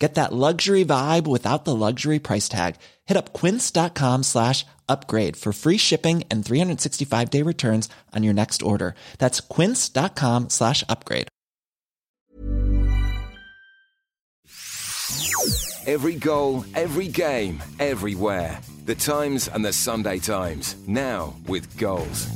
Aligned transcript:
Get 0.00 0.14
that 0.14 0.32
luxury 0.32 0.82
vibe 0.82 1.26
without 1.26 1.66
the 1.66 1.76
luxury 1.76 2.18
price 2.18 2.48
tag. 2.48 2.76
Hit 3.04 3.18
up 3.18 3.34
quince.com 3.34 4.22
slash 4.22 4.64
upgrade 4.88 5.36
for 5.36 5.52
free 5.52 5.76
shipping 5.76 6.24
and 6.30 6.44
365 6.44 7.30
day 7.30 7.42
returns 7.42 7.88
on 8.16 8.24
your 8.24 8.34
next 8.34 8.62
order. 8.62 8.94
That's 9.18 9.40
quince.com 9.40 10.48
slash 10.48 10.82
upgrade. 10.88 11.28
Every 15.86 16.14
goal, 16.14 16.64
every 16.74 17.08
game, 17.08 17.62
everywhere. 17.78 18.60
The 18.86 18.94
Times 18.94 19.48
and 19.48 19.64
the 19.64 19.72
Sunday 19.72 20.18
Times. 20.18 20.76
Now 20.86 21.34
with 21.46 21.76
goals. 21.76 22.26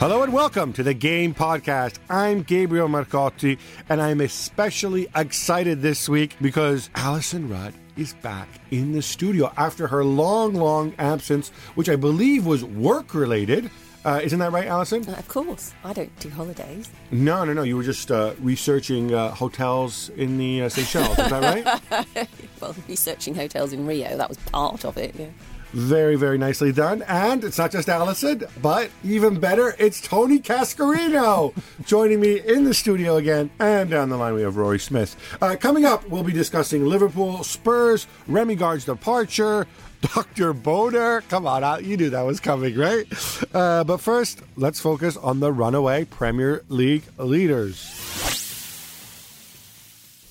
Hello 0.00 0.22
and 0.22 0.32
welcome 0.32 0.72
to 0.72 0.82
the 0.82 0.94
Game 0.94 1.34
Podcast. 1.34 1.98
I'm 2.08 2.42
Gabriele 2.42 2.88
Marcotti, 2.88 3.58
and 3.86 4.00
I'm 4.00 4.22
especially 4.22 5.08
excited 5.14 5.82
this 5.82 6.08
week 6.08 6.36
because 6.40 6.88
Alyson 6.94 7.50
Rudd 7.50 7.74
is 7.98 8.14
back 8.14 8.48
in 8.70 8.92
the 8.92 9.02
studio 9.02 9.52
after 9.58 9.86
her 9.88 10.02
long, 10.02 10.54
long 10.54 10.94
absence, 10.96 11.50
which 11.74 11.90
I 11.90 11.96
believe 11.96 12.46
was 12.46 12.64
work 12.64 13.12
related. 13.12 13.70
Uh, 14.02 14.22
isn't 14.24 14.38
that 14.38 14.52
right, 14.52 14.68
Alyson? 14.68 15.06
Uh, 15.06 15.18
of 15.18 15.28
course. 15.28 15.74
I 15.84 15.92
don't 15.92 16.18
do 16.18 16.30
holidays. 16.30 16.88
No, 17.10 17.44
no, 17.44 17.52
no. 17.52 17.62
You 17.62 17.76
were 17.76 17.82
just 17.82 18.10
uh, 18.10 18.32
researching 18.40 19.12
uh, 19.12 19.34
hotels 19.34 20.08
in 20.16 20.38
the 20.38 20.62
uh, 20.62 20.68
Seychelles. 20.70 21.18
is 21.18 21.28
that 21.28 21.82
right? 21.92 22.28
well, 22.62 22.74
researching 22.88 23.34
hotels 23.34 23.74
in 23.74 23.86
Rio, 23.86 24.16
that 24.16 24.30
was 24.30 24.38
part 24.38 24.86
of 24.86 24.96
it, 24.96 25.14
yeah. 25.18 25.26
Very, 25.72 26.16
very 26.16 26.36
nicely 26.36 26.72
done. 26.72 27.02
And 27.02 27.44
it's 27.44 27.58
not 27.58 27.70
just 27.70 27.88
Alyson, 27.88 28.44
but 28.60 28.90
even 29.04 29.38
better, 29.38 29.76
it's 29.78 30.00
Tony 30.00 30.40
Cascarino 30.40 31.54
joining 31.86 32.20
me 32.20 32.40
in 32.40 32.64
the 32.64 32.74
studio 32.74 33.16
again. 33.16 33.50
And 33.60 33.90
down 33.90 34.08
the 34.08 34.16
line, 34.16 34.34
we 34.34 34.42
have 34.42 34.56
Rory 34.56 34.80
Smith. 34.80 35.16
Uh, 35.40 35.56
coming 35.58 35.84
up, 35.84 36.08
we'll 36.08 36.24
be 36.24 36.32
discussing 36.32 36.86
Liverpool, 36.86 37.44
Spurs, 37.44 38.08
Remi 38.26 38.56
Garde's 38.56 38.84
departure, 38.84 39.66
Dr. 40.14 40.52
Boner. 40.52 41.20
Come 41.28 41.46
on, 41.46 41.62
out. 41.62 41.84
you 41.84 41.96
knew 41.96 42.10
that 42.10 42.22
was 42.22 42.40
coming, 42.40 42.76
right? 42.76 43.06
Uh, 43.54 43.84
but 43.84 43.98
first, 43.98 44.42
let's 44.56 44.80
focus 44.80 45.16
on 45.16 45.38
the 45.38 45.52
runaway 45.52 46.04
Premier 46.04 46.64
League 46.68 47.04
leaders. 47.18 48.09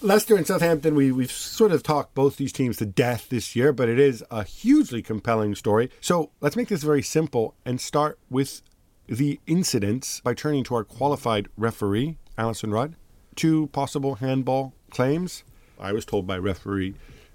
Leicester 0.01 0.37
and 0.37 0.47
Southampton, 0.47 0.95
we, 0.95 1.11
we've 1.11 1.31
sort 1.31 1.73
of 1.73 1.83
talked 1.83 2.15
both 2.15 2.37
these 2.37 2.53
teams 2.53 2.77
to 2.77 2.85
death 2.85 3.27
this 3.27 3.53
year, 3.53 3.73
but 3.73 3.89
it 3.89 3.99
is 3.99 4.23
a 4.31 4.45
hugely 4.45 5.01
compelling 5.01 5.55
story. 5.55 5.89
So 5.99 6.31
let's 6.39 6.55
make 6.55 6.69
this 6.69 6.83
very 6.83 7.01
simple 7.01 7.53
and 7.65 7.81
start 7.81 8.17
with 8.29 8.61
the 9.07 9.41
incidents 9.45 10.21
by 10.21 10.35
turning 10.35 10.63
to 10.65 10.75
our 10.75 10.85
qualified 10.85 11.49
referee, 11.57 12.17
Alyson 12.37 12.71
Rudd. 12.71 12.95
Two 13.35 13.67
possible 13.67 14.15
handball 14.15 14.73
claims. 14.89 15.43
I 15.77 15.91
was 15.91 16.05
told 16.05 16.25
by 16.25 16.37
referee 16.37 16.93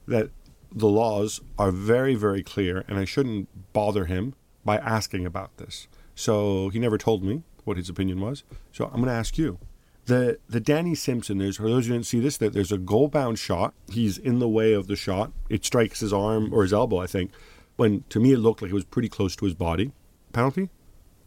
that 0.08 0.30
the 0.72 0.88
laws 0.88 1.42
are 1.58 1.70
very, 1.70 2.14
very 2.14 2.42
clear, 2.42 2.82
and 2.88 2.98
I 2.98 3.04
shouldn't 3.04 3.74
bother 3.74 4.06
him 4.06 4.34
by 4.64 4.78
asking 4.78 5.26
about 5.26 5.54
this. 5.58 5.86
So 6.14 6.70
he 6.70 6.78
never 6.78 6.96
told 6.96 7.22
me 7.22 7.42
what 7.64 7.76
his 7.76 7.90
opinion 7.90 8.22
was. 8.22 8.42
So 8.72 8.86
I'm 8.86 9.02
going 9.02 9.06
to 9.06 9.12
ask 9.12 9.36
you 9.36 9.58
the 10.06 10.38
the 10.48 10.60
Danny 10.60 10.94
Simpson. 10.94 11.38
There's 11.38 11.56
for 11.56 11.68
those 11.68 11.86
who 11.86 11.92
didn't 11.92 12.06
see 12.06 12.20
this, 12.20 12.36
that 12.38 12.52
there's 12.52 12.72
a 12.72 12.78
goal 12.78 13.08
bound 13.08 13.38
shot. 13.38 13.74
He's 13.90 14.18
in 14.18 14.38
the 14.38 14.48
way 14.48 14.72
of 14.72 14.86
the 14.86 14.96
shot. 14.96 15.32
It 15.48 15.64
strikes 15.64 16.00
his 16.00 16.12
arm 16.12 16.52
or 16.52 16.62
his 16.62 16.72
elbow, 16.72 16.98
I 16.98 17.06
think. 17.06 17.30
When 17.76 18.04
to 18.10 18.20
me 18.20 18.32
it 18.32 18.38
looked 18.38 18.62
like 18.62 18.70
it 18.70 18.74
was 18.74 18.84
pretty 18.84 19.08
close 19.08 19.34
to 19.36 19.44
his 19.44 19.54
body. 19.54 19.92
Penalty? 20.32 20.70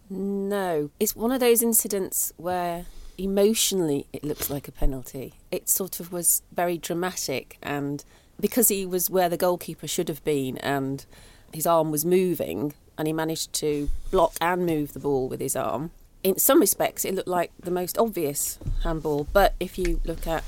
No, 0.09 0.89
it's 0.99 1.15
one 1.15 1.31
of 1.31 1.39
those 1.39 1.61
incidents 1.61 2.31
where 2.37 2.85
emotionally 3.17 4.05
it 4.13 4.23
looks 4.23 4.49
like 4.49 4.67
a 4.67 4.71
penalty. 4.71 5.33
It 5.51 5.67
sort 5.67 5.99
of 5.99 6.11
was 6.11 6.43
very 6.53 6.77
dramatic, 6.77 7.57
and 7.61 8.03
because 8.39 8.69
he 8.69 8.85
was 8.85 9.09
where 9.09 9.27
the 9.27 9.37
goalkeeper 9.37 9.87
should 9.87 10.07
have 10.07 10.23
been, 10.23 10.57
and 10.59 11.05
his 11.53 11.65
arm 11.65 11.91
was 11.91 12.05
moving, 12.05 12.73
and 12.97 13.07
he 13.07 13.13
managed 13.13 13.51
to 13.53 13.89
block 14.11 14.33
and 14.39 14.65
move 14.65 14.93
the 14.93 14.99
ball 14.99 15.27
with 15.27 15.41
his 15.41 15.55
arm 15.55 15.91
in 16.23 16.37
some 16.37 16.59
respects, 16.59 17.05
it 17.05 17.13
looked 17.13 17.27
like 17.27 17.51
the 17.59 17.71
most 17.71 17.97
obvious 17.97 18.59
handball. 18.83 19.27
But 19.33 19.55
if 19.59 19.77
you 19.77 20.01
look 20.05 20.27
at 20.27 20.43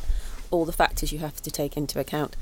all 0.51 0.65
the 0.65 0.71
factors 0.71 1.11
you 1.11 1.19
have 1.19 1.41
to 1.41 1.51
take 1.51 1.77
into 1.77 1.99
account 1.99 2.35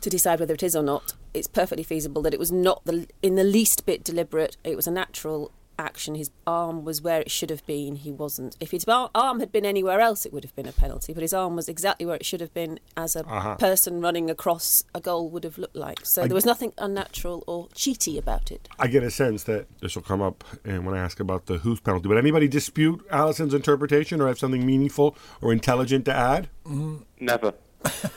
to 0.00 0.10
decide 0.10 0.38
whether 0.40 0.54
it 0.54 0.62
is 0.62 0.76
or 0.76 0.82
not, 0.82 1.14
it's 1.32 1.48
perfectly 1.48 1.82
feasible 1.82 2.22
that 2.22 2.32
it 2.32 2.38
was 2.38 2.52
not 2.52 2.84
the, 2.84 3.08
in 3.22 3.34
the 3.34 3.44
least 3.44 3.86
bit 3.86 4.04
deliberate. 4.04 4.56
It 4.62 4.76
was 4.76 4.86
a 4.86 4.90
natural 4.90 5.50
action. 5.78 6.14
His 6.14 6.30
arm 6.46 6.84
was 6.84 7.02
where 7.02 7.20
it 7.20 7.30
should 7.30 7.50
have 7.50 7.64
been. 7.66 7.96
He 7.96 8.12
wasn't. 8.12 8.56
If 8.60 8.70
his 8.70 8.84
arm 8.86 9.40
had 9.40 9.52
been 9.52 9.64
anywhere 9.64 10.00
else, 10.00 10.26
it 10.26 10.32
would 10.32 10.44
have 10.44 10.54
been 10.54 10.68
a 10.68 10.72
penalty. 10.72 11.12
But 11.12 11.22
his 11.22 11.32
arm 11.32 11.56
was 11.56 11.68
exactly 11.68 12.06
where 12.06 12.16
it 12.16 12.24
should 12.24 12.40
have 12.40 12.54
been, 12.54 12.80
as 12.96 13.16
a 13.16 13.26
uh-huh. 13.26 13.56
person 13.56 14.00
running 14.00 14.30
across 14.30 14.84
a 14.94 15.00
goal 15.00 15.28
would 15.30 15.44
have 15.44 15.58
looked 15.58 15.76
like. 15.76 16.04
So 16.04 16.22
I, 16.22 16.26
there 16.26 16.34
was 16.34 16.46
nothing 16.46 16.72
unnatural 16.78 17.44
or 17.46 17.68
cheaty 17.68 18.18
about 18.18 18.50
it. 18.50 18.68
I 18.78 18.86
get 18.86 19.02
a 19.02 19.10
sense 19.10 19.44
that 19.44 19.66
this 19.80 19.94
will 19.94 20.02
come 20.02 20.22
up 20.22 20.44
and 20.64 20.86
when 20.86 20.94
I 20.94 20.98
ask 20.98 21.20
about 21.20 21.46
the 21.46 21.58
Huth 21.58 21.82
penalty. 21.84 22.08
But 22.08 22.18
anybody 22.18 22.48
dispute 22.48 23.06
Alyson's 23.10 23.54
interpretation 23.54 24.20
or 24.20 24.28
have 24.28 24.38
something 24.38 24.64
meaningful 24.64 25.16
or 25.40 25.52
intelligent 25.52 26.04
to 26.06 26.14
add? 26.14 26.48
Mm, 26.66 27.04
never. 27.20 27.54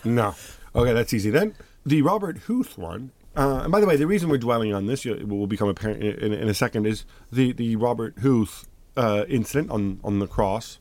no. 0.04 0.36
Okay, 0.76 0.94
that's 0.94 1.14
easy 1.14 1.30
then. 1.30 1.56
The 1.86 2.02
Robert 2.02 2.40
Huth 2.40 2.78
one 2.78 3.12
uh, 3.38 3.62
and 3.64 3.72
by 3.72 3.80
the 3.80 3.86
way, 3.86 3.96
the 3.96 4.08
reason 4.08 4.30
we're 4.30 4.38
dwelling 4.38 4.74
on 4.74 4.88
this 4.88 5.06
will 5.06 5.48
become 5.48 5.70
apparent 5.70 6.02
in, 6.04 6.34
in, 6.34 6.50
a 6.50 6.54
second 6.54 6.88
is 6.88 7.06
the, 7.32 7.54
the 7.54 7.76
Robert 7.76 8.16
Huth 8.20 8.68
uh, 8.96 9.26
incident 9.30 9.70
on, 9.70 10.00
on 10.04 10.20
the 10.20 10.28
cross 10.28 10.80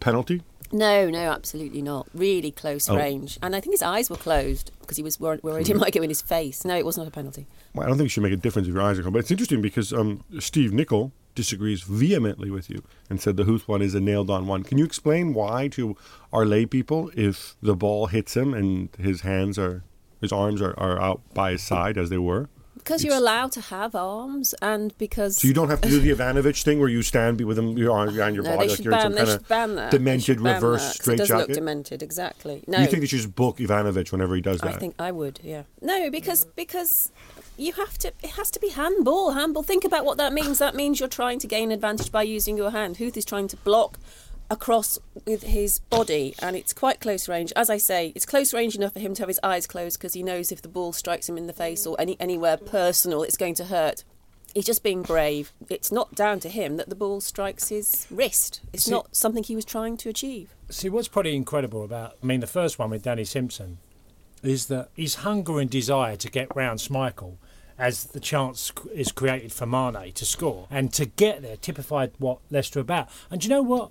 penalty. 0.00 0.42
No, 0.72 1.08
no, 1.08 1.30
absolutely 1.30 1.82
not. 1.82 2.08
Really 2.14 2.50
close 2.50 2.88
oh. 2.88 2.96
range, 2.96 3.38
and 3.42 3.54
I 3.54 3.60
think 3.60 3.74
his 3.74 3.82
eyes 3.82 4.10
were 4.10 4.16
closed 4.16 4.70
because 4.80 4.96
he 4.96 5.02
was 5.02 5.20
worried, 5.20 5.42
worried 5.42 5.66
he 5.66 5.74
might 5.74 5.92
go 5.92 6.02
in 6.02 6.10
his 6.10 6.22
face. 6.22 6.64
No, 6.64 6.76
it 6.76 6.84
was 6.84 6.96
not 6.96 7.06
a 7.06 7.10
penalty. 7.10 7.46
Well, 7.74 7.84
I 7.84 7.88
don't 7.88 7.98
think 7.98 8.06
it 8.06 8.10
should 8.10 8.22
make 8.22 8.32
a 8.32 8.36
difference 8.36 8.68
if 8.68 8.74
your 8.74 8.82
eyes 8.82 8.98
are 8.98 9.02
closed, 9.02 9.12
but 9.12 9.20
it's 9.20 9.30
interesting 9.30 9.62
because 9.62 9.92
um, 9.92 10.24
Steve 10.40 10.72
Nicol 10.72 11.12
disagrees 11.34 11.82
vehemently 11.82 12.50
with 12.50 12.68
you 12.68 12.82
and 13.08 13.20
said 13.20 13.36
the 13.36 13.44
Huth 13.44 13.68
one 13.68 13.80
is 13.80 13.94
a 13.94 14.00
nailed 14.00 14.28
on 14.28 14.46
one. 14.46 14.64
Can 14.64 14.76
you 14.76 14.84
explain 14.84 15.34
why 15.34 15.68
to 15.68 15.96
our 16.32 16.44
lay 16.44 16.66
people 16.66 17.12
if 17.14 17.54
the 17.62 17.76
ball 17.76 18.06
hits 18.06 18.36
him 18.36 18.52
and 18.54 18.88
his 18.98 19.20
hands 19.20 19.58
are 19.58 19.84
his 20.20 20.32
arms 20.32 20.60
are, 20.62 20.78
are 20.78 21.00
out 21.00 21.20
by 21.34 21.52
his 21.52 21.62
side 21.62 21.96
as 21.96 22.10
they 22.10 22.18
were. 22.18 22.48
Because 22.76 23.04
you're 23.04 23.16
allowed 23.16 23.52
to 23.52 23.60
have 23.60 23.94
arms, 23.94 24.54
and 24.62 24.96
because 24.96 25.38
so 25.38 25.48
you 25.48 25.52
don't 25.52 25.68
have 25.68 25.80
to 25.82 25.88
do 25.90 26.00
the 26.00 26.10
Ivanovic 26.14 26.62
thing 26.62 26.78
where 26.78 26.88
you 26.88 27.02
stand 27.02 27.38
with 27.40 27.56
them 27.56 27.76
your 27.76 27.92
arms 27.92 28.14
behind 28.14 28.34
your 28.34 28.44
no, 28.44 28.56
body 28.56 28.68
like 28.68 28.82
you're 28.82 28.92
ban, 28.92 29.12
in 29.12 29.26
some 29.26 29.40
kind 29.40 29.78
of 29.78 29.90
demented 29.90 30.40
reverse 30.40 30.94
straight 30.94 31.18
jacket. 31.18 31.36
look 31.36 31.52
demented, 31.52 32.02
exactly. 32.02 32.64
No, 32.66 32.78
you 32.78 32.86
think 32.86 33.00
they 33.00 33.06
should 33.06 33.18
just 33.18 33.34
book 33.34 33.58
Ivanovic 33.58 34.10
whenever 34.10 34.34
he 34.34 34.40
does 34.40 34.60
that? 34.60 34.74
I 34.74 34.78
think 34.78 34.94
I 34.98 35.10
would. 35.12 35.40
Yeah. 35.42 35.64
No, 35.82 36.10
because 36.10 36.46
because 36.56 37.12
you 37.58 37.72
have 37.72 37.98
to. 37.98 38.12
It 38.22 38.30
has 38.30 38.50
to 38.52 38.60
be 38.60 38.70
handball. 38.70 39.32
Handball. 39.32 39.64
Think 39.64 39.84
about 39.84 40.04
what 40.04 40.16
that 40.16 40.32
means. 40.32 40.58
That 40.58 40.74
means 40.74 41.00
you're 41.00 41.08
trying 41.08 41.40
to 41.40 41.46
gain 41.46 41.72
advantage 41.72 42.10
by 42.10 42.22
using 42.22 42.56
your 42.56 42.70
hand. 42.70 42.96
Huth 42.96 43.16
is 43.16 43.24
trying 43.24 43.48
to 43.48 43.56
block 43.58 43.98
across 44.50 44.98
with 45.26 45.42
his 45.42 45.78
body 45.78 46.34
and 46.40 46.56
it's 46.56 46.72
quite 46.72 47.00
close 47.00 47.28
range 47.28 47.52
as 47.54 47.68
i 47.68 47.76
say 47.76 48.12
it's 48.14 48.24
close 48.24 48.54
range 48.54 48.74
enough 48.74 48.94
for 48.94 49.00
him 49.00 49.14
to 49.14 49.22
have 49.22 49.28
his 49.28 49.40
eyes 49.42 49.66
closed 49.66 49.98
because 49.98 50.14
he 50.14 50.22
knows 50.22 50.50
if 50.50 50.62
the 50.62 50.68
ball 50.68 50.92
strikes 50.92 51.28
him 51.28 51.36
in 51.36 51.46
the 51.46 51.52
face 51.52 51.86
or 51.86 51.96
any 52.00 52.16
anywhere 52.18 52.56
personal 52.56 53.22
it's 53.22 53.36
going 53.36 53.54
to 53.54 53.64
hurt 53.64 54.04
he's 54.54 54.64
just 54.64 54.82
being 54.82 55.02
brave 55.02 55.52
it's 55.68 55.92
not 55.92 56.14
down 56.14 56.40
to 56.40 56.48
him 56.48 56.78
that 56.78 56.88
the 56.88 56.94
ball 56.94 57.20
strikes 57.20 57.68
his 57.68 58.06
wrist 58.10 58.62
it's 58.72 58.84
see, 58.84 58.90
not 58.90 59.14
something 59.14 59.44
he 59.44 59.54
was 59.54 59.66
trying 59.66 59.98
to 59.98 60.08
achieve 60.08 60.54
see 60.70 60.88
what's 60.88 61.08
pretty 61.08 61.36
incredible 61.36 61.84
about 61.84 62.16
i 62.22 62.26
mean 62.26 62.40
the 62.40 62.46
first 62.46 62.78
one 62.78 62.88
with 62.88 63.02
danny 63.02 63.24
simpson 63.24 63.78
is 64.42 64.66
that 64.66 64.88
his 64.94 65.16
hunger 65.16 65.58
and 65.58 65.70
desire 65.70 66.16
to 66.16 66.30
get 66.30 66.54
round 66.54 66.78
Schmeichel 66.78 67.36
as 67.78 68.06
the 68.06 68.20
chance 68.20 68.72
is 68.92 69.12
created 69.12 69.52
for 69.52 69.66
Mane 69.66 70.12
to 70.12 70.24
score. 70.24 70.66
And 70.70 70.92
to 70.94 71.06
get 71.06 71.42
there 71.42 71.56
typified 71.56 72.12
what 72.18 72.38
Leicester 72.50 72.80
are 72.80 72.82
about. 72.82 73.08
And 73.30 73.40
do 73.40 73.46
you 73.46 73.50
know 73.50 73.62
what? 73.62 73.90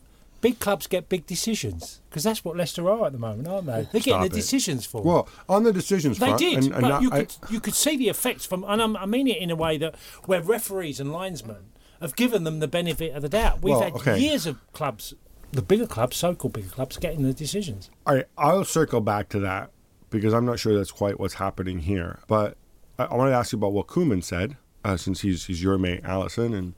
Big 0.52 0.60
clubs 0.60 0.88
get 0.88 1.10
big 1.10 1.26
decisions 1.26 2.00
because 2.10 2.24
that's 2.24 2.46
what 2.46 2.56
Leicester 2.56 2.90
are 2.90 3.06
at 3.08 3.12
the 3.12 3.18
moment, 3.18 3.48
aren't 3.50 3.66
they? 3.68 3.82
They're 3.92 4.00
getting 4.02 4.14
Stop 4.14 4.22
the 4.22 4.26
it. 4.28 4.34
decisions 4.34 4.86
for. 4.86 5.02
Well, 5.02 5.28
on 5.50 5.64
the 5.64 5.74
decisions 5.74 6.20
They 6.20 6.28
front, 6.28 6.40
did, 6.40 6.58
and, 6.64 6.72
and 6.74 6.82
but 6.82 6.92
I- 6.92 7.00
you 7.02 7.10
I- 7.12 7.20
could 7.26 7.36
you 7.50 7.60
could 7.60 7.74
see 7.74 7.98
the 7.98 8.08
effects 8.08 8.46
from, 8.46 8.64
and 8.66 8.82
I'm, 8.82 8.96
I 8.96 9.06
mean 9.06 9.28
it 9.28 9.38
in 9.38 9.50
a 9.52 9.56
way 9.58 9.78
that 9.78 9.96
where 10.26 10.42
referees 10.42 11.00
and 11.02 11.12
linesmen 11.12 11.72
have 12.00 12.16
given 12.16 12.44
them 12.46 12.60
the 12.60 12.68
benefit 12.68 13.14
of 13.14 13.24
the 13.24 13.30
doubt. 13.30 13.62
We've 13.62 13.74
Well, 13.74 13.82
had 13.84 13.94
okay. 13.96 14.20
years 14.20 14.46
of 14.46 14.58
clubs, 14.72 15.14
the 15.52 15.62
bigger 15.62 15.88
clubs, 15.88 16.16
so-called 16.16 16.54
bigger 16.54 16.70
clubs, 16.70 16.96
getting 16.98 17.24
the 17.24 17.34
decisions. 17.34 17.90
All 18.06 18.16
right, 18.16 18.26
I'll 18.38 18.64
circle 18.64 19.02
back 19.02 19.28
to 19.30 19.40
that 19.40 19.72
because 20.10 20.34
I'm 20.34 20.46
not 20.46 20.60
sure 20.60 20.78
that's 20.78 20.92
quite 20.92 21.20
what's 21.20 21.34
happening 21.34 21.80
here. 21.80 22.20
But 22.28 22.56
I, 22.98 23.04
I 23.06 23.16
want 23.16 23.32
to 23.32 23.36
ask 23.36 23.52
you 23.52 23.58
about 23.58 23.74
what 23.74 23.88
Koeman 23.88 24.24
said, 24.24 24.56
uh, 24.86 24.96
since 24.96 25.22
he's 25.22 25.46
he's 25.48 25.62
your 25.62 25.78
mate, 25.78 26.04
Alyson, 26.04 26.54
and 26.58 26.74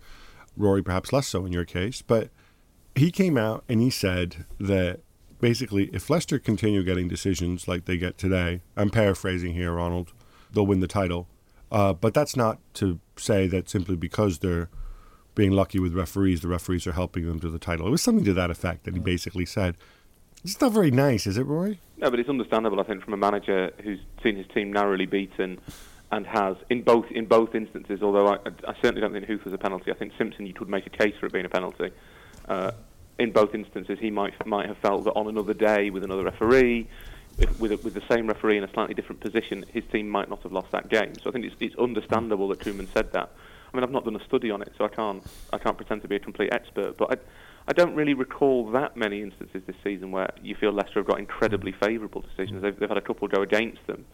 Rory 0.57 0.81
perhaps 0.81 1.13
less 1.13 1.27
so 1.27 1.45
in 1.45 1.51
your 1.51 1.66
case. 1.66 2.01
But 2.01 2.30
he 3.00 3.12
came 3.12 3.38
out 3.38 3.63
and 3.68 3.81
he 3.81 3.90
said 3.90 4.46
that 4.60 5.01
basically, 5.40 5.86
if 5.94 6.10
Leicester 6.10 6.40
continue 6.40 6.84
getting 6.84 7.07
decisions 7.07 7.68
like 7.68 7.86
they 7.86 7.98
get 7.98 8.18
today, 8.18 8.62
I'm 8.75 8.90
paraphrasing 8.90 9.54
here, 9.54 9.74
Ronald, 9.74 10.12
they'll 10.51 10.66
win 10.66 10.80
the 10.80 10.88
title. 10.88 11.28
Uh, 11.72 11.94
but 11.94 12.13
that's 12.13 12.36
not 12.36 12.60
to 12.75 13.00
say 13.16 13.48
that 13.48 13.69
simply 13.69 13.96
because 13.96 14.40
they're 14.40 14.69
being 15.36 15.51
lucky 15.51 15.80
with 15.80 15.94
referees, 15.94 16.42
the 16.42 16.48
referees 16.48 16.88
are 16.88 16.94
helping 16.94 17.25
them 17.28 17.40
to 17.40 17.50
the 17.50 17.60
title. 17.60 17.88
It 17.88 17.92
was 17.92 18.01
something 18.01 18.25
to 18.25 18.34
that 18.34 18.50
effect 18.50 18.84
that 18.86 18.94
he 18.94 19.00
basically 19.00 19.45
said. 19.45 19.78
It's 20.44 20.60
not 20.60 20.72
very 20.72 20.92
nice, 20.92 21.28
is 21.28 21.38
it, 21.38 21.44
Rory? 21.44 21.80
No, 21.98 22.10
but 22.10 22.19
it's 22.19 22.30
understandable, 22.30 22.80
I 22.80 22.84
think, 22.84 23.04
from 23.04 23.13
a 23.13 23.18
manager 23.18 23.72
who's 23.84 24.00
seen 24.24 24.38
his 24.38 24.48
team 24.48 24.74
narrowly 24.74 25.06
beaten 25.06 25.60
and 26.12 26.25
has 26.25 26.56
in 26.69 26.81
both 26.81 27.06
in 27.12 27.25
both 27.25 27.54
instances. 27.54 28.02
Although 28.02 28.28
I, 28.28 28.38
I 28.68 28.74
certainly 28.81 29.02
don't 29.02 29.13
think 29.13 29.25
Huth 29.28 29.44
was 29.44 29.54
a 29.54 29.57
penalty. 29.57 29.92
I 29.92 29.94
think 29.94 30.13
Simpson, 30.18 30.45
you 30.45 30.54
could 30.54 30.69
make 30.69 30.88
a 30.88 30.90
case 30.90 31.13
for 31.19 31.28
it 31.28 31.34
being 31.34 31.45
a 31.45 31.50
penalty. 31.50 31.92
Uh, 32.48 32.72
in 33.19 33.31
both 33.31 33.54
instances, 33.54 34.00
he 34.00 34.10
might 34.10 34.33
might 34.45 34.68
have 34.68 34.77
felt 34.77 35.04
that 35.04 35.13
on 35.13 35.27
another 35.27 35.54
day 35.54 35.89
with 35.89 36.04
another 36.04 36.24
referee, 36.24 36.88
if, 37.38 37.60
with 37.60 37.71
a, 37.71 37.77
with 37.77 37.94
the 37.94 38.04
same 38.10 38.27
referee 38.27 38.57
in 38.57 38.63
a 38.63 38.71
slightly 38.74 38.94
different 38.94 39.21
position, 39.21 39.66
his 39.74 39.83
team 39.92 40.10
might 40.10 40.30
not 40.30 40.42
have 40.44 40.51
lost 40.51 40.71
that 40.71 40.89
game. 40.89 41.13
So 41.21 41.30
I 41.30 41.33
think 41.33 41.45
it's, 41.45 41.56
it's 41.60 41.75
understandable 41.75 42.48
that 42.50 42.60
Koeman 42.60 42.92
said 42.94 43.12
that. 43.13 43.31
I 43.71 43.77
mean, 43.77 43.83
I've 43.83 43.92
not 43.92 44.04
done 44.06 44.16
a 44.16 44.25
study 44.25 44.50
on 44.50 44.62
it, 44.62 44.71
so 44.77 44.86
I 44.86 44.89
can't 44.89 45.24
I 45.54 45.57
can't 45.57 45.77
pretend 45.77 46.01
to 46.01 46.07
be 46.07 46.16
a 46.16 46.19
complete 46.19 46.51
expert, 46.54 46.98
but 46.98 47.12
I. 47.12 47.18
I 47.68 47.74
don't 47.74 47.94
really 47.94 48.16
recall 48.16 48.71
that 48.71 48.98
many 48.98 49.21
instances 49.21 49.62
this 49.68 49.75
season 49.83 50.10
where 50.10 50.31
you 50.42 50.56
feel 50.56 50.71
Leicester 50.71 51.01
have 51.01 51.06
got 51.06 51.19
incredibly 51.19 51.71
favourable 51.71 52.21
decisions. 52.21 52.63
They've, 52.63 52.75
they've 52.80 52.89
had 52.89 52.98
a 52.98 53.01
couple 53.01 53.27
go 53.27 53.44
against 53.44 53.86
them, 53.86 54.06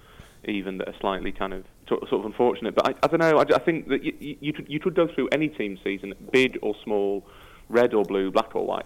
even 0.43 0.77
that 0.79 0.89
are 0.89 0.95
slightly 0.99 1.31
kind 1.31 1.53
of 1.53 1.63
sort 1.87 2.11
of 2.11 2.25
unfortunate. 2.25 2.75
But 2.75 2.89
I, 2.89 2.95
I 3.03 3.07
don't 3.07 3.21
know. 3.21 3.37
I, 3.37 3.43
I 3.55 3.59
think 3.59 3.87
that 3.87 4.03
you, 4.03 4.13
you, 4.19 4.53
you 4.67 4.79
could 4.81 4.93
go 4.93 5.07
through 5.07 5.29
any 5.31 5.47
team 5.47 5.77
season, 5.85 6.13
big 6.33 6.59
or 6.61 6.75
small, 6.83 7.25
red 7.69 7.93
or 7.93 8.03
blue, 8.03 8.31
black 8.31 8.55
or 8.55 8.65
white, 8.65 8.85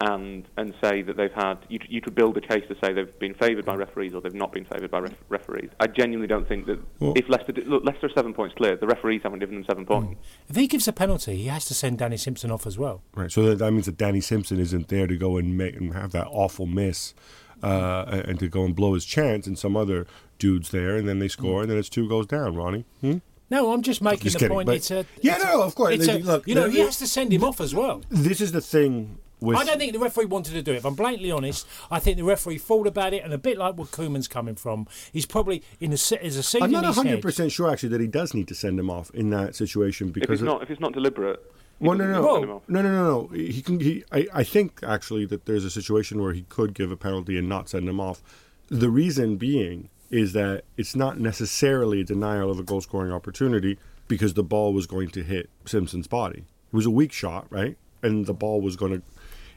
and 0.00 0.46
and 0.56 0.74
say 0.82 1.02
that 1.02 1.16
they've 1.16 1.32
had. 1.32 1.56
You, 1.68 1.78
you 1.88 2.00
could 2.00 2.14
build 2.14 2.36
a 2.36 2.40
case 2.40 2.64
to 2.68 2.76
say 2.82 2.92
they've 2.92 3.18
been 3.18 3.34
favoured 3.34 3.64
by 3.66 3.74
referees 3.74 4.14
or 4.14 4.20
they've 4.20 4.32
not 4.34 4.52
been 4.52 4.64
favoured 4.64 4.90
by 4.90 5.00
ref, 5.00 5.14
referees. 5.28 5.70
I 5.78 5.86
genuinely 5.86 6.26
don't 6.26 6.48
think 6.48 6.66
that 6.66 6.78
Well- 7.00 7.12
if 7.16 7.28
Leicester 7.28 7.52
did, 7.52 7.66
look, 7.66 7.84
Leicester 7.84 8.06
are 8.06 8.12
seven 8.14 8.32
points 8.32 8.54
clear, 8.54 8.76
the 8.76 8.86
referees 8.86 9.20
haven't 9.22 9.40
given 9.40 9.56
them 9.56 9.64
seven 9.64 9.84
points. 9.84 10.20
If 10.48 10.56
he 10.56 10.66
gives 10.66 10.88
a 10.88 10.92
penalty, 10.92 11.36
he 11.36 11.46
has 11.46 11.64
to 11.66 11.74
send 11.74 11.98
Danny 11.98 12.16
Simpson 12.16 12.50
off 12.50 12.66
as 12.66 12.78
well. 12.78 13.02
Right. 13.14 13.30
So 13.30 13.42
that, 13.44 13.58
that 13.58 13.72
means 13.72 13.86
that 13.86 13.98
Danny 13.98 14.20
Simpson 14.20 14.58
isn't 14.58 14.88
there 14.88 15.06
to 15.06 15.16
go 15.16 15.36
and 15.36 15.56
make 15.58 15.76
and 15.76 15.92
have 15.94 16.12
that 16.12 16.26
awful 16.30 16.66
miss, 16.66 17.14
uh, 17.62 18.04
and 18.08 18.20
and 18.30 18.38
to 18.38 18.48
go 18.48 18.64
and 18.64 18.74
blow 18.74 18.94
his 18.94 19.04
chance, 19.04 19.46
and 19.46 19.58
some 19.58 19.76
other 19.76 20.06
dudes 20.38 20.70
there, 20.70 20.96
and 20.96 21.06
then 21.06 21.18
they 21.18 21.28
score, 21.28 21.60
and 21.60 21.70
then 21.70 21.76
it's 21.76 21.90
two 21.90 22.08
goes 22.08 22.26
down. 22.26 22.54
Ronnie. 22.56 22.86
Hmm? 23.02 23.18
No, 23.50 23.72
I'm 23.72 23.82
just 23.82 24.00
making 24.00 24.24
Just 24.24 24.34
the 24.34 24.38
kidding, 24.40 24.54
point. 24.54 24.66
but- 24.66 24.76
it's 24.76 24.90
a 24.90 25.04
Yeah, 25.20 25.36
it's 25.36 25.44
no, 25.44 25.62
of 25.62 25.74
course. 25.74 25.94
It's 25.94 26.06
a, 26.08 26.18
Look, 26.18 26.46
you 26.46 26.54
know, 26.54 26.68
he 26.70 26.78
has 26.80 26.98
to 26.98 27.06
send 27.06 27.32
him 27.32 27.42
off 27.44 27.60
as 27.60 27.74
well. 27.74 28.02
This 28.08 28.40
is 28.40 28.52
the 28.52 28.60
thing 28.60 29.18
with. 29.40 29.56
I 29.56 29.64
don't 29.64 29.78
think 29.78 29.92
the 29.92 29.98
referee 29.98 30.26
wanted 30.26 30.52
to 30.54 30.62
do 30.62 30.72
it. 30.72 30.76
If 30.76 30.84
I'm 30.84 30.94
blatantly 30.94 31.30
honest, 31.32 31.66
I 31.90 31.98
think 31.98 32.16
the 32.16 32.24
referee 32.24 32.58
thought 32.58 32.86
about 32.86 33.12
it, 33.12 33.24
and 33.24 33.32
a 33.32 33.38
bit 33.38 33.58
like 33.58 33.76
what 33.76 33.90
Koeman's 33.90 34.28
coming 34.28 34.54
from, 34.54 34.86
he's 35.12 35.26
probably 35.26 35.62
in 35.80 35.92
a 35.92 35.96
se- 35.96 36.20
as 36.22 36.36
a 36.36 36.42
seed 36.42 36.62
I'm 36.62 36.70
not 36.70 36.84
100 36.84 37.20
percent 37.22 37.50
sure 37.52 37.70
actually 37.70 37.88
that 37.90 38.00
he 38.00 38.06
does 38.06 38.34
need 38.34 38.46
to 38.48 38.54
send 38.54 38.78
him 38.78 38.88
off 38.90 39.10
in 39.12 39.30
that 39.30 39.56
situation 39.56 40.08
If 40.08 40.14
because 40.14 40.40
it's 40.40 40.46
not 40.46 40.62
if 40.62 40.70
it's 40.70 40.80
not 40.80 40.92
deliberate. 40.92 41.40
he 41.80 41.86
Well, 41.86 41.98
no, 41.98 42.06
no, 42.06 42.20
no, 42.20 42.40
no, 42.44 42.62
no, 42.68 42.82
no, 42.82 42.92
no. 42.92 43.26
He 43.34 43.62
can. 43.62 43.80
He, 43.80 44.04
I, 44.12 44.26
I 44.32 44.44
think 44.44 44.80
actually 44.86 45.24
that 45.26 45.46
there's 45.46 45.64
a 45.64 45.70
situation 45.70 46.22
where 46.22 46.34
he 46.34 46.42
could 46.42 46.74
give 46.74 46.92
a 46.92 46.96
penalty 46.96 47.36
and 47.38 47.48
not 47.48 47.68
send 47.68 47.88
him 47.88 47.98
off. 47.98 48.22
The 48.68 48.90
reason 48.90 49.36
being 49.36 49.88
is 50.10 50.32
that 50.32 50.64
it's 50.76 50.96
not 50.96 51.18
necessarily 51.20 52.00
a 52.00 52.04
denial 52.04 52.50
of 52.50 52.58
a 52.58 52.62
goal 52.62 52.80
scoring 52.80 53.12
opportunity 53.12 53.78
because 54.08 54.34
the 54.34 54.42
ball 54.42 54.72
was 54.72 54.86
going 54.86 55.08
to 55.10 55.22
hit 55.22 55.48
Simpson's 55.64 56.08
body. 56.08 56.40
It 56.72 56.76
was 56.76 56.86
a 56.86 56.90
weak 56.90 57.12
shot, 57.12 57.46
right? 57.50 57.76
And 58.02 58.26
the 58.26 58.34
ball 58.34 58.60
was 58.60 58.76
going 58.76 58.92
to. 58.92 59.02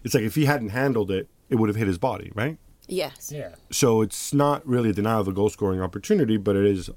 It's 0.04 0.14
like 0.14 0.24
if 0.24 0.36
he 0.36 0.46
hadn't 0.46 0.70
handled 0.70 1.12
it, 1.12 1.28
it 1.50 1.56
would 1.56 1.70
have 1.70 1.76
hit 1.76 1.88
his 1.88 1.98
body, 1.98 2.32
right? 2.36 2.58
Yes. 2.88 3.32
Yeah. 3.34 3.56
So 3.72 4.02
it's 4.02 4.34
not 4.34 4.66
really 4.68 4.90
a 4.90 4.94
denial 4.94 5.22
of 5.22 5.28
a 5.28 5.32
goal 5.32 5.50
scoring 5.50 5.82
opportunity, 5.82 6.38
but 6.38 6.56
it 6.56 6.66
is 6.66 6.90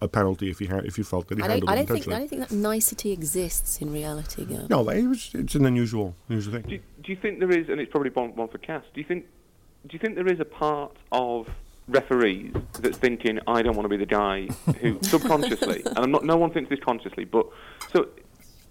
a 0.00 0.08
penalty 0.08 0.50
if 0.50 0.58
he 0.58 0.66
ha- 0.66 0.80
if 0.84 0.98
you 0.98 1.04
felt 1.04 1.28
that 1.28 1.38
he 1.38 1.44
I 1.44 1.48
handled 1.48 1.68
don't, 1.68 1.70
I 1.70 1.72
it 1.72 1.76
don't 1.76 1.86
think 1.86 2.06
intentionally. 2.06 2.16
I 2.16 2.18
don't 2.20 2.28
think 2.28 2.48
that 2.48 2.54
nicety 2.54 3.12
exists 3.12 3.80
in 3.80 3.92
reality, 3.92 4.44
girl. 4.44 4.66
no, 4.68 4.88
it 4.88 5.06
was, 5.06 5.30
it's 5.34 5.54
an 5.54 5.64
unusual, 5.66 6.14
unusual 6.28 6.54
thing. 6.54 6.62
Do 6.62 6.74
you, 6.74 6.80
do 7.02 7.12
you 7.12 7.18
think 7.20 7.38
there 7.40 7.50
is, 7.50 7.68
and 7.68 7.80
it's 7.80 7.90
probably 7.90 8.10
one, 8.10 8.34
one 8.34 8.48
for 8.48 8.58
Cass, 8.58 8.84
do 8.94 9.00
you 9.00 9.06
think 9.06 9.26
do 9.86 9.94
you 9.94 9.98
think 9.98 10.14
there 10.14 10.28
is 10.28 10.38
a 10.40 10.44
part 10.44 10.96
of 11.10 11.48
referees 11.88 12.54
that's 12.80 12.98
thinking, 12.98 13.38
I 13.46 13.62
don't 13.62 13.76
want 13.76 13.84
to 13.84 13.88
be 13.88 13.96
the 13.96 14.06
guy 14.06 14.46
who 14.80 14.98
subconsciously, 15.02 15.82
and 15.84 15.98
I'm 15.98 16.10
not, 16.10 16.24
no 16.24 16.36
one 16.36 16.52
thinks 16.52 16.70
this 16.70 16.80
consciously, 16.80 17.24
but 17.24 17.46
so 17.92 18.08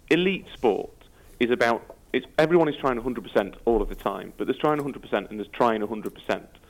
elite 0.10 0.46
sport 0.54 0.92
is 1.40 1.52
about 1.52 1.98
it's 2.14 2.26
everyone 2.38 2.68
is 2.68 2.76
trying 2.80 3.00
100% 3.00 3.56
all 3.66 3.82
of 3.82 3.90
the 3.90 3.96
time, 3.96 4.34
but 4.38 4.46
there's 4.46 4.58
trying 4.58 4.80
100% 4.80 5.30
and 5.30 5.40
there's 5.40 5.50
trying 5.54 5.82
100%. 5.82 6.12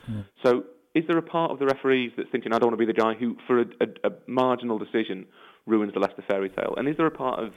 Mm. 0.09 0.25
So 0.43 0.65
is 0.93 1.03
there 1.07 1.17
a 1.17 1.23
part 1.23 1.51
of 1.51 1.59
the 1.59 1.65
referees 1.65 2.11
that's 2.15 2.29
thinking, 2.31 2.53
I 2.53 2.59
don't 2.59 2.69
want 2.69 2.79
to 2.79 2.85
be 2.85 2.91
the 2.91 2.99
guy 2.99 3.13
who, 3.15 3.37
for 3.47 3.61
a, 3.61 3.65
a, 3.81 4.09
a 4.09 4.11
marginal 4.27 4.77
decision, 4.77 5.25
ruins 5.65 5.93
the 5.93 5.99
Leicester 5.99 6.23
fairy 6.27 6.49
tale? 6.49 6.75
And 6.77 6.87
is 6.87 6.97
there 6.97 7.07
a 7.07 7.11
part 7.11 7.39
of 7.39 7.53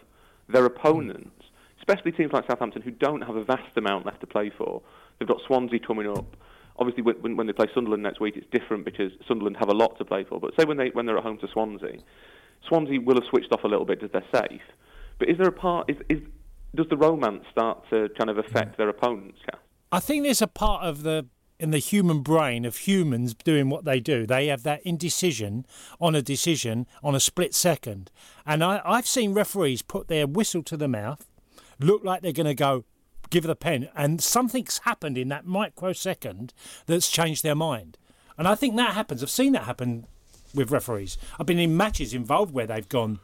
their 0.48 0.64
opponents, 0.64 1.30
mm. 1.38 1.78
especially 1.78 2.12
teams 2.12 2.32
like 2.32 2.46
Southampton, 2.46 2.82
who 2.82 2.90
don't 2.90 3.22
have 3.22 3.36
a 3.36 3.44
vast 3.44 3.76
amount 3.76 4.06
left 4.06 4.20
to 4.20 4.26
play 4.26 4.50
for? 4.56 4.80
They've 5.18 5.28
got 5.28 5.38
Swansea 5.46 5.80
coming 5.80 6.08
up. 6.08 6.36
Obviously, 6.76 7.02
when, 7.02 7.36
when, 7.36 7.46
they 7.46 7.52
play 7.52 7.68
Sunderland 7.72 8.02
next 8.02 8.20
week, 8.20 8.36
it's 8.36 8.46
different 8.50 8.84
because 8.84 9.12
Sunderland 9.28 9.56
have 9.58 9.68
a 9.68 9.74
lot 9.74 9.96
to 9.98 10.04
play 10.04 10.24
for. 10.24 10.40
But 10.40 10.52
say 10.58 10.64
when 10.64 10.76
they 10.76 10.90
when 10.90 11.06
they're 11.06 11.18
at 11.18 11.22
home 11.22 11.38
to 11.38 11.48
Swansea, 11.52 11.98
Swansea 12.68 13.00
will 13.00 13.14
have 13.14 13.24
switched 13.30 13.52
off 13.52 13.64
a 13.64 13.68
little 13.68 13.84
bit 13.84 14.00
because 14.00 14.12
they're 14.12 14.42
safe. 14.42 14.62
But 15.18 15.28
is 15.28 15.38
there 15.38 15.48
a 15.48 15.52
part? 15.52 15.88
Is, 15.88 15.96
is 16.08 16.20
does 16.74 16.86
the 16.90 16.96
romance 16.96 17.44
start 17.52 17.88
to 17.90 18.08
kind 18.18 18.28
of 18.30 18.38
affect 18.38 18.76
their 18.76 18.88
opponents? 18.88 19.38
Kath? 19.48 19.60
I 19.92 20.00
think 20.00 20.24
there's 20.24 20.42
a 20.42 20.48
part 20.48 20.82
of 20.84 21.04
the 21.04 21.26
in 21.60 21.70
the 21.70 21.78
human 21.78 22.20
brain 22.20 22.64
of 22.64 22.78
humans 22.78 23.34
doing 23.34 23.68
what 23.68 23.84
they 23.84 24.00
do. 24.00 24.26
They 24.26 24.48
have 24.48 24.64
that 24.64 24.82
indecision 24.82 25.64
on 26.00 26.14
a 26.14 26.22
decision 26.22 26.86
on 27.02 27.14
a 27.14 27.20
split 27.20 27.54
second. 27.54 28.10
And 28.44 28.64
I, 28.64 28.82
I've 28.84 29.06
seen 29.06 29.32
referees 29.32 29.80
put 29.80 30.08
their 30.08 30.26
whistle 30.26 30.64
to 30.64 30.76
the 30.76 30.88
mouth, 30.88 31.26
look 31.78 32.04
like 32.04 32.22
they're 32.22 32.32
going 32.32 32.46
to 32.46 32.54
go 32.54 32.84
give 33.30 33.44
the 33.44 33.56
pen, 33.56 33.88
and 33.96 34.22
something's 34.22 34.78
happened 34.78 35.18
in 35.18 35.28
that 35.28 35.46
microsecond 35.46 36.52
that's 36.86 37.10
changed 37.10 37.42
their 37.42 37.54
mind. 37.54 37.98
And 38.36 38.48
I 38.48 38.54
think 38.54 38.76
that 38.76 38.94
happens. 38.94 39.22
I've 39.22 39.30
seen 39.30 39.52
that 39.52 39.64
happen 39.64 40.06
with 40.54 40.70
referees. 40.70 41.18
I've 41.38 41.46
been 41.46 41.58
in 41.58 41.76
matches 41.76 42.14
involved 42.14 42.52
where 42.52 42.66
they've 42.66 42.88
gone, 42.88 43.20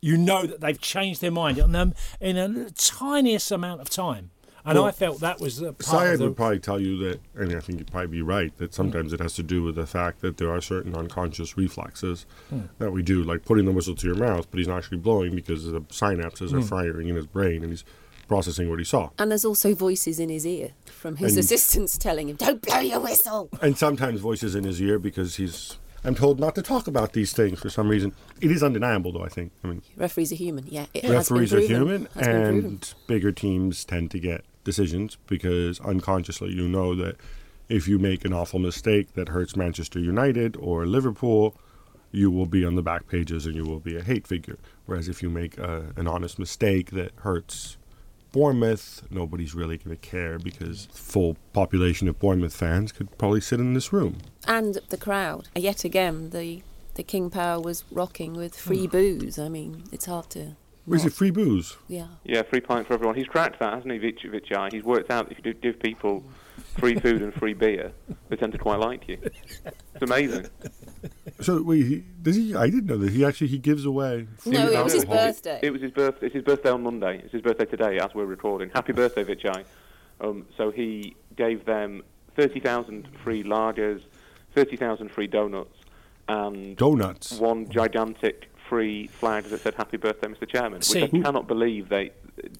you 0.00 0.16
know 0.16 0.46
that 0.46 0.60
they've 0.60 0.80
changed 0.80 1.20
their 1.20 1.30
mind 1.30 1.60
on 1.60 1.72
them 1.72 1.94
in 2.20 2.36
a 2.36 2.70
tiniest 2.70 3.50
amount 3.50 3.80
of 3.80 3.90
time. 3.90 4.30
And 4.66 4.76
Well, 4.76 4.86
I 4.86 4.90
felt 4.90 5.20
that 5.20 5.40
was 5.40 5.58
the 5.58 5.72
part 5.72 6.18
the, 6.18 6.24
would 6.24 6.36
probably 6.36 6.58
tell 6.58 6.80
you 6.80 6.98
that, 6.98 7.20
and 7.36 7.54
I 7.54 7.60
think 7.60 7.78
you'd 7.78 7.92
probably 7.92 8.08
be 8.08 8.22
right, 8.22 8.56
that 8.58 8.74
sometimes 8.74 9.12
it 9.12 9.20
has 9.20 9.34
to 9.34 9.44
do 9.44 9.62
with 9.62 9.76
the 9.76 9.86
fact 9.86 10.22
that 10.22 10.38
there 10.38 10.50
are 10.50 10.60
certain 10.60 10.96
unconscious 10.96 11.56
reflexes 11.56 12.26
hmm. 12.50 12.62
that 12.78 12.90
we 12.90 13.00
do, 13.00 13.22
like 13.22 13.44
putting 13.44 13.64
the 13.64 13.70
whistle 13.70 13.94
to 13.94 14.06
your 14.08 14.16
mouth, 14.16 14.50
but 14.50 14.58
he's 14.58 14.66
not 14.66 14.78
actually 14.78 14.98
blowing 14.98 15.36
because 15.36 15.70
the 15.70 15.80
synapses 15.82 16.52
are 16.52 16.60
hmm. 16.60 16.66
firing 16.66 17.08
in 17.08 17.14
his 17.14 17.26
brain 17.26 17.62
and 17.62 17.70
he's 17.70 17.84
processing 18.28 18.68
what 18.70 18.78
he 18.78 18.84
saw. 18.84 19.10
And 19.18 19.30
there's 19.30 19.44
also 19.44 19.74
voices 19.74 20.18
in 20.18 20.28
his 20.28 20.46
ear 20.46 20.70
from 20.86 21.16
his 21.16 21.32
And- 21.32 21.40
assistants 21.44 21.96
telling 21.98 22.28
him, 22.28 22.36
"Don't 22.36 22.60
blow 22.62 22.80
your 22.80 23.00
whistle." 23.00 23.48
And 23.60 23.76
sometimes 23.78 24.20
voices 24.20 24.54
in 24.54 24.64
his 24.64 24.80
ear 24.80 24.98
because 24.98 25.36
he's, 25.36 25.76
I'm 26.04 26.14
told 26.14 26.38
not 26.40 26.54
to 26.56 26.62
talk 26.62 26.86
about 26.86 27.12
these 27.12 27.32
things 27.32 27.60
for 27.60 27.70
some 27.70 27.88
reason. 27.88 28.12
It 28.40 28.50
is 28.50 28.62
undeniable, 28.62 29.12
though, 29.12 29.24
I 29.24 29.28
think. 29.28 29.52
I 29.64 29.68
mean, 29.68 29.82
Referees 29.96 30.32
are 30.32 30.36
human. 30.36 30.66
Yeah, 30.68 30.86
it 30.94 31.04
referees 31.08 31.50
has 31.52 31.64
are 31.64 31.66
human, 31.66 32.08
and 32.16 32.92
bigger 33.06 33.32
teams 33.32 33.84
tend 33.84 34.10
to 34.12 34.18
get 34.18 34.44
decisions 34.64 35.16
because 35.28 35.78
unconsciously 35.80 36.52
you 36.52 36.68
know 36.68 36.94
that 36.96 37.16
if 37.68 37.86
you 37.88 37.98
make 37.98 38.24
an 38.24 38.32
awful 38.32 38.58
mistake 38.58 39.14
that 39.14 39.28
hurts 39.28 39.56
Manchester 39.56 39.98
United 39.98 40.56
or 40.56 40.86
Liverpool, 40.86 41.54
you 42.12 42.30
will 42.30 42.46
be 42.46 42.64
on 42.64 42.74
the 42.76 42.82
back 42.82 43.08
pages 43.08 43.46
and 43.46 43.54
you 43.54 43.64
will 43.64 43.80
be 43.80 43.96
a 43.96 44.02
hate 44.02 44.26
figure. 44.26 44.58
Whereas 44.86 45.08
if 45.08 45.22
you 45.22 45.28
make 45.30 45.58
uh, 45.58 45.82
an 45.96 46.06
honest 46.06 46.38
mistake 46.38 46.92
that 46.92 47.10
hurts 47.16 47.76
Bournemouth, 48.36 49.02
nobody's 49.10 49.54
really 49.54 49.78
going 49.78 49.96
to 49.96 50.08
care 50.10 50.38
because 50.38 50.88
full 50.92 51.38
population 51.54 52.06
of 52.06 52.18
Bournemouth 52.18 52.54
fans 52.54 52.92
could 52.92 53.16
probably 53.16 53.40
sit 53.40 53.60
in 53.60 53.72
this 53.72 53.94
room. 53.94 54.18
and 54.46 54.78
the 54.90 54.98
crowd. 54.98 55.48
Yet 55.56 55.84
again, 55.84 56.28
the 56.30 56.62
the 56.96 57.02
King 57.02 57.30
Power 57.30 57.58
was 57.58 57.84
rocking 57.90 58.34
with 58.34 58.54
free 58.54 58.84
hmm. 58.84 58.92
booze. 58.92 59.38
I 59.38 59.48
mean, 59.48 59.84
it's 59.90 60.04
hard 60.04 60.28
to. 60.30 60.56
Is 60.86 61.06
it 61.06 61.14
free 61.14 61.30
booze? 61.30 61.78
Yeah. 61.88 62.08
Yeah, 62.24 62.42
free 62.42 62.60
pint 62.60 62.86
for 62.86 62.92
everyone. 62.92 63.16
He's 63.16 63.26
cracked 63.26 63.58
that, 63.60 63.72
hasn't 63.72 63.90
he, 63.90 63.98
Vich- 63.98 64.26
Vichai? 64.26 64.70
He's 64.70 64.84
worked 64.84 65.10
out 65.10 65.32
if 65.32 65.38
you 65.38 65.42
do 65.42 65.54
give 65.54 65.80
people 65.80 66.22
free 66.78 66.94
food 66.98 67.22
and 67.22 67.32
free 67.34 67.54
beer, 67.54 67.92
they 68.28 68.36
tend 68.36 68.52
to 68.52 68.58
quite 68.58 68.78
like 68.80 69.08
you. 69.08 69.18
It's 69.22 70.02
amazing. 70.02 70.46
So 71.40 71.62
wait, 71.62 71.86
he, 71.86 72.04
does 72.22 72.36
he? 72.36 72.54
I 72.54 72.66
didn't 72.66 72.86
know 72.86 72.98
that 72.98 73.12
he 73.12 73.24
actually 73.24 73.48
he 73.48 73.58
gives 73.58 73.84
away. 73.84 74.26
free 74.38 74.52
No, 74.52 74.68
it 74.68 74.82
was 74.84 74.92
his 74.92 75.04
alcohol. 75.04 75.26
birthday. 75.26 75.60
It 75.62 75.70
was 75.72 75.82
his 75.82 75.90
birthday. 75.90 76.26
It's 76.26 76.34
his 76.34 76.44
birthday 76.44 76.70
on 76.70 76.82
Monday. 76.82 77.20
It's 77.24 77.32
his 77.32 77.42
birthday 77.42 77.64
today 77.66 77.98
as 77.98 78.14
we're 78.14 78.24
recording. 78.26 78.70
Happy 78.70 78.92
birthday, 78.92 79.24
Vichai. 79.24 79.64
Um, 80.20 80.46
so 80.56 80.70
he 80.70 81.14
gave 81.36 81.64
them 81.66 82.02
30,000 82.36 83.06
free 83.22 83.42
lagers, 83.44 84.02
30,000 84.54 85.10
free 85.10 85.26
donuts, 85.26 85.76
and 86.28 86.76
Donuts. 86.76 87.32
one 87.38 87.68
gigantic 87.68 88.50
free 88.68 89.06
flag 89.06 89.44
that 89.44 89.60
said 89.60 89.74
"Happy 89.74 89.96
Birthday, 89.96 90.28
Mr. 90.28 90.48
Chairman," 90.48 90.82
See- 90.82 91.02
which 91.02 91.14
I 91.14 91.20
cannot 91.22 91.46
believe 91.46 91.88
they 91.88 92.10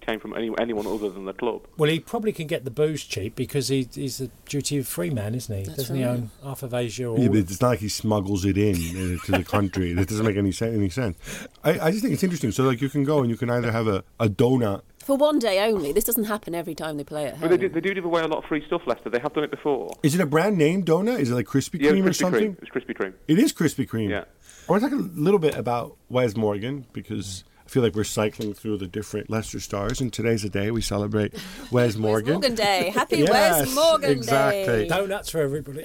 came 0.01 0.19
from 0.19 0.35
any, 0.35 0.51
anyone 0.59 0.87
other 0.87 1.11
than 1.11 1.25
the 1.27 1.33
club. 1.33 1.63
Well, 1.77 1.91
he 1.91 2.01
probably 2.01 2.33
can 2.33 2.47
get 2.47 2.65
the 2.65 2.71
booze 2.71 3.05
cheap 3.05 3.37
because 3.37 3.69
he, 3.69 3.89
he's 3.93 4.21
a 4.21 4.29
duty-free 4.49 5.11
man, 5.11 5.35
isn't 5.35 5.55
he? 5.55 5.65
That's 5.65 5.77
Doesn't 5.77 5.97
he 5.97 6.05
own 6.05 6.31
half 6.43 6.63
of 6.63 6.73
Asia? 6.73 7.05
Or 7.07 7.19
Yeah, 7.19 7.29
but 7.29 7.39
it's 7.39 7.61
not 7.61 7.69
like 7.69 7.81
he 7.81 7.89
smuggles 7.89 8.45
it 8.45 8.57
in 8.57 8.75
uh, 8.75 9.25
to 9.27 9.33
the 9.33 9.45
country. 9.45 9.93
That 9.93 10.09
doesn't 10.09 10.25
make 10.25 10.37
any 10.37 10.53
sense. 10.53 10.75
Any 10.75 10.89
sense. 10.89 11.19
I, 11.63 11.79
I 11.79 11.91
just 11.91 12.03
think 12.03 12.15
it's 12.15 12.23
interesting. 12.23 12.53
So 12.53 12.65
like 12.65 12.81
you 12.81 12.89
can 12.89 13.05
go 13.05 13.21
and 13.21 13.31
you 13.31 13.37
can 13.37 13.51
either 13.51 13.71
have 13.73 13.87
a, 13.87 14.05
a 14.19 14.29
donut. 14.29 14.83
For 15.07 15.17
one 15.17 15.39
day 15.39 15.61
only. 15.71 15.93
This 15.93 16.03
doesn't 16.03 16.25
happen 16.25 16.53
every 16.53 16.75
time 16.75 16.97
they 16.97 17.05
play 17.05 17.27
at 17.27 17.35
home. 17.35 17.43
But 17.43 17.51
they 17.51 17.57
do, 17.59 17.69
they 17.69 17.81
do 17.81 17.95
give 17.95 18.05
away 18.05 18.23
a 18.23 18.27
lot 18.27 18.39
of 18.39 18.45
free 18.47 18.65
stuff, 18.67 18.83
Leicester. 18.87 19.09
They 19.09 19.21
have 19.21 19.33
done 19.35 19.45
it 19.45 19.53
before. 19.53 19.93
Is 20.03 20.17
it 20.17 20.21
a 20.21 20.27
brand 20.27 20.59
name 20.59 20.83
donut? 20.85 21.21
Is 21.21 21.31
it 21.31 21.35
like 21.37 21.47
Krispy 21.47 21.81
Yeah, 21.81 21.93
Kreme 21.93 22.07
or 22.07 22.09
Krispy 22.11 22.17
something? 22.17 22.57
Kreme. 22.57 22.63
It's 22.63 22.71
Krispy 22.71 22.97
Kreme. 22.97 23.13
It 23.29 23.39
is 23.39 23.53
Krispy 23.53 23.89
Kreme. 23.89 24.11
Yeah. 24.11 24.25
I 24.69 24.73
want 24.73 24.83
to 24.83 24.91
talk 24.91 24.99
a 24.99 25.03
little 25.21 25.39
bit 25.39 25.55
about 25.57 25.97
Wes 26.09 26.37
Morgan 26.37 26.87
because 26.93 27.45
I 27.65 27.69
feel 27.69 27.85
like 27.85 27.95
we're 27.95 28.03
cycling 28.03 28.53
through 28.53 28.79
the 28.79 28.89
different 28.89 29.31
Leicester 29.31 29.61
stars, 29.61 30.01
and 30.01 30.13
today's 30.13 30.43
the 30.43 30.49
day 30.49 30.73
we 30.73 30.83
celebrate 30.83 31.35
Wes 31.71 31.95
Morgan. 31.95 32.33
Morgan 32.33 32.57
Day. 32.57 32.91
Happy 32.93 33.19
Yes, 33.21 33.31
Wes 33.67 33.75
Morgan 33.77 34.11
exactly. 34.11 34.65
Day. 34.67 34.89
donuts 34.89 35.31
for 35.31 35.39
everybody. 35.41 35.85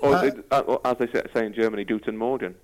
Or, 0.00 0.18
they- 0.22 0.32
uh, 0.50 0.60
or 0.60 0.80
as 0.86 0.96
they 0.96 1.08
say, 1.08 1.22
say 1.34 1.44
in 1.44 1.52
Germany, 1.52 1.84
Guten 1.84 2.16
Morgen. 2.16 2.54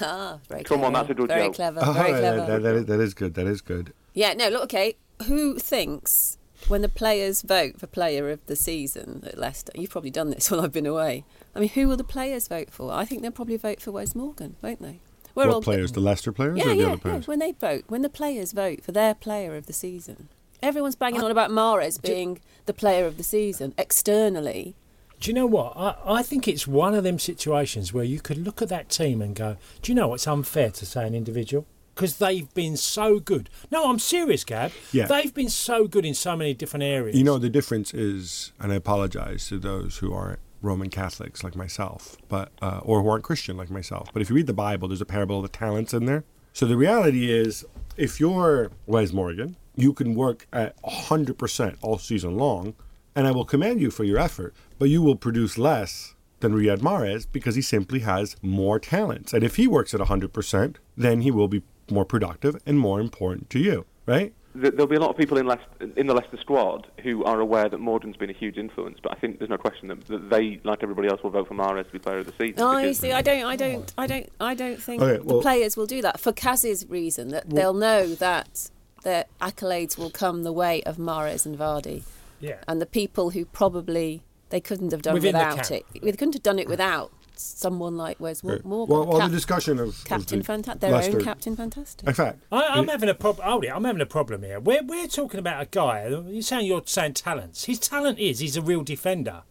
Ah, 0.00 0.38
very 0.48 0.62
Come 0.62 0.84
on, 0.84 0.92
clever. 0.92 0.96
that's 1.06 1.10
a 1.10 1.14
good 1.20 1.28
Very 1.28 1.46
joke. 1.48 1.54
clever. 1.56 1.80
Oh, 1.82 1.92
Very 1.92 2.10
yeah, 2.12 2.20
that, 2.46 2.62
that, 2.62 2.74
is, 2.76 2.86
that 2.86 3.00
is 3.00 3.14
good. 3.14 3.34
That 3.34 3.46
is 3.48 3.60
good. 3.60 3.92
Yeah, 4.14 4.32
no, 4.34 4.48
look, 4.48 4.62
okay. 4.64 4.94
Who 5.26 5.58
thinks 5.58 6.38
when 6.68 6.82
the 6.82 6.88
players 6.88 7.42
vote 7.42 7.78
for 7.78 7.86
player 7.86 8.30
of 8.30 8.44
the 8.46 8.56
season 8.56 9.22
at 9.26 9.38
Leicester? 9.38 9.72
You've 9.74 9.90
probably 9.90 10.10
done 10.10 10.30
this 10.30 10.50
while 10.50 10.60
I've 10.60 10.72
been 10.72 10.86
away. 10.86 11.24
I 11.54 11.60
mean, 11.60 11.70
who 11.70 11.88
will 11.88 11.96
the 11.96 12.04
players 12.04 12.48
vote 12.48 12.70
for? 12.70 12.92
I 12.92 13.04
think 13.04 13.22
they'll 13.22 13.30
probably 13.30 13.56
vote 13.56 13.80
for 13.80 13.92
Wes 13.92 14.14
Morgan, 14.14 14.56
won't 14.62 14.82
they? 14.82 15.00
We're 15.34 15.46
what 15.46 15.54
all- 15.54 15.62
players? 15.62 15.92
The 15.92 16.00
Leicester 16.00 16.32
players 16.32 16.58
Yeah, 16.58 16.64
or 16.64 16.68
the 16.68 16.74
yeah, 16.76 16.92
other 16.92 17.08
yeah. 17.10 17.20
When 17.20 17.38
they 17.38 17.52
vote, 17.52 17.84
when 17.88 18.02
the 18.02 18.08
players 18.10 18.52
vote 18.52 18.82
for 18.84 18.92
their 18.92 19.14
player 19.14 19.56
of 19.56 19.66
the 19.66 19.72
season, 19.72 20.28
everyone's 20.62 20.94
banging 20.96 21.22
on 21.22 21.30
about 21.30 21.50
Mahrez 21.50 22.00
being 22.00 22.40
the 22.66 22.74
player 22.74 23.06
of 23.06 23.16
the 23.16 23.22
season 23.22 23.74
externally. 23.78 24.74
Do 25.20 25.30
you 25.30 25.34
know 25.34 25.46
what? 25.46 25.72
I, 25.76 25.94
I 26.04 26.22
think 26.22 26.48
it's 26.48 26.66
one 26.66 26.94
of 26.94 27.04
them 27.04 27.18
situations 27.18 27.92
where 27.92 28.04
you 28.04 28.20
could 28.20 28.38
look 28.38 28.60
at 28.60 28.68
that 28.70 28.88
team 28.88 29.22
and 29.22 29.34
go, 29.36 29.56
do 29.80 29.92
you 29.92 29.96
know 29.96 30.08
what? 30.08 30.16
It's 30.16 30.26
unfair 30.26 30.70
to 30.72 30.84
say 30.84 31.06
an 31.06 31.14
individual 31.14 31.64
because 31.94 32.18
they've 32.18 32.52
been 32.54 32.76
so 32.76 33.20
good. 33.20 33.50
No, 33.70 33.90
I'm 33.90 33.98
serious, 33.98 34.44
Gab. 34.44 34.72
Yeah. 34.92 35.06
They've 35.06 35.32
been 35.32 35.48
so 35.48 35.86
good 35.86 36.04
in 36.04 36.14
so 36.14 36.36
many 36.36 36.54
different 36.54 36.84
areas. 36.84 37.16
You 37.16 37.24
know, 37.24 37.38
the 37.38 37.50
difference 37.50 37.92
is, 37.92 38.52
and 38.58 38.72
I 38.72 38.76
apologize 38.76 39.48
to 39.48 39.58
those 39.58 39.98
who 39.98 40.12
aren't 40.12 40.40
Roman 40.62 40.90
Catholics 40.90 41.42
like 41.42 41.56
myself, 41.56 42.16
but 42.28 42.52
uh, 42.62 42.80
or 42.82 43.02
who 43.02 43.08
aren't 43.08 43.24
Christian 43.24 43.56
like 43.56 43.70
myself. 43.70 44.08
But 44.12 44.22
if 44.22 44.30
you 44.30 44.36
read 44.36 44.46
the 44.46 44.52
Bible, 44.52 44.88
there's 44.88 45.00
a 45.00 45.06
parable 45.06 45.36
of 45.36 45.42
the 45.42 45.48
talents 45.48 45.92
in 45.92 46.06
there. 46.06 46.24
So 46.52 46.66
the 46.66 46.76
reality 46.76 47.30
is, 47.30 47.64
if 47.96 48.20
you're 48.20 48.70
Wes 48.86 49.12
Morgan, 49.12 49.56
you 49.74 49.92
can 49.92 50.14
work 50.14 50.46
at 50.52 50.80
100% 50.82 51.76
all 51.82 51.98
season 51.98 52.36
long, 52.36 52.74
and 53.16 53.26
I 53.26 53.32
will 53.32 53.44
commend 53.44 53.80
you 53.80 53.90
for 53.90 54.04
your 54.04 54.18
effort, 54.18 54.54
but 54.78 54.88
you 54.88 55.02
will 55.02 55.16
produce 55.16 55.58
less 55.58 56.14
than 56.40 56.52
Riyad 56.54 56.78
Mahrez 56.78 57.26
because 57.30 57.54
he 57.54 57.62
simply 57.62 58.00
has 58.00 58.36
more 58.42 58.78
talents. 58.78 59.32
And 59.32 59.42
if 59.42 59.56
he 59.56 59.66
works 59.66 59.94
at 59.94 60.00
100%, 60.00 60.76
then 60.96 61.22
he 61.22 61.30
will 61.30 61.48
be 61.48 61.62
more 61.90 62.04
productive 62.04 62.56
and 62.66 62.78
more 62.78 63.00
important 63.00 63.50
to 63.50 63.58
you, 63.58 63.84
right? 64.06 64.32
There'll 64.54 64.86
be 64.86 64.96
a 64.96 65.00
lot 65.00 65.08
of 65.08 65.16
people 65.16 65.38
in, 65.38 65.46
Leicester, 65.46 65.64
in 65.96 66.06
the 66.06 66.12
Leicester 66.12 66.36
squad 66.38 66.86
who 67.02 67.24
are 67.24 67.40
aware 67.40 67.70
that 67.70 67.78
Morgan's 67.78 68.16
been 68.16 68.28
a 68.28 68.34
huge 68.34 68.58
influence, 68.58 68.98
but 69.02 69.12
I 69.12 69.14
think 69.14 69.38
there's 69.38 69.48
no 69.50 69.56
question 69.56 69.88
that, 69.88 70.06
that 70.08 70.28
they, 70.28 70.60
like 70.62 70.82
everybody 70.82 71.08
else, 71.08 71.22
will 71.22 71.30
vote 71.30 71.48
for 71.48 71.54
Mahrez 71.54 71.86
to 71.86 71.92
be 71.92 71.98
player 71.98 72.18
of 72.18 72.26
the 72.26 72.32
season. 72.32 72.60
Oh, 72.60 72.72
no, 72.72 72.78
you 72.78 72.92
see, 72.92 73.12
I 73.12 73.22
don't, 73.22 73.44
I 73.44 73.56
don't, 73.56 73.94
I 73.96 74.06
don't, 74.06 74.28
I 74.40 74.54
don't 74.54 74.82
think 74.82 75.00
Okay, 75.00 75.22
well- 75.22 75.38
the 75.38 75.42
players 75.42 75.76
will 75.76 75.86
do 75.86 76.02
that 76.02 76.20
for 76.20 76.32
Kaz's 76.32 76.86
reason 76.90 77.28
that 77.28 77.48
they'll 77.48 77.72
know 77.72 78.14
that 78.16 78.70
their 79.04 79.24
accolades 79.40 79.96
will 79.96 80.10
come 80.10 80.42
the 80.42 80.52
way 80.52 80.82
of 80.82 80.96
Mahrez 80.98 81.46
and 81.46 81.56
Vardy, 81.58 82.02
yeah. 82.38 82.56
and 82.68 82.80
the 82.80 82.86
people 82.86 83.30
who 83.30 83.46
probably 83.46 84.22
they 84.50 84.60
couldn't 84.60 84.92
have 84.92 85.00
done 85.00 85.14
Within 85.14 85.32
without 85.34 85.66
camp. 85.66 85.70
it. 85.94 86.02
They 86.02 86.12
couldn't 86.12 86.34
have 86.34 86.42
done 86.42 86.58
it 86.58 86.68
without 86.68 87.10
someone 87.42 87.96
like 87.96 88.18
Wes 88.20 88.42
Mor- 88.42 88.54
Okay. 88.54 88.62
Morgan. 88.68 88.94
Well, 88.96 89.06
well 89.06 89.18
Cap- 89.20 89.30
the 89.30 89.36
discussion 89.36 89.78
of 89.78 89.88
of 89.88 90.04
Captain 90.04 90.38
the 90.40 90.44
Fantastic, 90.44 90.80
their 90.80 90.92
Leicester- 90.92 91.18
own 91.18 91.24
Captain 91.24 91.56
Fantastic. 91.56 92.08
In 92.08 92.14
fact, 92.14 92.38
I, 92.52 92.62
I'm 92.68 92.84
it- 92.84 92.90
having 92.90 93.08
a 93.08 93.14
problem. 93.14 93.46
Hold 93.48 93.64
it, 93.64 93.68
I'm 93.74 93.84
having 93.84 94.02
a 94.02 94.06
problem 94.06 94.42
here. 94.42 94.60
We're 94.60 94.82
we're 94.82 95.08
talking 95.08 95.38
about 95.40 95.62
a 95.62 95.66
guy. 95.66 96.06
You're 96.08 96.42
saying 96.42 96.66
you're 96.66 96.82
saying 96.86 97.14
talents. 97.14 97.64
His 97.64 97.78
talent 97.78 98.18
is 98.18 98.38
he's 98.40 98.56
a 98.56 98.62
real 98.62 98.82
defender. 98.82 99.42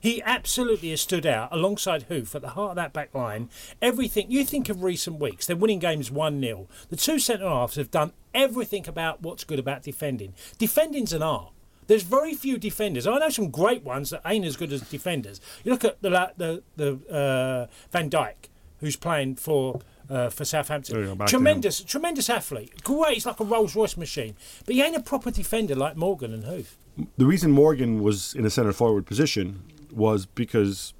He 0.00 0.22
absolutely 0.22 0.90
has 0.90 1.00
stood 1.00 1.26
out 1.26 1.48
alongside 1.50 2.04
Huth 2.04 2.32
at 2.36 2.42
the 2.42 2.50
heart 2.50 2.70
of 2.70 2.76
that 2.76 2.92
back 2.92 3.12
line. 3.12 3.50
Everything 3.82 4.30
you 4.30 4.44
think 4.44 4.68
of 4.68 4.84
recent 4.84 5.18
weeks, 5.18 5.44
they're 5.46 5.56
winning 5.56 5.80
games 5.80 6.08
one 6.08 6.40
0 6.40 6.68
The 6.88 6.94
two 6.96 7.18
centre 7.18 7.48
halves 7.48 7.74
have 7.74 7.90
done 7.90 8.12
everything 8.32 8.86
about 8.86 9.22
what's 9.22 9.42
good 9.42 9.58
about 9.58 9.82
defending. 9.82 10.34
Defending's 10.56 11.12
an 11.12 11.22
art. 11.22 11.50
There's 11.88 12.04
very 12.04 12.34
few 12.34 12.58
defenders. 12.58 13.06
I 13.06 13.18
know 13.18 13.28
some 13.30 13.50
great 13.50 13.82
ones 13.82 14.10
that 14.10 14.22
ain't 14.24 14.44
as 14.44 14.56
good 14.56 14.72
as 14.72 14.82
defenders. 14.82 15.40
You 15.64 15.72
look 15.72 15.84
at 15.84 16.00
the 16.00 16.10
the 16.36 16.62
the 16.76 17.12
uh, 17.12 17.66
Van 17.90 18.08
Dijk, 18.08 18.48
who's 18.80 18.94
playing 18.96 19.36
for 19.36 19.80
uh, 20.08 20.30
for 20.30 20.44
Southampton. 20.44 20.94
Go, 20.94 21.14
back 21.14 21.28
to 21.28 21.36
him. 21.36 21.40
tremendous, 21.40 21.80
tremendous 21.80 22.30
athlete. 22.30 22.82
Great, 22.84 23.14
he's 23.14 23.26
like 23.26 23.40
a 23.40 23.44
Rolls 23.44 23.74
Royce 23.74 23.96
machine. 23.96 24.36
But 24.64 24.74
he 24.74 24.82
ain't 24.82 24.96
a 24.96 25.02
proper 25.02 25.30
defender 25.30 25.74
like 25.74 25.96
Morgan 25.96 26.32
and 26.32 26.44
Huth. 26.44 26.76
the 27.16 27.26
reason 27.26 27.50
Morgan 27.50 28.02
was 28.02 28.34
in 28.34 28.44
a 28.46 28.50
centre 28.50 28.72
forward 28.72 29.06
position 29.06 29.62
was 29.92 30.26
because 30.26 30.94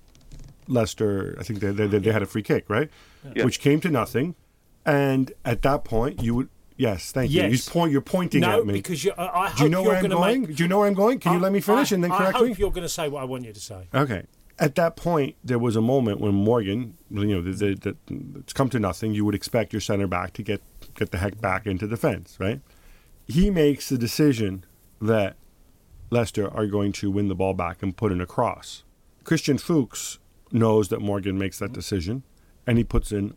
Leicester, 0.67 1.37
I 1.39 1.43
think 1.43 1.61
they, 1.61 1.71
they, 1.71 1.87
they 1.87 2.13
had 2.13 2.23
a 2.23 2.27
free 2.27 2.43
kick, 2.43 2.69
right? 2.69 2.91
Yeah. 3.35 3.45
Which 3.45 3.61
came 3.61 3.81
to 3.81 3.91
nothing. 3.91 4.35
And 4.87 5.33
at 5.45 5.63
that 5.63 5.85
point, 5.85 6.23
you 6.23 6.35
would, 6.35 6.49
yes, 6.79 7.13
thank 7.13 7.31
you. 7.31 7.43
You 7.43 7.49
Yes. 7.51 7.69
point, 7.69 7.93
you're 7.93 8.01
pointing 8.01 8.41
no, 8.41 8.61
at 8.61 8.67
me. 8.67 8.73
because 8.73 9.05
you, 9.05 9.13
I, 9.19 9.25
I 9.49 9.53
Do 9.55 9.65
you 9.65 9.65
hope 9.65 9.71
know 9.71 9.79
you're 9.83 9.89
where 9.91 9.97
I'm 9.99 10.09
gonna? 10.09 10.39
Make, 10.47 10.57
Do 10.57 10.63
you 10.63 10.69
know 10.69 10.79
where 10.79 10.87
I'm 10.89 10.95
going? 10.95 11.19
Can 11.19 11.35
you 11.35 11.39
let 11.41 11.53
me 11.53 11.61
finish 11.61 11.93
I- 11.93 11.97
and 11.97 12.05
then 12.05 12.11
correct 12.11 12.35
me? 12.41 12.45
I 12.47 12.49
hope 12.49 12.59
you're 12.59 12.71
going 12.71 12.83
to 12.83 12.89
say 12.89 13.09
what 13.11 13.21
I 13.21 13.25
want 13.27 13.45
you 13.45 13.53
to 13.53 13.61
say. 13.61 13.89
Okay. 13.95 14.23
At 14.59 14.75
that 14.75 14.97
point, 14.97 15.37
there 15.45 15.59
was 15.59 15.77
a 15.77 15.81
moment 15.81 16.19
when 16.21 16.35
Morgan, 16.35 16.97
you 17.11 17.27
know, 17.27 17.43
the, 17.43 17.53
the, 17.53 17.75
the, 17.75 17.97
it's 18.41 18.53
come 18.53 18.69
to 18.71 18.81
nothing. 18.81 19.15
You 19.15 19.25
would 19.25 19.35
expect 19.37 19.73
your 19.73 19.81
center 19.81 20.07
back 20.09 20.33
to 20.33 20.43
get 20.43 20.63
get 20.95 21.11
the 21.13 21.19
heck 21.19 21.41
back 21.41 21.67
into 21.67 21.87
defense, 21.87 22.37
right? 22.41 22.61
He 23.29 23.51
makes 23.51 23.89
the 23.89 23.99
decision 23.99 24.65
that 25.01 25.37
Leicester 26.11 26.53
are 26.53 26.67
going 26.67 26.91
to 26.93 27.11
win 27.11 27.29
the 27.29 27.37
ball 27.37 27.55
back 27.55 27.83
and 27.83 27.97
put 27.97 28.11
in 28.11 28.21
a 28.21 28.27
cross. 28.27 28.83
Christian 29.23 29.59
Fuchs 29.59 30.19
knows 30.51 30.89
that 30.89 31.01
Morgan 31.01 31.39
makes 31.39 31.59
that 31.61 31.73
decision, 31.73 32.23
and 32.67 32.79
he 32.79 32.85
puts 32.85 33.13
in 33.13 33.35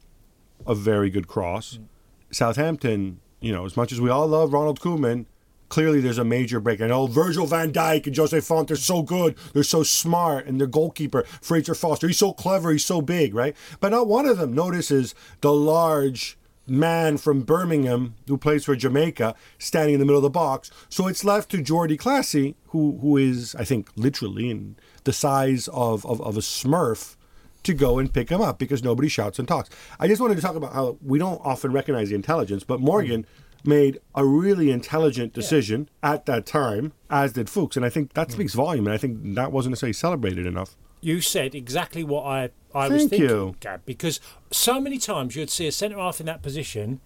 a 0.66 0.74
very 0.74 1.10
good 1.12 1.28
cross. 1.28 1.78
Mm. 1.78 1.86
Southampton, 2.32 3.20
you 3.42 3.52
know, 3.52 3.66
as 3.66 3.76
much 3.76 3.92
as 3.92 4.00
we 4.00 4.10
all 4.10 4.28
love 4.28 4.54
Ronald 4.54 4.80
Koeman, 4.80 5.26
clearly 5.68 6.00
there's 6.00 6.18
a 6.18 6.24
major 6.24 6.60
break. 6.60 6.80
I 6.80 6.88
know 6.88 7.02
oh, 7.02 7.08
Virgil 7.08 7.48
van 7.48 7.72
Dijk 7.74 8.06
and 8.08 8.16
Jose 8.16 8.40
Fonte, 8.42 8.68
they're 8.68 8.78
so 8.78 9.02
good, 9.02 9.36
they're 9.54 9.64
so 9.64 9.84
smart, 9.84 10.46
and 10.46 10.60
their 10.60 10.68
goalkeeper, 10.68 11.24
Fraser 11.42 11.74
Forster, 11.74 12.08
he's 12.08 12.20
so 12.20 12.34
clever, 12.34 12.72
he's 12.72 12.86
so 12.86 13.02
big, 13.02 13.34
right? 13.34 13.56
But 13.80 13.90
not 13.90 14.08
one 14.08 14.28
of 14.28 14.38
them 14.38 14.54
notices 14.54 15.16
the 15.42 15.52
large 15.52 16.38
man 16.68 17.18
from 17.18 17.42
Birmingham 17.42 18.16
who 18.28 18.38
plays 18.38 18.64
for 18.64 18.76
Jamaica 18.76 19.34
standing 19.58 19.96
in 19.96 20.00
the 20.00 20.06
middle 20.06 20.20
of 20.20 20.24
the 20.24 20.30
box. 20.30 20.70
So 20.90 21.08
it's 21.08 21.24
left 21.24 21.50
to 21.52 21.62
Jordy 21.62 21.98
Clasie, 21.98 22.56
who 22.68 23.00
who 23.02 23.18
is, 23.18 23.56
I 23.56 23.64
think, 23.64 23.90
literally 23.96 24.50
in 24.52 24.76
the 25.04 25.14
size 25.14 25.68
of, 25.70 26.06
of, 26.06 26.22
of 26.22 26.38
a 26.38 26.42
smurf 26.42 27.16
to 27.64 27.74
go 27.74 28.00
and 28.00 28.14
pick 28.14 28.30
him 28.30 28.42
up 28.42 28.60
because 28.60 28.84
nobody 28.84 29.08
shouts 29.08 29.40
and 29.40 29.48
talks. 29.48 29.70
I 30.00 30.08
just 30.08 30.22
wanted 30.22 30.36
to 30.36 30.42
talk 30.42 30.56
about 30.56 30.74
how 30.74 30.98
we 31.04 31.20
don't 31.20 31.42
often 31.44 31.72
recognize 31.72 32.10
the 32.10 32.16
intelligence, 32.16 32.64
but 32.64 32.80
Morgan 32.80 33.26
made 33.64 34.00
a 34.16 34.26
really 34.26 34.72
intelligent 34.72 35.34
decision 35.34 35.90
at 36.02 36.26
that 36.26 36.46
time, 36.46 36.94
as 37.10 37.34
did 37.34 37.50
Fuchs, 37.50 37.76
and 37.76 37.86
I 37.86 37.90
think 37.90 38.14
that 38.14 38.32
speaks 38.32 38.54
volume, 38.54 38.88
and 38.88 38.94
I 38.94 38.98
think 38.98 39.36
that 39.36 39.52
wasn't 39.52 39.72
necessarily 39.72 39.94
celebrated 39.94 40.46
enough. 40.46 40.76
You 41.02 41.22
said 41.22 41.56
exactly 41.56 42.04
what 42.04 42.26
I, 42.26 42.50
I 42.74 42.88
was 42.88 43.06
thinking, 43.06 43.30
you. 43.30 43.56
Gab, 43.60 43.86
because 43.86 44.20
so 44.52 44.80
many 44.80 44.98
times 44.98 45.36
you'd 45.36 45.50
see 45.50 45.68
a 45.68 45.72
centre 45.72 45.98
half 45.98 46.20
in 46.20 46.26
that 46.28 46.42
position 46.42 47.02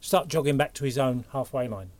start 0.00 0.28
jogging 0.28 0.56
back 0.56 0.72
to 0.74 0.84
his 0.84 0.98
own 0.98 1.24
halfway 1.32 1.68
line. 1.68 1.90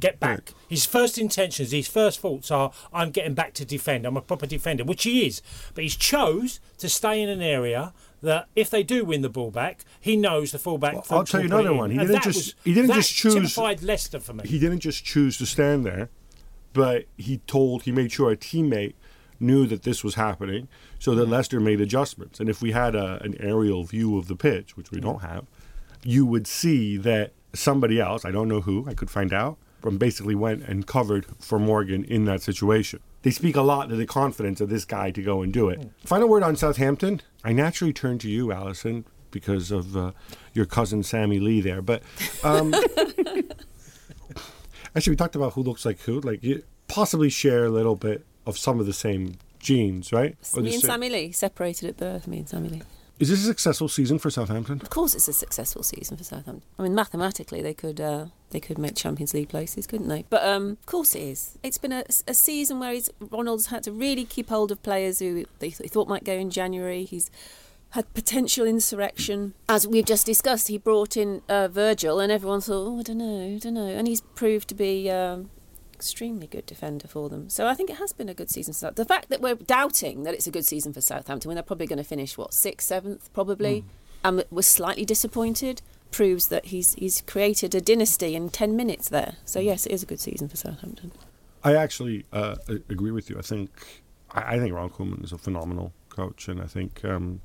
Get 0.00 0.14
hmm. 0.14 0.20
back. 0.20 0.52
His 0.68 0.84
first 0.84 1.18
intentions, 1.18 1.70
his 1.70 1.88
first 1.88 2.20
thoughts 2.20 2.50
are, 2.50 2.72
I'm 2.92 3.10
getting 3.10 3.34
back 3.34 3.54
to 3.54 3.64
defend. 3.64 4.04
I'm 4.04 4.16
a 4.16 4.22
proper 4.22 4.46
defender, 4.46 4.84
which 4.84 5.04
he 5.04 5.26
is. 5.26 5.42
But 5.74 5.84
he's 5.84 5.96
chose 5.96 6.60
to 6.78 6.88
stay 6.88 7.20
in 7.22 7.28
an 7.28 7.42
area 7.42 7.92
that 8.22 8.48
if 8.56 8.70
they 8.70 8.82
do 8.82 9.04
win 9.04 9.22
the 9.22 9.28
ball 9.28 9.50
back, 9.50 9.84
he 10.00 10.16
knows 10.16 10.52
the 10.52 10.58
fullback. 10.58 10.94
Well, 10.94 11.20
I'll 11.20 11.24
tell 11.24 11.40
you 11.40 11.46
another 11.46 11.74
one. 11.74 11.90
He 11.90 11.98
didn't 11.98 12.22
just- 12.22 12.26
was- 12.26 12.54
he 12.64 12.74
didn't 12.74 12.94
just 12.94 13.14
choose- 13.14 13.56
Leicester 13.56 14.20
for 14.20 14.32
me. 14.32 14.46
He 14.46 14.58
didn't 14.58 14.80
just 14.80 15.04
choose 15.04 15.38
to 15.38 15.46
stand 15.46 15.84
there, 15.84 16.10
but 16.72 17.04
he 17.16 17.38
told, 17.46 17.84
he 17.84 17.92
made 17.92 18.12
sure 18.12 18.30
a 18.30 18.36
teammate 18.36 18.94
knew 19.38 19.66
that 19.66 19.82
this 19.82 20.02
was 20.02 20.14
happening 20.14 20.68
so 20.98 21.14
that 21.14 21.28
mm. 21.28 21.30
Leicester 21.30 21.60
made 21.60 21.80
adjustments. 21.80 22.40
And 22.40 22.48
if 22.48 22.62
we 22.62 22.72
had 22.72 22.94
a, 22.94 23.22
an 23.22 23.36
aerial 23.38 23.84
view 23.84 24.16
of 24.16 24.28
the 24.28 24.36
pitch, 24.36 24.76
which 24.76 24.90
we 24.90 24.98
mm. 24.98 25.02
don't 25.02 25.20
have, 25.20 25.46
you 26.02 26.24
would 26.24 26.46
see 26.46 26.96
that 26.96 27.32
somebody 27.54 28.00
else, 28.00 28.24
I 28.24 28.30
don't 28.30 28.48
know 28.48 28.62
who, 28.62 28.86
I 28.88 28.94
could 28.94 29.10
find 29.10 29.32
out, 29.32 29.58
from 29.86 29.98
basically 29.98 30.34
went 30.34 30.64
and 30.64 30.84
covered 30.84 31.26
for 31.38 31.60
Morgan 31.60 32.02
in 32.02 32.24
that 32.24 32.42
situation. 32.42 32.98
They 33.22 33.30
speak 33.30 33.54
a 33.54 33.62
lot 33.62 33.88
to 33.88 33.94
the 33.94 34.04
confidence 34.04 34.60
of 34.60 34.68
this 34.68 34.84
guy 34.84 35.12
to 35.12 35.22
go 35.22 35.42
and 35.42 35.52
do 35.52 35.68
it. 35.68 35.88
Final 36.04 36.28
word 36.28 36.42
on 36.42 36.56
Southampton. 36.56 37.22
I 37.44 37.52
naturally 37.52 37.92
turn 37.92 38.18
to 38.18 38.28
you, 38.28 38.48
Alyson, 38.48 39.04
because 39.30 39.70
of 39.70 39.96
uh, 39.96 40.10
your 40.52 40.66
cousin 40.66 41.04
Sammy 41.04 41.38
Lee 41.38 41.60
there. 41.60 41.82
But 41.82 42.02
um, 42.42 42.74
actually, 44.96 45.12
we 45.12 45.16
talked 45.16 45.36
about 45.36 45.52
who 45.52 45.62
looks 45.62 45.84
like 45.84 46.00
who. 46.00 46.20
Like 46.20 46.42
you 46.42 46.64
possibly 46.88 47.30
share 47.30 47.64
a 47.64 47.70
little 47.70 47.94
bit 47.94 48.26
of 48.44 48.58
some 48.58 48.80
of 48.80 48.86
the 48.86 48.92
same 48.92 49.36
genes, 49.60 50.12
right? 50.12 50.36
Or 50.52 50.62
me 50.62 50.72
and 50.72 50.80
same- 50.80 50.90
Sammy 50.90 51.10
Lee 51.10 51.30
separated 51.30 51.90
at 51.90 51.96
birth. 51.96 52.26
Me 52.26 52.38
and 52.38 52.48
Sammy 52.48 52.70
Lee. 52.70 52.82
Is 53.18 53.30
this 53.30 53.42
a 53.42 53.46
successful 53.46 53.88
season 53.88 54.18
for 54.18 54.28
Southampton? 54.28 54.80
Of 54.82 54.90
course, 54.90 55.14
it's 55.14 55.26
a 55.26 55.32
successful 55.32 55.82
season 55.82 56.18
for 56.18 56.24
Southampton. 56.24 56.62
I 56.78 56.82
mean, 56.82 56.94
mathematically, 56.94 57.62
they 57.62 57.72
could 57.72 57.98
uh, 57.98 58.26
they 58.50 58.60
could 58.60 58.76
make 58.76 58.94
Champions 58.94 59.32
League 59.32 59.48
places, 59.48 59.86
couldn't 59.86 60.08
they? 60.08 60.24
But 60.28 60.44
um, 60.44 60.72
of 60.72 60.86
course, 60.86 61.14
it 61.14 61.22
is. 61.22 61.58
It's 61.62 61.78
been 61.78 61.92
a, 61.92 62.04
a 62.28 62.34
season 62.34 62.78
where 62.78 62.92
he's, 62.92 63.08
Ronald's 63.18 63.66
had 63.66 63.84
to 63.84 63.92
really 63.92 64.24
keep 64.24 64.50
hold 64.50 64.70
of 64.70 64.82
players 64.82 65.20
who 65.20 65.46
they 65.60 65.70
th- 65.70 65.90
thought 65.90 66.08
might 66.08 66.24
go 66.24 66.34
in 66.34 66.50
January. 66.50 67.04
He's 67.04 67.30
had 67.90 68.12
potential 68.12 68.66
insurrection, 68.66 69.54
as 69.66 69.86
we've 69.86 70.04
just 70.04 70.26
discussed. 70.26 70.68
He 70.68 70.76
brought 70.76 71.16
in 71.16 71.40
uh, 71.48 71.68
Virgil, 71.68 72.20
and 72.20 72.30
everyone 72.30 72.60
thought, 72.60 72.86
"Oh, 72.86 72.98
I 72.98 73.02
don't 73.02 73.18
know, 73.18 73.54
I 73.54 73.58
don't 73.58 73.74
know," 73.74 73.86
and 73.86 74.06
he's 74.06 74.20
proved 74.20 74.68
to 74.68 74.74
be. 74.74 75.10
Um, 75.10 75.50
extremely 75.96 76.46
good 76.46 76.66
defender 76.66 77.08
for 77.08 77.28
them. 77.28 77.48
So 77.48 77.66
I 77.66 77.74
think 77.74 77.90
it 77.90 77.96
has 77.96 78.12
been 78.12 78.28
a 78.28 78.34
good 78.34 78.50
season. 78.50 78.74
for 78.74 78.78
South- 78.78 78.94
The 78.94 79.04
fact 79.04 79.28
that 79.30 79.40
we're 79.40 79.54
doubting 79.54 80.22
that 80.24 80.34
it's 80.34 80.46
a 80.46 80.50
good 80.50 80.66
season 80.66 80.92
for 80.92 81.00
Southampton 81.00 81.48
when 81.48 81.56
they're 81.56 81.62
probably 81.62 81.86
going 81.86 81.96
to 81.98 82.04
finish 82.04 82.36
what 82.36 82.52
sixth, 82.52 82.86
seventh, 82.86 83.32
probably, 83.32 83.84
and 84.22 84.44
we're 84.50 84.62
slightly 84.62 85.04
disappointed, 85.04 85.82
proves 86.10 86.48
that 86.48 86.66
he's 86.66 86.94
he's 86.94 87.22
created 87.22 87.74
a 87.74 87.80
dynasty 87.80 88.34
in 88.34 88.50
ten 88.50 88.76
minutes 88.76 89.08
there. 89.08 89.36
So 89.44 89.58
yes, 89.58 89.86
it 89.86 89.92
is 89.92 90.02
a 90.02 90.06
good 90.06 90.20
season 90.20 90.48
for 90.48 90.56
Southampton. 90.56 91.12
I 91.64 91.74
actually 91.74 92.26
uh, 92.32 92.56
agree 92.68 93.10
with 93.10 93.28
you. 93.30 93.38
I 93.38 93.42
think 93.42 93.70
I, 94.30 94.58
think 94.58 94.74
Ron 94.74 94.90
Koeman 94.90 95.24
is 95.24 95.32
a 95.32 95.38
phenomenal 95.38 95.92
coach, 96.10 96.48
and 96.48 96.60
I 96.60 96.66
think 96.66 97.04
um, 97.04 97.40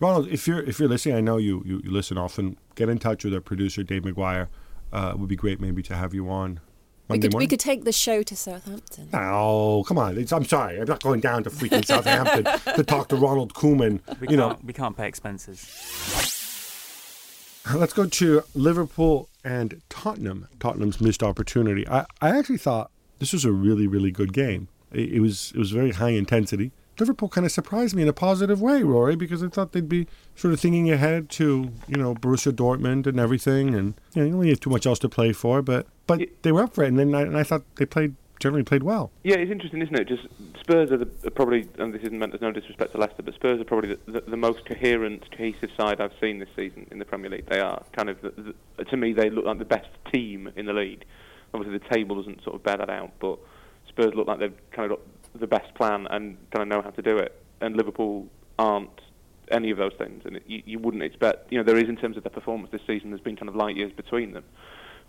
Ronald, 0.00 0.28
if 0.28 0.46
you're 0.46 0.62
if 0.62 0.78
you're 0.78 0.88
listening, 0.88 1.16
I 1.16 1.20
know 1.20 1.38
you, 1.38 1.62
you, 1.64 1.80
you 1.84 1.90
listen 1.90 2.18
often. 2.18 2.56
Get 2.74 2.88
in 2.88 2.98
touch 2.98 3.24
with 3.24 3.34
our 3.34 3.40
producer 3.40 3.82
Dave 3.82 4.02
McGuire. 4.02 4.48
Uh, 4.92 5.12
it 5.14 5.18
would 5.18 5.28
be 5.28 5.36
great 5.36 5.60
maybe 5.60 5.82
to 5.82 5.96
have 5.96 6.14
you 6.14 6.28
on 6.28 6.60
We 7.08 7.14
Monday 7.14 7.28
could 7.28 7.38
we 7.38 7.46
could 7.46 7.60
take 7.60 7.84
the 7.84 7.92
show 7.92 8.22
to 8.22 8.34
Southampton. 8.34 9.10
Oh, 9.12 9.84
come 9.86 9.98
on! 9.98 10.16
It's, 10.16 10.32
I'm 10.32 10.44
sorry. 10.46 10.80
I'm 10.80 10.86
not 10.86 11.02
going 11.02 11.20
down 11.20 11.44
to 11.44 11.50
freaking 11.50 11.84
Southampton 11.84 12.44
to 12.76 12.82
talk 12.82 13.08
to 13.08 13.16
Ronald 13.16 13.52
Koeman. 13.52 14.00
We 14.20 14.28
you 14.28 14.36
know, 14.38 14.56
we 14.64 14.72
can't 14.72 14.96
pay 14.96 15.06
expenses. 15.06 15.60
Let's 17.74 17.92
go 17.92 18.06
to 18.06 18.42
Liverpool 18.54 19.28
and 19.42 19.82
Tottenham. 19.90 20.48
Tottenham's 20.60 21.00
missed 21.00 21.22
opportunity. 21.22 21.86
I, 21.88 22.06
I 22.22 22.38
actually 22.38 22.58
thought 22.58 22.90
this 23.18 23.32
was 23.32 23.44
a 23.44 23.52
really, 23.52 23.86
really 23.86 24.10
good 24.10 24.32
game. 24.32 24.68
It, 24.92 25.14
it 25.14 25.20
was 25.20 25.52
it 25.54 25.58
was 25.58 25.72
very 25.72 25.92
high 25.92 26.10
intensity. 26.10 26.72
Liverpool 26.98 27.28
kind 27.28 27.44
of 27.44 27.52
surprised 27.52 27.94
me 27.94 28.02
in 28.02 28.08
a 28.08 28.12
positive 28.12 28.62
way, 28.62 28.82
Rory, 28.82 29.16
because 29.16 29.42
I 29.42 29.48
thought 29.48 29.72
they'd 29.72 29.88
be 29.88 30.06
sort 30.36 30.54
of 30.54 30.60
thinking 30.60 30.90
ahead 30.90 31.28
to 31.30 31.70
you 31.88 31.96
know 31.96 32.14
Borussia 32.14 32.52
Dortmund 32.52 33.06
and 33.06 33.18
everything, 33.18 33.74
and 33.74 33.94
you 34.14 34.22
know 34.22 34.26
you 34.26 34.32
don't 34.32 34.48
have 34.48 34.60
too 34.60 34.70
much 34.70 34.86
else 34.86 34.98
to 35.00 35.08
play 35.08 35.32
for, 35.32 35.60
but 35.60 35.86
but 36.06 36.20
Yeah. 36.20 36.26
they 36.42 36.52
were 36.52 36.62
up 36.62 36.74
for 36.74 36.84
it, 36.84 36.88
and 36.88 36.98
then 36.98 37.14
I, 37.14 37.22
and 37.22 37.36
I 37.36 37.42
thought 37.42 37.64
they 37.76 37.86
played 37.86 38.14
generally 38.40 38.64
played 38.64 38.82
well. 38.82 39.10
Yeah, 39.22 39.36
it's 39.36 39.50
interesting, 39.50 39.80
isn't 39.80 39.94
it? 39.94 40.06
Just 40.06 40.24
Spurs 40.60 40.90
are, 40.90 40.98
the, 40.98 41.08
are 41.26 41.30
probably, 41.30 41.66
and 41.78 41.94
this 41.94 42.02
isn't 42.02 42.18
meant 42.18 42.34
as 42.34 42.40
no 42.40 42.52
disrespect 42.52 42.92
to 42.92 42.98
Leicester, 42.98 43.22
but 43.22 43.34
Spurs 43.34 43.60
are 43.60 43.64
probably 43.64 43.94
the, 43.94 44.12
the, 44.12 44.20
the 44.32 44.36
most 44.36 44.66
coherent, 44.66 45.30
cohesive 45.30 45.70
side 45.78 46.00
I've 46.00 46.12
seen 46.20 46.40
this 46.40 46.48
season 46.54 46.86
in 46.90 46.98
the 46.98 47.04
Premier 47.06 47.30
League. 47.30 47.46
They 47.46 47.60
are 47.60 47.82
kind 47.92 48.10
of, 48.10 48.20
the, 48.20 48.54
the, 48.76 48.84
to 48.84 48.96
me, 48.96 49.12
they 49.12 49.30
look 49.30 49.44
like 49.46 49.58
the 49.58 49.64
best 49.64 49.88
team 50.12 50.52
in 50.56 50.66
the 50.66 50.72
league. 50.72 51.04
Obviously, 51.54 51.78
the 51.78 51.94
table 51.94 52.16
doesn't 52.16 52.42
sort 52.42 52.56
of 52.56 52.62
bear 52.62 52.76
that 52.76 52.90
out, 52.90 53.12
but 53.20 53.38
Spurs 53.88 54.12
look 54.14 54.26
like 54.26 54.40
they've 54.40 54.70
kind 54.72 54.90
of 54.90 54.98
got 54.98 55.06
the 55.40 55.46
best 55.46 55.72
plan 55.74 56.06
and 56.10 56.36
kind 56.50 56.62
of 56.62 56.68
know 56.68 56.82
how 56.82 56.90
to 56.90 57.02
do 57.02 57.16
it. 57.16 57.40
And 57.60 57.76
Liverpool 57.76 58.26
aren't 58.58 59.00
any 59.50 59.70
of 59.70 59.78
those 59.78 59.92
things, 59.96 60.22
and 60.26 60.36
it, 60.36 60.42
you, 60.46 60.62
you 60.66 60.78
wouldn't 60.80 61.02
expect. 61.02 61.50
You 61.50 61.58
know, 61.58 61.64
there 61.64 61.78
is 61.78 61.88
in 61.88 61.96
terms 61.96 62.16
of 62.16 62.24
their 62.24 62.30
performance 62.32 62.72
this 62.72 62.82
season. 62.86 63.10
There's 63.10 63.22
been 63.22 63.36
kind 63.36 63.48
of 63.48 63.54
light 63.54 63.76
years 63.76 63.92
between 63.92 64.32
them 64.32 64.44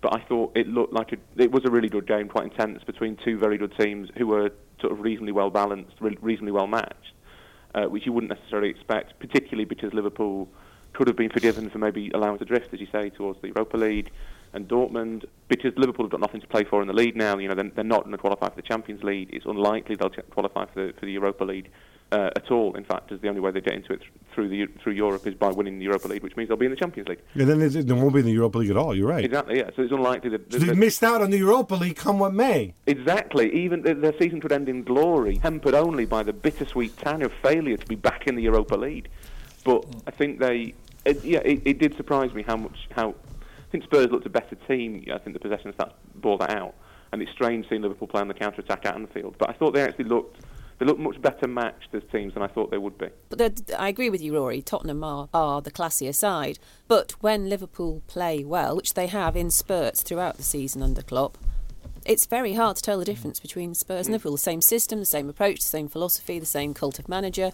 but 0.05 0.21
I 0.21 0.23
thought 0.23 0.51
it 0.55 0.67
looked 0.67 0.93
like 0.93 1.13
a, 1.13 1.17
it 1.35 1.51
was 1.51 1.65
a 1.65 1.71
really 1.71 1.89
good 1.89 2.05
game, 2.05 2.27
quite 2.27 2.43
intense 2.43 2.83
between 2.83 3.17
two 3.25 3.39
very 3.39 3.57
good 3.57 3.75
teams 3.75 4.07
who 4.15 4.27
were 4.27 4.51
sort 4.79 4.93
of 4.93 4.99
reasonably 4.99 5.31
well 5.31 5.49
balanced, 5.49 5.95
re- 5.99 6.15
reasonably 6.21 6.51
well 6.51 6.67
matched, 6.67 7.13
uh, 7.73 7.85
which 7.85 8.05
you 8.05 8.13
wouldn't 8.13 8.31
necessarily 8.31 8.69
expect, 8.69 9.19
particularly 9.19 9.65
because 9.65 9.95
Liverpool 9.95 10.47
could 10.93 11.07
have 11.07 11.17
been 11.17 11.31
forgiven 11.31 11.71
for 11.71 11.79
maybe 11.79 12.11
allowing 12.13 12.37
to 12.37 12.45
drift, 12.45 12.71
as 12.71 12.79
you 12.79 12.85
say, 12.91 13.09
towards 13.09 13.41
the 13.41 13.47
Europa 13.47 13.77
League 13.77 14.11
and 14.53 14.67
Dortmund, 14.67 15.25
because 15.47 15.73
Liverpool 15.75 16.05
have 16.05 16.11
got 16.11 16.21
nothing 16.21 16.41
to 16.41 16.47
play 16.47 16.63
for 16.63 16.83
in 16.83 16.87
the 16.87 16.93
league 16.93 17.15
now. 17.15 17.39
You 17.39 17.47
know, 17.47 17.55
they're, 17.55 17.71
they're 17.71 17.83
not 17.83 18.03
going 18.03 18.11
to 18.11 18.19
qualify 18.19 18.49
for 18.49 18.55
the 18.57 18.61
Champions 18.61 19.03
League. 19.03 19.31
It's 19.33 19.47
unlikely 19.47 19.95
they'll 19.95 20.11
qualify 20.29 20.65
for 20.65 20.85
the, 20.85 20.93
for 20.99 21.07
the 21.07 21.13
Europa 21.13 21.45
League. 21.45 21.71
Uh, 22.11 22.29
at 22.35 22.51
all, 22.51 22.75
in 22.75 22.83
fact, 22.83 23.11
as 23.11 23.19
the 23.21 23.27
only 23.27 23.41
way 23.41 23.49
they 23.49 23.59
get 23.59 23.73
into 23.73 23.91
it 23.91 23.99
th- 23.99 24.11
through 24.33 24.47
the 24.47 24.67
through 24.81 24.93
Europe 24.93 25.25
is 25.25 25.33
by 25.33 25.49
winning 25.49 25.79
the 25.79 25.85
Europa 25.85 26.07
League, 26.07 26.21
which 26.21 26.37
means 26.37 26.47
they'll 26.47 26.55
be 26.55 26.65
in 26.65 26.71
the 26.71 26.77
Champions 26.77 27.09
League. 27.09 27.19
And 27.33 27.49
then 27.49 27.59
they, 27.59 27.93
won't 27.93 28.13
be 28.13 28.19
in 28.19 28.27
the 28.27 28.31
Europa 28.31 28.59
League 28.59 28.69
at 28.69 28.77
all. 28.77 28.95
You're 28.95 29.07
right. 29.07 29.25
Exactly, 29.25 29.57
yeah. 29.57 29.71
So 29.75 29.81
it's 29.81 29.91
unlikely 29.91 30.29
that, 30.29 30.53
So 30.53 30.59
they 30.59 30.75
missed 30.75 31.01
out 31.01 31.21
on 31.21 31.31
the 31.31 31.37
Europa 31.39 31.73
League, 31.73 31.95
come 31.95 32.19
what 32.19 32.31
may. 32.31 32.75
Exactly. 32.85 33.51
Even 33.53 33.83
th- 33.83 33.97
their 33.97 34.13
season 34.19 34.39
could 34.39 34.51
end 34.51 34.69
in 34.69 34.83
glory, 34.83 35.37
tempered 35.37 35.73
only 35.73 36.05
by 36.05 36.21
the 36.21 36.31
bittersweet 36.31 36.95
tang 36.97 37.23
of 37.23 37.33
failure 37.41 37.75
to 37.75 37.85
be 37.87 37.95
back 37.95 38.27
in 38.27 38.35
the 38.35 38.43
Europa 38.43 38.75
League. 38.75 39.09
But 39.63 39.83
I 40.05 40.11
think 40.11 40.39
they, 40.39 40.75
it, 41.05 41.25
yeah, 41.25 41.39
it, 41.39 41.63
it 41.65 41.79
did 41.79 41.97
surprise 41.97 42.33
me 42.33 42.43
how 42.43 42.55
much 42.55 42.87
how. 42.91 43.09
I 43.09 43.71
think 43.71 43.83
Spurs 43.83 44.11
looked 44.11 44.27
a 44.27 44.29
better 44.29 44.55
team. 44.67 45.03
I 45.11 45.17
think 45.17 45.33
the 45.33 45.39
possession 45.39 45.73
stats 45.73 45.93
bore 46.13 46.37
that 46.37 46.51
out, 46.51 46.75
and 47.11 47.21
it's 47.21 47.31
strange 47.31 47.67
seeing 47.67 47.81
Liverpool 47.81 48.07
play 48.07 48.21
on 48.21 48.27
the 48.27 48.35
counter 48.35 48.61
attack 48.61 48.85
at 48.85 48.95
Anfield. 48.95 49.35
But 49.39 49.49
I 49.49 49.53
thought 49.53 49.73
they 49.73 49.81
actually 49.81 50.05
looked. 50.05 50.39
They 50.77 50.85
look 50.85 50.99
much 50.99 51.21
better 51.21 51.47
matched 51.47 51.93
as 51.93 52.03
teams 52.11 52.33
than 52.33 52.43
I 52.43 52.47
thought 52.47 52.69
they 52.69 52.77
would 52.77 52.97
be. 52.97 53.07
But 53.29 53.71
I 53.77 53.87
agree 53.87 54.09
with 54.09 54.21
you, 54.21 54.35
Rory. 54.35 54.61
Tottenham 54.61 55.03
are, 55.03 55.29
are 55.33 55.61
the 55.61 55.71
classier 55.71 56.13
side. 56.13 56.59
But 56.87 57.13
when 57.21 57.49
Liverpool 57.49 58.01
play 58.07 58.43
well, 58.43 58.75
which 58.75 58.93
they 58.93 59.07
have 59.07 59.37
in 59.37 59.51
spurts 59.51 60.01
throughout 60.01 60.35
the 60.37 60.43
season 60.43 60.81
under 60.81 61.01
Klopp, 61.01 61.37
it's 62.05 62.25
very 62.25 62.53
hard 62.53 62.75
to 62.77 62.83
tell 62.83 62.99
the 62.99 63.05
difference 63.05 63.39
between 63.39 63.73
Spurs 63.73 64.07
and 64.07 64.11
mm. 64.11 64.13
Liverpool. 64.13 64.33
The 64.33 64.39
same 64.39 64.61
system, 64.61 64.99
the 64.99 65.05
same 65.05 65.29
approach, 65.29 65.59
the 65.61 65.67
same 65.67 65.87
philosophy, 65.87 66.39
the 66.39 66.45
same 66.45 66.73
cult 66.73 66.99
of 66.99 67.09
manager, 67.09 67.51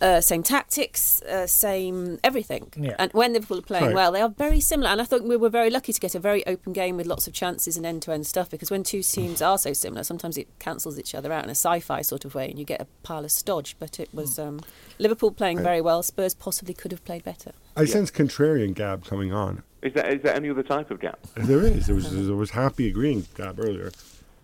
uh, 0.00 0.20
same 0.20 0.42
tactics, 0.42 1.22
uh, 1.22 1.46
same 1.46 2.18
everything. 2.24 2.72
Yeah. 2.76 2.96
And 2.98 3.12
when 3.12 3.32
Liverpool 3.32 3.58
are 3.58 3.62
playing 3.62 3.86
Right. 3.86 3.94
well, 3.94 4.12
they 4.12 4.20
are 4.20 4.28
very 4.28 4.60
similar. 4.60 4.90
And 4.90 5.00
I 5.00 5.04
think 5.04 5.24
we 5.24 5.36
were 5.36 5.48
very 5.50 5.70
lucky 5.70 5.92
to 5.92 6.00
get 6.00 6.14
a 6.14 6.18
very 6.18 6.46
open 6.46 6.72
game 6.72 6.96
with 6.96 7.06
lots 7.06 7.26
of 7.26 7.32
chances 7.34 7.76
and 7.76 7.84
end-to-end 7.84 8.26
stuff. 8.26 8.50
Because 8.50 8.70
when 8.70 8.82
two 8.82 9.02
teams 9.02 9.42
are 9.42 9.58
so 9.58 9.72
similar, 9.72 10.02
sometimes 10.02 10.38
it 10.38 10.48
cancels 10.58 10.98
each 10.98 11.14
other 11.14 11.32
out 11.32 11.44
in 11.44 11.50
a 11.50 11.54
sci-fi 11.54 12.02
sort 12.02 12.24
of 12.24 12.34
way, 12.34 12.48
and 12.48 12.58
you 12.58 12.64
get 12.64 12.80
a 12.80 12.86
pile 13.02 13.24
of 13.24 13.30
stodge. 13.30 13.76
But 13.78 14.00
it 14.00 14.08
was 14.14 14.38
um, 14.38 14.60
Liverpool 14.98 15.32
playing 15.32 15.62
very 15.62 15.80
well. 15.80 16.02
Spurs 16.02 16.34
possibly 16.34 16.74
could 16.74 16.92
have 16.92 17.04
played 17.04 17.24
better. 17.24 17.52
I 17.76 17.84
sense 17.84 18.10
contrarian 18.10 18.74
Gab 18.74 19.04
coming 19.04 19.32
on. 19.32 19.62
Is 19.82 19.94
there, 19.94 20.06
is 20.06 20.22
there 20.22 20.34
any 20.34 20.50
other 20.50 20.62
type 20.62 20.90
of 20.90 21.00
gab? 21.00 21.18
There 21.34 21.60
is. 21.60 21.86
There 21.86 21.94
was 21.94 22.26
there 22.26 22.36
was 22.36 22.50
happy 22.50 22.88
agreeing 22.88 23.26
Gab 23.34 23.58
earlier. 23.58 23.92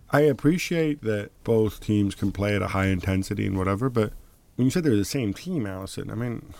I 0.09 0.21
appreciate 0.21 1.01
that 1.03 1.29
both 1.43 1.79
teams 1.79 2.15
can 2.15 2.31
play 2.31 2.55
at 2.55 2.61
a 2.61 2.67
high 2.67 2.87
intensity 2.87 3.45
and 3.45 3.57
whatever, 3.57 3.89
but 3.89 4.13
when 4.57 4.65
you 4.65 4.71
said 4.71 4.83
they're 4.83 4.95
the 4.95 5.05
same 5.05 5.33
team, 5.33 5.65
Alyson, 5.65 6.11
I 6.11 6.15
mean, 6.15 6.53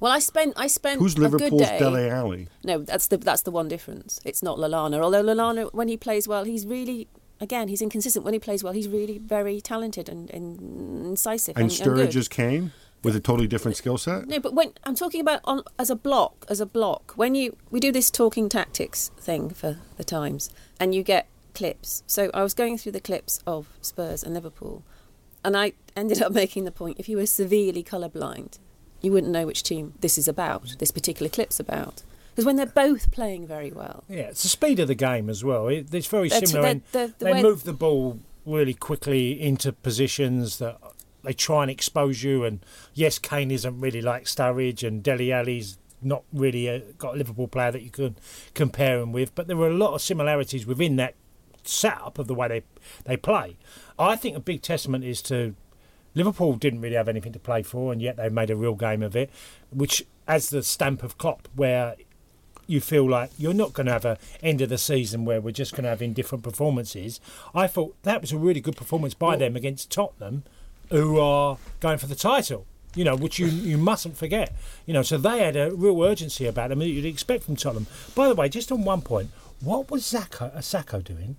Well, 0.00 0.12
I 0.12 0.18
spent 0.18 0.54
I 0.56 0.66
spent 0.66 0.98
who's 1.00 1.14
a 1.14 1.20
good 1.20 1.32
Liverpool's. 1.32 1.68
Dele 1.78 2.10
Alli? 2.10 2.48
No, 2.64 2.78
that's 2.78 3.06
the 3.06 3.16
that's 3.16 3.42
the 3.42 3.50
one 3.50 3.68
difference. 3.68 4.20
It's 4.24 4.42
not 4.42 4.58
Lallana. 4.58 5.00
Although 5.00 5.22
Lallana, 5.22 5.72
when 5.72 5.88
he 5.88 5.96
plays 5.96 6.28
well, 6.28 6.44
he's 6.44 6.66
really 6.66 7.08
again 7.40 7.68
he's 7.68 7.80
inconsistent. 7.80 8.24
When 8.24 8.34
he 8.34 8.40
plays 8.40 8.62
well, 8.64 8.72
he's 8.72 8.88
really 8.88 9.18
very 9.18 9.60
talented 9.60 10.08
and, 10.08 10.30
and 10.30 11.06
incisive. 11.06 11.56
And 11.56 11.64
and, 11.64 11.70
Sturridge 11.70 12.16
is 12.16 12.28
Kane 12.28 12.72
with 13.02 13.16
a 13.16 13.20
totally 13.20 13.46
different 13.46 13.76
skill 13.76 13.96
set. 13.96 14.26
No, 14.26 14.40
but 14.40 14.52
when 14.54 14.72
I'm 14.84 14.94
talking 14.94 15.20
about 15.20 15.40
on 15.44 15.62
as 15.78 15.88
a 15.90 15.96
block, 15.96 16.46
as 16.48 16.60
a 16.60 16.66
block, 16.66 17.12
when 17.16 17.34
you 17.34 17.56
we 17.70 17.78
do 17.78 17.92
this 17.92 18.10
talking 18.10 18.48
tactics 18.48 19.10
thing 19.18 19.50
for 19.50 19.78
the 19.96 20.04
Times, 20.04 20.50
and 20.80 20.94
you 20.94 21.02
get 21.02 21.28
clips. 21.54 22.02
So 22.06 22.30
I 22.32 22.42
was 22.42 22.54
going 22.54 22.78
through 22.78 22.92
the 22.92 23.00
clips 23.00 23.40
of 23.46 23.68
Spurs 23.80 24.22
and 24.22 24.34
Liverpool, 24.34 24.82
and 25.44 25.56
I 25.56 25.72
ended 25.96 26.22
up 26.22 26.32
making 26.32 26.64
the 26.64 26.70
point: 26.72 26.98
if 26.98 27.08
you 27.08 27.16
were 27.16 27.26
severely 27.26 27.82
colourblind, 27.82 28.58
you 29.00 29.12
wouldn't 29.12 29.32
know 29.32 29.46
which 29.46 29.62
team 29.62 29.94
this 30.00 30.18
is 30.18 30.28
about. 30.28 30.76
This 30.78 30.90
particular 30.90 31.28
clip's 31.30 31.58
about. 31.60 32.02
Because 32.30 32.44
when 32.46 32.56
they're 32.56 32.66
both 32.66 33.10
playing 33.10 33.46
very 33.46 33.72
well, 33.72 34.04
Yeah, 34.08 34.22
it's 34.30 34.42
the 34.44 34.48
speed 34.48 34.78
of 34.78 34.88
the 34.88 34.94
game 34.94 35.28
as 35.28 35.42
well. 35.42 35.66
It, 35.68 35.92
it's 35.92 36.06
very 36.06 36.28
That's- 36.28 36.50
similar. 36.50 36.68
the- 36.68 36.70
in 36.72 36.82
the- 36.92 37.14
the 37.18 37.24
they 37.24 37.42
move 37.42 37.64
the 37.64 37.72
ball 37.72 38.18
really 38.46 38.74
quickly 38.74 39.40
into 39.40 39.72
positions 39.72 40.58
that 40.58 40.78
they 41.24 41.32
try 41.32 41.62
and 41.62 41.70
expose 41.70 42.22
you. 42.22 42.44
And 42.44 42.64
yes, 42.94 43.18
Kane 43.18 43.50
isn't 43.50 43.80
really 43.80 44.00
like 44.00 44.24
Sturridge, 44.24 44.86
and 44.86 45.02
Dele 45.02 45.32
Alli's 45.32 45.76
not 46.02 46.22
really 46.32 46.66
a, 46.68 46.78
got 46.96 47.14
a 47.14 47.18
Liverpool 47.18 47.48
player 47.48 47.72
that 47.72 47.82
you 47.82 47.90
can 47.90 48.16
compare 48.54 49.00
him 49.00 49.12
with. 49.12 49.34
But 49.34 49.46
there 49.48 49.58
are 49.58 49.68
a 49.68 49.74
lot 49.74 49.92
of 49.94 50.00
similarities 50.00 50.64
within 50.66 50.96
that 50.96 51.14
setup 51.64 52.18
of 52.18 52.26
the 52.26 52.34
way 52.34 52.48
they 52.48 52.62
they 53.04 53.16
play. 53.16 53.56
I 53.98 54.16
think 54.16 54.36
a 54.36 54.40
big 54.40 54.62
testament 54.62 55.04
is 55.04 55.22
to 55.22 55.54
Liverpool 56.14 56.54
didn't 56.54 56.80
really 56.80 56.96
have 56.96 57.08
anything 57.08 57.32
to 57.32 57.38
play 57.38 57.62
for, 57.62 57.92
and 57.92 58.02
yet 58.02 58.16
they 58.16 58.28
made 58.28 58.50
a 58.50 58.56
real 58.56 58.74
game 58.74 59.02
of 59.02 59.14
it, 59.14 59.30
which 59.70 60.04
as 60.26 60.50
the 60.50 60.62
stamp 60.62 61.02
of 61.02 61.18
Klopp, 61.18 61.48
where 61.54 61.96
you 62.66 62.80
feel 62.80 63.08
like 63.08 63.30
you're 63.36 63.52
not 63.52 63.72
going 63.72 63.86
to 63.86 63.92
have 63.92 64.04
a 64.04 64.16
end 64.42 64.60
of 64.60 64.68
the 64.68 64.78
season 64.78 65.24
where 65.24 65.40
we're 65.40 65.50
just 65.50 65.72
going 65.72 65.82
to 65.82 65.90
have 65.90 66.00
indifferent 66.00 66.44
performances. 66.44 67.20
I 67.52 67.66
thought 67.66 68.00
that 68.04 68.20
was 68.20 68.32
a 68.32 68.38
really 68.38 68.60
good 68.60 68.76
performance 68.76 69.12
by 69.12 69.36
them 69.36 69.56
against 69.56 69.90
Tottenham, 69.90 70.44
who 70.88 71.18
are 71.18 71.58
going 71.80 71.98
for 71.98 72.06
the 72.06 72.14
title. 72.14 72.66
You 72.94 73.04
know, 73.04 73.14
which 73.14 73.38
you 73.38 73.46
you 73.46 73.78
mustn't 73.78 74.16
forget. 74.16 74.52
You 74.84 74.94
know, 74.94 75.02
so 75.02 75.16
they 75.16 75.38
had 75.38 75.54
a 75.56 75.72
real 75.72 76.02
urgency 76.02 76.46
about 76.46 76.70
them 76.70 76.80
that 76.80 76.88
you'd 76.88 77.04
expect 77.04 77.44
from 77.44 77.54
Tottenham. 77.54 77.86
By 78.16 78.28
the 78.28 78.34
way, 78.34 78.48
just 78.48 78.72
on 78.72 78.84
one 78.84 79.02
point, 79.02 79.30
what 79.60 79.90
was 79.90 80.04
Saka, 80.04 80.50
uh, 80.54 80.58
Sakho 80.58 81.02
doing? 81.04 81.36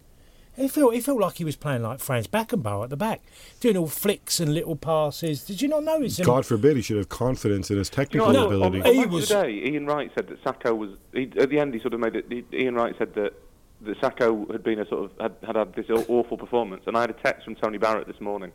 He 0.56 0.68
felt, 0.68 0.94
he 0.94 1.00
felt 1.00 1.20
like 1.20 1.36
he 1.36 1.46
was 1.46 1.56
playing 1.56 1.82
like 1.84 2.00
Franz 2.00 2.28
Beckenbauer 2.28 2.84
at 2.84 2.90
the 2.90 2.98
back, 2.98 3.22
doing 3.62 3.78
all 3.78 3.88
flicks 3.88 4.40
and 4.40 4.54
little 4.54 4.76
passes. 4.76 5.44
Did 5.46 5.62
you 5.62 5.68
not 5.70 5.84
notice 5.84 6.20
him? 6.20 6.26
God 6.26 6.46
forbid 6.46 6.76
he 6.76 6.82
should 6.82 6.98
have 6.98 7.10
confidence 7.10 7.72
in 7.72 7.78
his 7.78 7.90
technical 7.90 8.28
You 8.28 8.34
know, 8.34 8.46
ability. 8.48 8.82
On, 8.82 8.88
on 8.88 8.94
He 8.94 9.06
was- 9.06 9.28
today, 9.30 9.50
Ian 9.66 9.86
Wright 9.86 10.12
said 10.14 10.28
that 10.28 10.44
Sakho 10.44 10.76
was. 10.78 10.92
He, 11.14 11.32
at 11.38 11.50
the 11.50 11.60
end, 11.60 11.74
he 11.74 11.80
sort 11.80 11.94
of 11.94 12.00
made 12.02 12.16
it. 12.16 12.26
he- 12.30 12.46
Ian 12.54 12.76
Wright 12.76 12.94
said 12.98 13.14
that 13.16 13.34
that 13.84 14.00
Sakho 14.00 14.52
had 14.52 14.62
been 14.64 14.78
a 14.80 14.88
sort 14.88 15.06
of 15.06 15.12
had, 15.20 15.36
had 15.46 15.56
had 15.56 15.74
this 15.74 15.88
awful 16.08 16.38
performance, 16.38 16.84
and 16.86 16.96
I 16.96 17.02
had 17.02 17.10
a 17.10 17.14
text 17.14 17.46
from 17.46 17.56
Tony 17.56 17.78
Barrett 17.80 18.06
this 18.06 18.20
morning, 18.22 18.52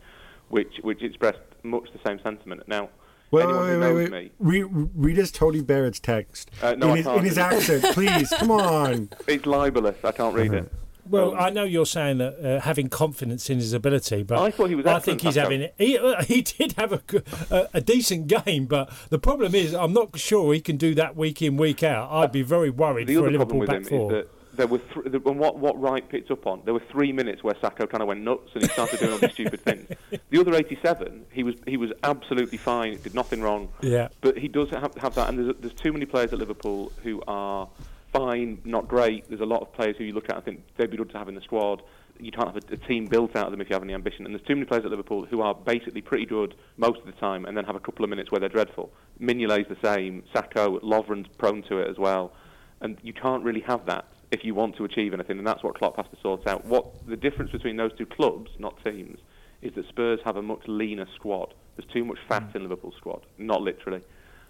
which 0.51 0.75
which 0.83 1.03
expressed 1.03 1.41
much 1.65 1.89
the 1.93 1.99
same 2.07 2.21
sentiment. 2.23 2.63
Now, 2.69 2.91
Wait, 3.33 3.43
anyone 3.43 3.63
wait, 3.63 3.73
who 3.73 3.81
wait, 3.81 3.81
knows 3.81 4.11
wait, 4.11 4.13
me, 4.13 4.31
Read, 4.39 4.91
read 4.95 5.19
us 5.19 5.31
Tony 5.33 5.61
Barrett's 5.63 5.99
text 5.99 6.49
Uh, 6.63 6.75
no, 6.77 6.89
in, 6.89 6.93
I 6.93 6.97
his, 6.99 7.07
can't. 7.07 7.19
in 7.19 7.25
his 7.25 7.39
accent, 7.39 7.85
please. 7.95 8.31
Come 8.39 8.51
on. 8.53 9.09
it's 9.27 9.47
libelous. 9.47 9.97
I 10.05 10.13
can't 10.13 10.35
read 10.37 10.55
it. 10.55 10.73
Well, 11.09 11.35
I 11.37 11.51
know 11.51 11.65
you're 11.65 11.87
saying 11.87 12.19
that 12.19 12.39
uh, 12.45 12.61
having 12.61 12.89
confidence 12.89 13.49
in 13.51 13.59
his 13.59 13.73
ability, 13.73 14.23
but 14.23 14.39
I 14.39 14.51
thought 14.51 14.69
he 14.69 14.75
was 14.75 14.87
I 14.87 14.99
think 14.99 15.21
he's 15.23 15.37
having 15.37 15.69
he 15.79 15.99
uh, 15.99 16.23
he 16.25 16.43
did 16.43 16.73
have 16.73 16.93
a 16.93 17.69
a 17.73 17.81
decent 17.81 18.27
game, 18.27 18.67
but 18.67 18.91
the 19.11 19.19
problem 19.19 19.55
is 19.55 19.75
I'm 19.75 19.93
not 19.93 20.19
sure 20.19 20.53
he 20.53 20.61
can 20.61 20.77
do 20.77 20.95
that 20.95 21.17
week 21.17 21.43
in 21.43 21.57
week 21.57 21.83
out. 21.83 22.11
I'd 22.11 22.33
be 22.33 22.43
very 22.43 22.71
worried 22.71 23.07
The 23.09 23.15
for 23.15 23.27
a 23.27 23.29
other 23.29 23.39
problem 23.39 23.59
Liverpool 23.59 23.61
with 23.61 23.69
back 23.69 23.77
him 23.93 23.99
four. 23.99 24.13
is 24.13 24.25
that 24.25 24.29
there 24.57 24.67
were 24.67 24.79
th- 24.79 25.23
and 25.27 25.39
what 25.39 25.59
what 25.59 25.79
Wright 25.81 26.09
picked 26.09 26.31
up 26.31 26.47
on. 26.47 26.63
There 26.65 26.75
were 26.75 26.83
three 26.91 27.13
minutes 27.13 27.45
where 27.45 27.55
Sakho 27.55 27.89
kind 27.89 28.03
of 28.03 28.09
went 28.09 28.23
nuts 28.23 28.51
and 28.55 28.63
he 28.63 28.69
started 28.71 28.99
doing 29.01 29.13
all 29.13 29.19
these 29.19 29.33
stupid 29.33 29.61
things. 29.61 29.89
The 30.31 30.41
other 30.41 30.55
87, 30.55 31.27
he 31.31 31.43
was 31.43 31.55
he 31.67 31.77
was 31.77 31.91
absolutely 32.03 32.59
fine. 32.59 33.01
Did 33.03 33.15
nothing 33.15 33.43
wrong. 33.43 33.69
Yeah. 33.81 34.09
But 34.21 34.39
he 34.39 34.49
does 34.49 34.71
have, 34.71 34.95
have 34.97 35.15
that, 35.15 35.29
and 35.29 35.39
there's, 35.39 35.57
there's 35.61 35.75
too 35.75 35.93
many 35.93 36.05
players 36.07 36.33
at 36.33 36.39
Liverpool 36.39 36.91
who 37.03 37.23
are 37.29 37.69
fine, 38.17 38.61
not 38.65 38.89
great. 38.89 39.29
There's 39.29 39.41
a 39.41 39.47
lot 39.47 39.63
of 39.63 39.73
players 39.73 39.97
who 39.97 40.05
you 40.05 40.13
look 40.13 40.29
at 40.29 40.37
and 40.37 40.45
think 40.45 40.63
they'd 40.77 40.91
be 40.91 40.97
good 40.97 41.11
to 41.11 41.19
have 41.19 41.29
in 41.29 41.35
the 41.35 41.41
squad. 41.41 41.83
You 42.19 42.33
can't 42.33 42.47
have 42.53 42.57
a, 42.57 42.75
a 42.75 42.77
team 42.89 43.07
built 43.07 43.37
out 43.37 43.47
of 43.47 43.51
them 43.51 43.61
if 43.61 43.69
you 43.69 43.75
have 43.75 43.83
any 43.83 43.95
ambition. 43.95 44.25
And 44.25 44.35
there's 44.35 44.47
too 44.47 44.55
many 44.55 44.67
players 44.67 44.85
at 44.85 44.91
Liverpool 44.91 45.27
who 45.27 45.43
are 45.43 45.55
basically 45.55 46.01
pretty 46.01 46.27
good 46.27 46.55
most 46.77 46.99
of 47.01 47.07
the 47.07 47.13
time, 47.13 47.45
and 47.45 47.57
then 47.57 47.65
have 47.65 47.77
a 47.77 47.81
couple 47.81 48.05
of 48.05 48.11
minutes 48.11 48.31
where 48.31 48.41
they're 48.41 48.49
dreadful. 48.49 48.91
Mignolet's 49.21 49.69
the 49.69 49.77
same. 49.87 50.23
Sakho, 50.35 50.81
Lovren's 50.83 51.29
prone 51.39 51.63
to 51.65 51.79
it 51.79 51.89
as 51.89 51.99
well, 51.99 52.33
and 52.81 52.97
you 53.03 53.13
can't 53.13 53.45
really 53.45 53.61
have 53.61 53.87
that 53.87 54.07
if 54.31 54.45
you 54.45 54.55
want 54.55 54.77
to 54.77 54.85
achieve 54.85 55.13
anything. 55.13 55.39
And 55.39 55.47
that's 55.47 55.63
what 55.63 55.77
Klopp 55.77 55.97
has 55.97 56.07
to 56.07 56.21
sort 56.23 56.47
out. 56.47 56.65
What 56.65 57.07
the 57.07 57.17
difference 57.17 57.51
between 57.51 57.77
those 57.77 57.93
two 57.99 58.07
clubs, 58.07 58.51
not 58.59 58.83
teams, 58.83 59.19
is 59.63 59.75
that 59.75 59.87
Spurs 59.89 60.21
have 60.25 60.37
a 60.37 60.43
much 60.43 60.63
leaner 60.67 61.07
squad. 61.15 61.55
There's 61.77 61.91
too 61.93 62.05
much 62.05 62.19
fat 62.29 62.51
in 62.55 62.63
Liverpool's 62.63 62.97
squad, 62.97 63.27
not 63.37 63.61
literally. 63.61 64.03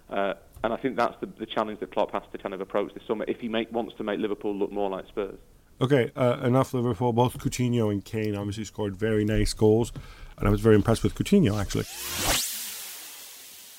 Uh, 0.09 0.33
and 0.63 0.73
I 0.73 0.77
think 0.77 0.95
that's 0.95 1.15
the, 1.19 1.27
the 1.37 1.45
challenge 1.45 1.79
that 1.79 1.91
Klopp 1.91 2.11
has 2.11 2.23
to 2.31 2.37
kind 2.37 2.53
of 2.53 2.61
approach 2.61 2.93
this 2.93 3.03
summer 3.07 3.25
if 3.27 3.39
he 3.39 3.47
make, 3.47 3.71
wants 3.71 3.95
to 3.97 4.03
make 4.03 4.19
Liverpool 4.19 4.55
look 4.55 4.71
more 4.71 4.89
like 4.89 5.07
Spurs. 5.07 5.37
Okay, 5.79 6.11
uh, 6.15 6.39
enough 6.43 6.73
Liverpool. 6.73 7.13
Both 7.13 7.37
Coutinho 7.37 7.91
and 7.91 8.03
Kane 8.03 8.35
obviously 8.35 8.63
scored 8.63 8.95
very 8.95 9.23
nice 9.23 9.53
goals, 9.53 9.91
and 10.37 10.47
I 10.47 10.51
was 10.51 10.59
very 10.59 10.75
impressed 10.75 11.03
with 11.03 11.13
Coutinho 11.13 11.59
actually. 11.59 11.85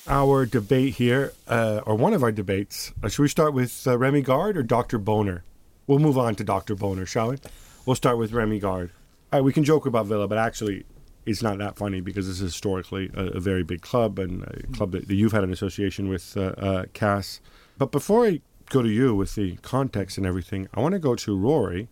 Our 0.07 0.45
debate 0.45 0.95
here, 0.95 1.33
uh, 1.47 1.81
or 1.85 1.95
one 1.95 2.13
of 2.13 2.23
our 2.23 2.31
debates, 2.31 2.93
uh, 3.03 3.09
should 3.09 3.21
we 3.21 3.27
start 3.27 3.53
with 3.53 3.85
uh, 3.85 3.97
Remi 3.97 4.21
Garde 4.21 4.57
or 4.57 4.63
Dr. 4.63 4.97
Boner? 4.97 5.43
We'll 5.87 5.99
move 5.99 6.17
on 6.17 6.35
to 6.35 6.43
Dr. 6.43 6.73
Boner, 6.75 7.05
shall 7.05 7.29
we? 7.29 7.37
We'll 7.85 7.95
start 7.95 8.17
with 8.17 8.31
Remi 8.31 8.59
Garde. 8.59 8.91
All 9.31 9.39
right, 9.39 9.43
we 9.43 9.53
can 9.53 9.63
joke 9.63 9.85
about 9.85 10.07
Villa, 10.07 10.27
but 10.27 10.37
actually, 10.37 10.85
it's 11.29 11.43
not 11.43 11.57
that 11.59 11.77
funny 11.77 12.01
because 12.01 12.27
this 12.27 12.37
is 12.41 12.53
historically 12.53 13.11
a, 13.13 13.25
a 13.27 13.39
very 13.39 13.63
big 13.63 13.81
club 13.81 14.19
and 14.19 14.43
a 14.43 14.67
club 14.75 14.91
that, 14.91 15.07
that 15.07 15.15
you've 15.15 15.31
had 15.31 15.43
an 15.43 15.51
association 15.51 16.09
with, 16.09 16.35
uh, 16.35 16.53
uh, 16.57 16.85
Cass. 16.93 17.39
But 17.77 17.91
before 17.91 18.25
I 18.25 18.41
go 18.69 18.81
to 18.81 18.89
you 18.89 19.15
with 19.15 19.35
the 19.35 19.57
context 19.57 20.17
and 20.17 20.25
everything, 20.25 20.67
I 20.73 20.81
want 20.81 20.93
to 20.93 20.99
go 20.99 21.15
to 21.15 21.37
Rory 21.37 21.87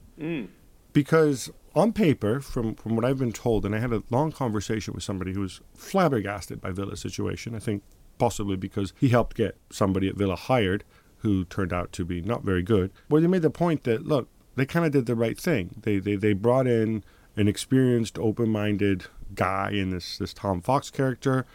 because 0.93 1.51
on 1.75 1.93
paper, 1.93 2.39
from 2.39 2.75
from 2.75 2.95
what 2.95 3.05
I've 3.05 3.19
been 3.19 3.31
told, 3.31 3.65
and 3.65 3.75
I 3.75 3.79
had 3.79 3.93
a 3.93 4.03
long 4.09 4.31
conversation 4.31 4.93
with 4.95 5.03
somebody 5.03 5.33
who 5.33 5.41
was 5.41 5.61
flabbergasted 5.75 6.59
by 6.59 6.71
Villa's 6.71 6.99
situation. 6.99 7.55
I 7.55 7.59
think 7.59 7.83
possibly 8.17 8.55
because 8.57 8.93
he 8.99 9.09
helped 9.09 9.37
get 9.37 9.55
somebody 9.69 10.07
at 10.07 10.15
Villa 10.15 10.35
hired 10.35 10.83
who 11.19 11.45
turned 11.45 11.73
out 11.73 11.91
to 11.93 12.05
be 12.05 12.21
not 12.21 12.43
very 12.43 12.63
good. 12.63 12.91
Where 13.09 13.21
they 13.21 13.27
made 13.27 13.43
the 13.43 13.49
point 13.51 13.83
that 13.83 14.07
look, 14.07 14.27
they 14.55 14.65
kind 14.65 14.85
of 14.85 14.91
did 14.91 15.05
the 15.05 15.15
right 15.15 15.39
thing. 15.39 15.75
They 15.83 15.99
they 15.99 16.15
they 16.15 16.33
brought 16.33 16.67
in 16.67 17.03
an 17.35 17.47
experienced, 17.47 18.17
open-minded 18.17 19.05
guy 19.35 19.71
in 19.71 19.89
this 19.89 20.17
this 20.17 20.33
Tom 20.33 20.61
Fox 20.61 20.89
character. 20.89 21.45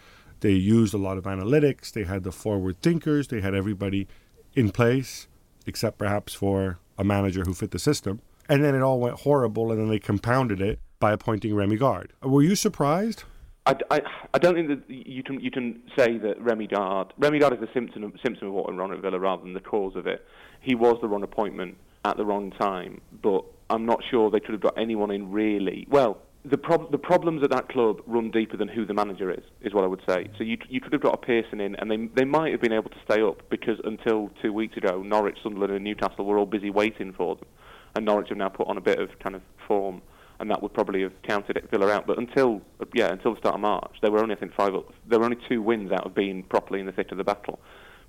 They 0.40 0.52
used 0.52 0.92
a 0.92 0.98
lot 0.98 1.18
of 1.18 1.24
analytics. 1.24 1.92
They 1.92 2.04
had 2.04 2.24
the 2.24 2.32
forward 2.32 2.82
thinkers. 2.82 3.28
They 3.28 3.40
had 3.40 3.54
everybody 3.54 4.08
in 4.54 4.70
place, 4.70 5.28
except 5.66 5.98
perhaps 5.98 6.34
for 6.34 6.78
a 6.98 7.04
manager 7.04 7.42
who 7.44 7.54
fit 7.54 7.70
the 7.70 7.78
system. 7.78 8.20
And 8.48 8.64
then 8.64 8.74
it 8.74 8.82
all 8.82 8.98
went 8.98 9.20
horrible, 9.20 9.70
and 9.70 9.80
then 9.80 9.88
they 9.88 10.00
compounded 10.00 10.60
it 10.60 10.80
by 10.98 11.12
appointing 11.12 11.54
Remi 11.54 11.76
Garde. 11.76 12.12
Were 12.22 12.42
you 12.42 12.56
surprised? 12.56 13.24
I, 13.66 13.76
I, 13.90 14.00
I 14.34 14.38
don't 14.38 14.54
think 14.54 14.68
that 14.68 14.82
you 14.92 15.22
can 15.22 15.40
you 15.40 15.50
can 15.50 15.82
say 15.96 16.18
that 16.18 16.40
Remy 16.40 16.66
Dard 16.66 17.12
Remy 17.18 17.38
Dard 17.38 17.52
is 17.54 17.60
the 17.60 17.68
symptom 17.72 18.02
of, 18.02 18.12
symptom 18.24 18.48
of 18.48 18.54
what 18.54 18.66
went 18.66 18.78
wrong 18.78 18.92
at 18.92 18.98
Villa 18.98 19.20
rather 19.20 19.42
than 19.42 19.54
the 19.54 19.60
cause 19.60 19.94
of 19.94 20.06
it. 20.06 20.26
He 20.60 20.74
was 20.74 20.96
the 21.00 21.08
wrong 21.08 21.22
appointment 21.22 21.76
at 22.04 22.16
the 22.16 22.24
wrong 22.24 22.50
time, 22.50 23.00
but 23.22 23.44
I'm 23.70 23.86
not 23.86 24.00
sure 24.10 24.30
they 24.30 24.40
could 24.40 24.52
have 24.52 24.60
got 24.60 24.76
anyone 24.76 25.12
in 25.12 25.30
really. 25.30 25.86
Well, 25.88 26.18
the 26.44 26.58
prob- 26.58 26.90
the 26.90 26.98
problems 26.98 27.42
at 27.44 27.50
that 27.50 27.68
club 27.68 28.00
run 28.06 28.30
deeper 28.30 28.56
than 28.56 28.68
who 28.68 28.84
the 28.84 28.94
manager 28.94 29.30
is, 29.30 29.44
is 29.60 29.72
what 29.72 29.84
I 29.84 29.86
would 29.86 30.02
say. 30.08 30.28
So 30.36 30.44
you 30.44 30.58
you 30.68 30.80
could 30.80 30.92
have 30.92 31.02
got 31.02 31.14
a 31.14 31.18
Pearson 31.18 31.60
in, 31.60 31.76
and 31.76 31.90
they 31.90 32.08
they 32.14 32.24
might 32.24 32.52
have 32.52 32.60
been 32.60 32.72
able 32.72 32.90
to 32.90 32.98
stay 33.04 33.22
up 33.22 33.48
because 33.48 33.78
until 33.84 34.30
two 34.42 34.52
weeks 34.52 34.76
ago, 34.76 35.02
Norwich, 35.02 35.38
Sunderland, 35.42 35.72
and 35.72 35.84
Newcastle 35.84 36.24
were 36.24 36.38
all 36.38 36.46
busy 36.46 36.70
waiting 36.70 37.12
for 37.12 37.36
them, 37.36 37.46
and 37.94 38.04
Norwich 38.04 38.28
have 38.30 38.38
now 38.38 38.48
put 38.48 38.66
on 38.66 38.76
a 38.76 38.80
bit 38.80 38.98
of 38.98 39.10
kind 39.20 39.36
of 39.36 39.42
form 39.68 40.02
and 40.42 40.50
that 40.50 40.60
would 40.60 40.74
probably 40.74 41.02
have 41.02 41.12
counted 41.22 41.56
Villa 41.70 41.88
out. 41.92 42.04
But 42.04 42.18
until 42.18 42.62
yeah, 42.92 43.12
until 43.12 43.34
the 43.34 43.38
start 43.38 43.54
of 43.54 43.60
March, 43.60 43.94
there 44.02 44.10
were 44.10 44.18
only 44.18 44.34
I 44.34 44.38
think 44.38 44.52
five. 44.54 44.72
There 45.06 45.20
were 45.20 45.24
only 45.24 45.38
two 45.48 45.62
wins 45.62 45.92
out 45.92 46.04
of 46.04 46.16
being 46.16 46.42
properly 46.42 46.80
in 46.80 46.86
the 46.86 46.92
thick 46.92 47.12
of 47.12 47.18
the 47.18 47.24
battle. 47.24 47.60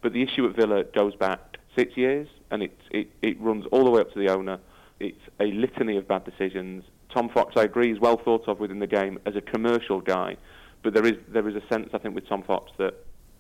But 0.02 0.14
the 0.14 0.24
issue 0.24 0.46
at 0.48 0.56
Villa 0.56 0.84
goes 0.84 1.16
back 1.16 1.58
six 1.78 1.96
years, 1.96 2.28
and 2.50 2.64
it 2.64 2.76
it, 2.90 3.10
it 3.22 3.40
runs 3.40 3.66
all 3.72 3.84
the 3.86 3.92
way 3.92 4.02
up 4.02 4.12
to 4.14 4.20
the 4.20 4.30
owner. 4.30 4.58
It's 5.00 5.22
a 5.40 5.46
litany 5.46 5.96
of 5.96 6.08
bad 6.08 6.26
decisions. 6.26 6.84
Tom 7.14 7.30
Fox, 7.30 7.54
I 7.56 7.64
agree, 7.64 7.92
is 7.92 8.00
well 8.00 8.18
thought 8.18 8.48
of 8.48 8.60
within 8.60 8.80
the 8.80 8.88
game 8.88 9.20
as 9.26 9.36
a 9.36 9.42
commercial 9.42 10.02
guy, 10.02 10.38
but 10.84 10.94
there 10.94 11.06
is 11.06 11.14
there 11.30 11.48
is 11.48 11.56
a 11.56 11.62
sense 11.72 11.90
I 11.94 11.98
think 12.00 12.16
with 12.16 12.28
Tom 12.28 12.44
Fox 12.44 12.72
that 12.78 12.94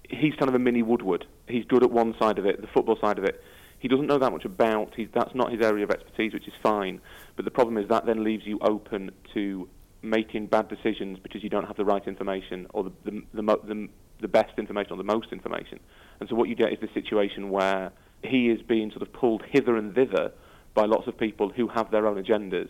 he's 0.10 0.34
kind 0.36 0.50
of 0.50 0.56
a 0.56 0.60
mini 0.60 0.84
Woodward. 0.84 1.26
He's 1.48 1.66
good 1.66 1.84
at 1.84 1.92
one 1.92 2.16
side 2.20 2.40
of 2.40 2.46
it, 2.46 2.62
the 2.62 2.68
football 2.68 2.98
side 3.02 3.18
of 3.18 3.24
it. 3.24 3.42
He 3.80 3.88
doesn't 3.88 4.08
know 4.08 4.18
that 4.18 4.32
much 4.32 4.46
about. 4.46 4.94
He's, 4.96 5.10
that's 5.14 5.36
not 5.36 5.52
his 5.52 5.62
area 5.62 5.84
of 5.84 5.92
expertise, 5.92 6.34
which 6.34 6.48
is 6.48 6.54
fine. 6.62 7.02
But 7.36 7.44
the 7.46 7.52
problem 7.52 7.78
is 7.78 7.90
that 7.90 8.06
then 8.06 8.24
leaves 8.24 8.44
you 8.46 8.60
open 8.62 9.12
to 9.34 9.68
making 10.02 10.48
bad 10.48 10.70
decisions 10.70 11.18
because 11.20 11.44
you 11.44 11.50
don't 11.50 11.66
have 11.66 11.78
the 11.78 11.86
right 11.86 12.06
information 12.08 12.68
or 12.74 12.84
the 12.84 12.92
the, 13.06 13.22
the, 13.34 13.42
the, 13.42 13.90
the 14.22 14.28
best 14.28 14.58
information 14.58 14.94
or 14.94 14.98
the 14.98 15.04
most 15.04 15.32
information. 15.32 15.80
And 16.20 16.30
so 16.30 16.36
what 16.36 16.48
you 16.48 16.56
get 16.56 16.72
is 16.72 16.80
the 16.80 16.90
situation 16.94 17.50
where 17.50 17.92
he 18.24 18.50
is 18.50 18.62
being 18.62 18.90
sort 18.92 19.02
of 19.02 19.12
pulled 19.12 19.44
hither 19.50 19.76
and 19.76 19.94
thither 19.94 20.32
by 20.74 20.86
lots 20.86 21.08
of 21.08 21.18
people 21.18 21.50
who 21.50 21.68
have 21.68 21.92
their 21.92 22.08
own 22.08 22.22
agendas. 22.24 22.70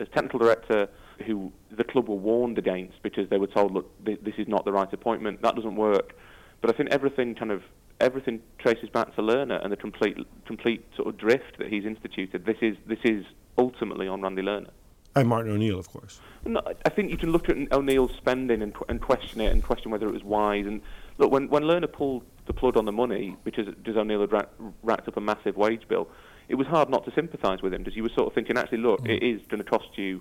As 0.00 0.08
technical 0.08 0.38
director 0.38 0.88
who 1.26 1.52
the 1.70 1.84
club 1.84 2.08
were 2.08 2.16
warned 2.16 2.58
against 2.58 3.02
because 3.02 3.28
they 3.28 3.38
were 3.38 3.46
told, 3.46 3.72
look, 3.72 4.04
th- 4.04 4.20
this 4.22 4.34
is 4.38 4.48
not 4.48 4.64
the 4.64 4.72
right 4.72 4.92
appointment, 4.92 5.42
that 5.42 5.54
doesn't 5.54 5.76
work. 5.76 6.14
But 6.60 6.70
I 6.70 6.76
think 6.76 6.90
everything 6.90 7.34
kind 7.34 7.50
of 7.50 7.62
everything 8.00 8.40
traces 8.58 8.88
back 8.88 9.14
to 9.14 9.22
Lerner 9.22 9.62
and 9.62 9.70
the 9.70 9.76
complete 9.76 10.16
complete 10.46 10.84
sort 10.96 11.08
of 11.08 11.18
drift 11.18 11.58
that 11.58 11.68
he's 11.68 11.84
instituted. 11.84 12.44
This 12.44 12.56
is 12.60 12.76
this 12.86 12.98
is 13.04 13.24
ultimately 13.58 14.08
on 14.08 14.22
Randy 14.22 14.42
Lerner. 14.42 14.70
And 15.16 15.28
Martin 15.28 15.52
O'Neill, 15.52 15.78
of 15.78 15.88
course. 15.88 16.20
No, 16.44 16.62
I 16.86 16.88
think 16.88 17.10
you 17.10 17.16
can 17.16 17.32
look 17.32 17.48
at 17.48 17.56
O'Neill's 17.72 18.12
spending 18.16 18.62
and, 18.62 18.74
and 18.88 19.00
question 19.00 19.40
it 19.40 19.52
and 19.52 19.62
question 19.62 19.90
whether 19.90 20.06
it 20.06 20.12
was 20.12 20.22
wise. 20.22 20.66
And 20.66 20.80
look, 21.18 21.30
when 21.32 21.48
when 21.48 21.64
Lerner 21.64 21.92
pulled 21.92 22.24
the 22.46 22.52
plug 22.52 22.76
on 22.76 22.84
the 22.84 22.92
money 22.92 23.36
because 23.44 23.66
because 23.66 23.96
O'Neill 23.96 24.20
had 24.20 24.32
ra- 24.32 24.68
racked 24.82 25.08
up 25.08 25.16
a 25.16 25.20
massive 25.20 25.56
wage 25.56 25.86
bill, 25.88 26.08
it 26.50 26.56
was 26.56 26.66
hard 26.66 26.90
not 26.90 27.04
to 27.04 27.12
sympathise 27.12 27.62
with 27.62 27.72
him 27.72 27.82
because 27.82 27.96
you 27.96 28.02
were 28.02 28.10
sort 28.10 28.26
of 28.26 28.34
thinking, 28.34 28.58
actually, 28.58 28.78
look, 28.78 29.08
it 29.08 29.22
is 29.22 29.40
going 29.46 29.62
to 29.62 29.70
cost 29.70 29.96
you 29.96 30.20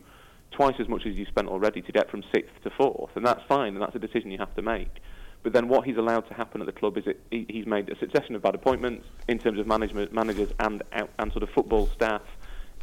twice 0.51 0.75
as 0.79 0.87
much 0.87 1.07
as 1.07 1.15
you 1.15 1.25
spent 1.25 1.47
already 1.47 1.81
to 1.81 1.91
get 1.91 2.09
from 2.09 2.23
sixth 2.31 2.53
to 2.63 2.69
fourth, 2.69 3.09
and 3.15 3.25
that's 3.25 3.41
fine, 3.47 3.73
and 3.73 3.81
that's 3.81 3.95
a 3.95 3.99
decision 3.99 4.29
you 4.29 4.37
have 4.37 4.53
to 4.55 4.61
make. 4.61 5.01
But 5.41 5.53
then 5.53 5.67
what 5.67 5.85
he's 5.85 5.97
allowed 5.97 6.27
to 6.27 6.35
happen 6.35 6.61
at 6.61 6.67
the 6.67 6.73
club 6.73 6.97
is 6.99 7.07
it, 7.07 7.19
he, 7.31 7.47
he's 7.49 7.65
made 7.65 7.89
a 7.89 7.97
succession 7.97 8.35
of 8.35 8.43
bad 8.43 8.53
appointments 8.53 9.07
in 9.27 9.39
terms 9.39 9.57
of 9.57 9.65
management, 9.65 10.13
managers 10.13 10.51
and 10.59 10.83
and 10.91 11.31
sort 11.31 11.41
of 11.41 11.49
football 11.49 11.87
staff. 11.87 12.21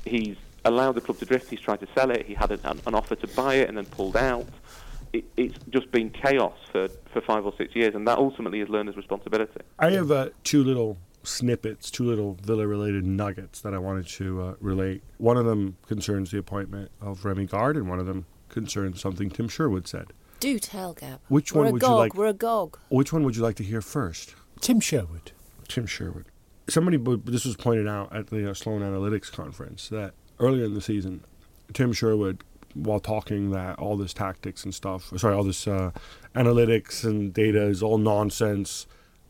He's 0.05 0.37
allowed 0.65 0.97
the 0.97 1.01
club 1.01 1.19
to 1.19 1.25
drift. 1.25 1.49
He's 1.49 1.61
tried 1.61 1.81
to 1.81 1.89
sell 1.95 2.11
it. 2.11 2.27
He 2.27 2.35
had 2.35 2.51
an, 2.51 2.61
an 2.65 2.95
offer 2.97 3.15
to 3.15 3.29
buy 3.29 3.55
it 3.57 3.69
and 3.69 3.79
then 3.79 3.87
pulled 3.87 4.17
out. 4.17 4.49
It, 5.13 5.25
it's 5.37 5.57
just 5.71 5.93
been 5.93 6.11
chaos 6.11 6.59
for, 6.73 6.89
for 7.13 7.21
five 7.21 7.47
or 7.47 7.53
six 7.57 7.77
years, 7.77 7.95
and 7.95 8.09
that 8.09 8.19
ultimately 8.19 8.61
is 8.61 8.69
Lerner's 8.69 8.97
responsibility. 8.97 9.61
I 9.79 9.91
have 9.91 10.11
uh, 10.11 10.31
two 10.43 10.65
little 10.65 10.99
snippets, 11.27 11.91
two 11.91 12.05
little 12.05 12.39
Villa 12.43 12.67
related 12.67 13.05
nuggets 13.05 13.61
that 13.61 13.75
I 13.75 13.79
wanted 13.79 14.07
to 14.09 14.43
uh, 14.43 14.55
relate. 14.61 15.03
One 15.19 15.37
of 15.37 15.45
them 15.45 15.77
concerns 15.87 16.31
the 16.31 16.39
appointment 16.39 16.91
of 17.01 17.25
Remi 17.25 17.47
Garde, 17.47 17.77
and 17.77 17.89
one 17.89 17.99
of 17.99 18.07
them 18.07 18.27
concerns 18.49 19.01
something 19.01 19.31
Tim 19.31 19.49
Sherwood 19.49 19.89
said. 19.89 20.13
Do 20.41 20.59
tell, 20.59 20.93
Gab. 20.93 21.21
Which 21.29 21.53
We're 21.53 21.63
one 21.63 21.69
a 21.69 21.73
would 21.73 21.81
gog, 21.81 21.91
you 21.91 21.97
like? 21.97 22.15
We're 22.15 22.27
a 22.27 22.33
gog. 22.33 22.79
Which 22.89 23.13
one 23.13 23.23
would 23.25 23.37
you 23.37 23.43
like 23.43 23.57
to 23.57 23.65
hear 23.65 23.81
first? 23.81 24.35
Tim 24.61 24.81
Sherwood. 24.81 25.33
Tim 25.69 25.87
Sherwood. 25.87 26.27
Somebody, 26.69 26.97
but 26.97 27.27
this 27.27 27.45
was 27.45 27.57
pointed 27.57 27.89
out 27.89 28.15
at 28.15 28.29
the 28.29 28.51
uh, 28.51 28.55
Sloan 28.55 28.83
Analytics 28.83 29.33
conference 29.33 29.89
that 29.89 30.15
earlier 30.39 30.65
in 30.65 30.75
the 30.75 30.81
season, 30.81 31.25
Tim 31.73 31.93
Sherwood, 31.93 32.43
while 32.75 33.01
talking 33.01 33.51
that 33.53 33.79
all 33.79 33.97
this 33.97 34.13
tactics 34.13 34.65
and 34.65 34.75
stuff, 34.75 35.11
sorry, 35.17 35.35
all 35.35 35.45
this 35.45 35.67
uh, 35.67 35.93
analytics 36.35 37.05
and 37.05 37.33
data 37.33 37.63
is 37.63 37.83
all 37.83 37.99
nonsense, 37.99 38.87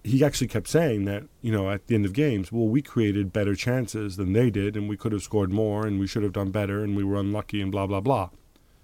he 0.07 0.25
actually 0.25 0.47
kept 0.47 0.69
saying 0.69 1.05
that, 1.07 1.25
you 1.43 1.51
know, 1.53 1.71
at 1.71 1.87
the 1.87 1.95
end 1.95 2.05
of 2.05 2.13
games, 2.13 2.53
well, 2.53 2.69
we 2.69 2.81
created 2.81 3.33
better 3.33 3.55
chances 3.55 4.17
than 4.17 4.33
they 4.33 4.51
did, 4.51 4.77
and 4.77 4.89
we 4.89 4.97
could 4.97 5.13
have 5.13 5.23
scored 5.23 5.53
more, 5.53 5.87
and 5.87 5.99
we 5.99 6.07
should 6.07 6.23
have 6.23 6.33
done 6.33 6.51
better, 6.51 6.83
and 6.83 6.97
we 6.97 7.05
were 7.05 7.17
unlucky, 7.17 7.61
and 7.61 7.73
blah, 7.73 7.87
blah, 7.87 8.01
blah, 8.01 8.31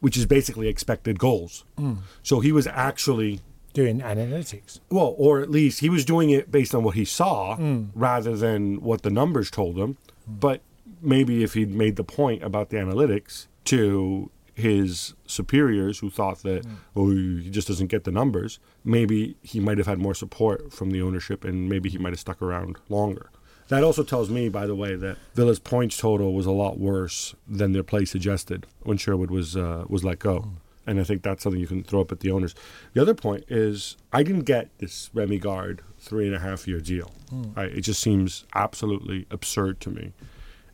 which 0.01 0.17
is 0.17 0.27
basically 0.27 0.69
expected 0.69 1.19
goals. 1.19 1.65
Mm. 1.79 1.99
So 2.23 2.41
he 2.41 2.53
was 2.53 2.67
actually 2.67 3.41
Doing 3.73 4.01
analytics. 4.01 4.81
well, 4.91 5.15
or 5.17 5.41
at 5.41 5.51
least 5.51 5.81
he 5.81 5.89
was 5.89 6.05
doing 6.05 6.29
it 6.29 6.51
based 6.51 6.75
on 6.75 6.83
what 6.83 6.95
he 6.95 7.07
saw 7.07 7.57
mm. 7.57 7.89
rather 7.95 8.37
than 8.37 8.83
what 8.83 9.03
the 9.03 9.11
numbers 9.11 9.51
told 9.51 9.79
him. 9.79 9.97
Mm. 10.29 10.41
But 10.41 10.61
maybe 11.01 11.43
if 11.43 11.55
he'd 11.55 11.75
made 11.75 11.97
the 11.97 12.05
point 12.05 12.43
about 12.43 12.69
the 12.71 12.77
analytics 12.77 13.47
to 13.65 14.31
his 14.55 15.15
superiors 15.27 16.01
who 16.01 16.11
thought 16.11 16.43
that, 16.43 16.67
oh, 16.95 17.11
he 17.11 17.51
just 17.51 17.69
doesn't 17.69 17.87
get 17.87 18.05
the 18.05 18.13
numbers, 18.13 18.59
maybe 18.85 19.37
he 19.43 19.61
might 19.61 19.79
have 19.79 19.87
had 19.87 19.99
more 19.99 20.15
support 20.15 20.73
from 20.73 20.91
the 20.91 21.01
ownership 21.01 21.45
and 21.45 21.69
maybe 21.69 21.89
he 21.89 21.99
might 21.99 22.13
have 22.13 22.21
stuck 22.21 22.43
around 22.43 22.77
longer. 22.89 23.31
That 23.69 23.85
also 23.85 24.03
tells 24.03 24.29
me, 24.29 24.49
by 24.49 24.67
the 24.67 24.75
way, 24.75 24.97
that 24.97 25.17
Villa's 25.35 25.59
points 25.59 25.97
total 25.97 26.35
was 26.35 26.45
a 26.47 26.51
lot 26.51 26.79
worse 26.79 27.35
than 27.49 27.73
their 27.73 27.83
play 27.83 28.05
suggested 28.05 28.67
when 28.83 28.99
Sherwood 28.99 29.31
was 29.31 29.57
uh, 29.57 29.85
was 29.89 30.05
let 30.05 30.19
go. 30.19 30.51
And 30.87 31.01
I 31.01 31.05
think 31.05 31.23
that's 31.23 31.45
something 31.45 31.61
you 31.61 31.69
can 31.69 31.85
throw 31.85 32.01
up 32.01 32.11
at 32.11 32.21
the 32.21 32.31
owners. 32.33 32.55
The 32.93 33.01
other 33.01 33.15
point 33.15 33.45
is 33.49 33.97
I 34.13 34.25
didn't 34.25 34.43
get 34.43 34.69
this 34.79 35.11
Remi 35.15 35.39
Garde 35.39 35.81
three 35.99 36.27
and 36.27 36.35
a 36.35 36.41
half 36.41 36.67
year 36.67 36.81
deal. 36.81 37.13
I, 37.57 37.65
it 37.65 37.83
just 37.83 38.03
seems 38.03 38.45
absolutely 38.55 39.27
absurd 39.31 39.81
to 39.83 39.91
me. 39.91 40.13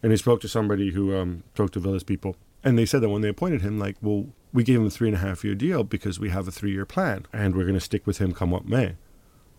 And 0.02 0.10
he 0.10 0.16
spoke 0.16 0.40
to 0.40 0.48
somebody 0.48 0.90
who 0.92 1.14
um, 1.14 1.42
spoke 1.54 1.72
to 1.72 1.80
Villa's 1.80 2.04
people, 2.04 2.36
and 2.64 2.78
they 2.78 2.86
said 2.86 3.00
that 3.02 3.08
when 3.08 3.22
they 3.22 3.28
appointed 3.28 3.62
him, 3.62 3.78
like, 3.78 3.96
well, 4.02 4.26
we 4.52 4.64
gave 4.64 4.78
him 4.78 4.86
a 4.86 4.90
three 4.90 5.08
and 5.08 5.16
a 5.16 5.20
half 5.20 5.44
year 5.44 5.54
deal 5.54 5.84
because 5.84 6.18
we 6.18 6.30
have 6.30 6.48
a 6.48 6.50
three 6.50 6.72
year 6.72 6.86
plan, 6.86 7.26
and 7.32 7.54
we're 7.54 7.64
going 7.64 7.74
to 7.74 7.80
stick 7.80 8.06
with 8.06 8.18
him 8.18 8.32
come 8.32 8.50
what 8.50 8.66
may. 8.66 8.96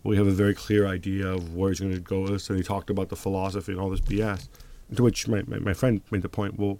We 0.02 0.16
have 0.16 0.26
a 0.26 0.32
very 0.32 0.54
clear 0.54 0.86
idea 0.86 1.26
of 1.26 1.54
where 1.54 1.70
he's 1.70 1.80
going 1.80 1.92
to 1.92 2.00
go 2.00 2.26
and 2.26 2.40
he 2.40 2.62
talked 2.62 2.88
about 2.88 3.10
the 3.10 3.16
philosophy 3.16 3.72
and 3.72 3.80
all 3.80 3.90
this 3.90 4.00
BS. 4.00 4.48
To 4.96 5.02
which 5.02 5.28
my, 5.28 5.42
my, 5.46 5.58
my 5.58 5.74
friend 5.74 6.00
made 6.10 6.22
the 6.22 6.28
point, 6.28 6.58
well, 6.58 6.78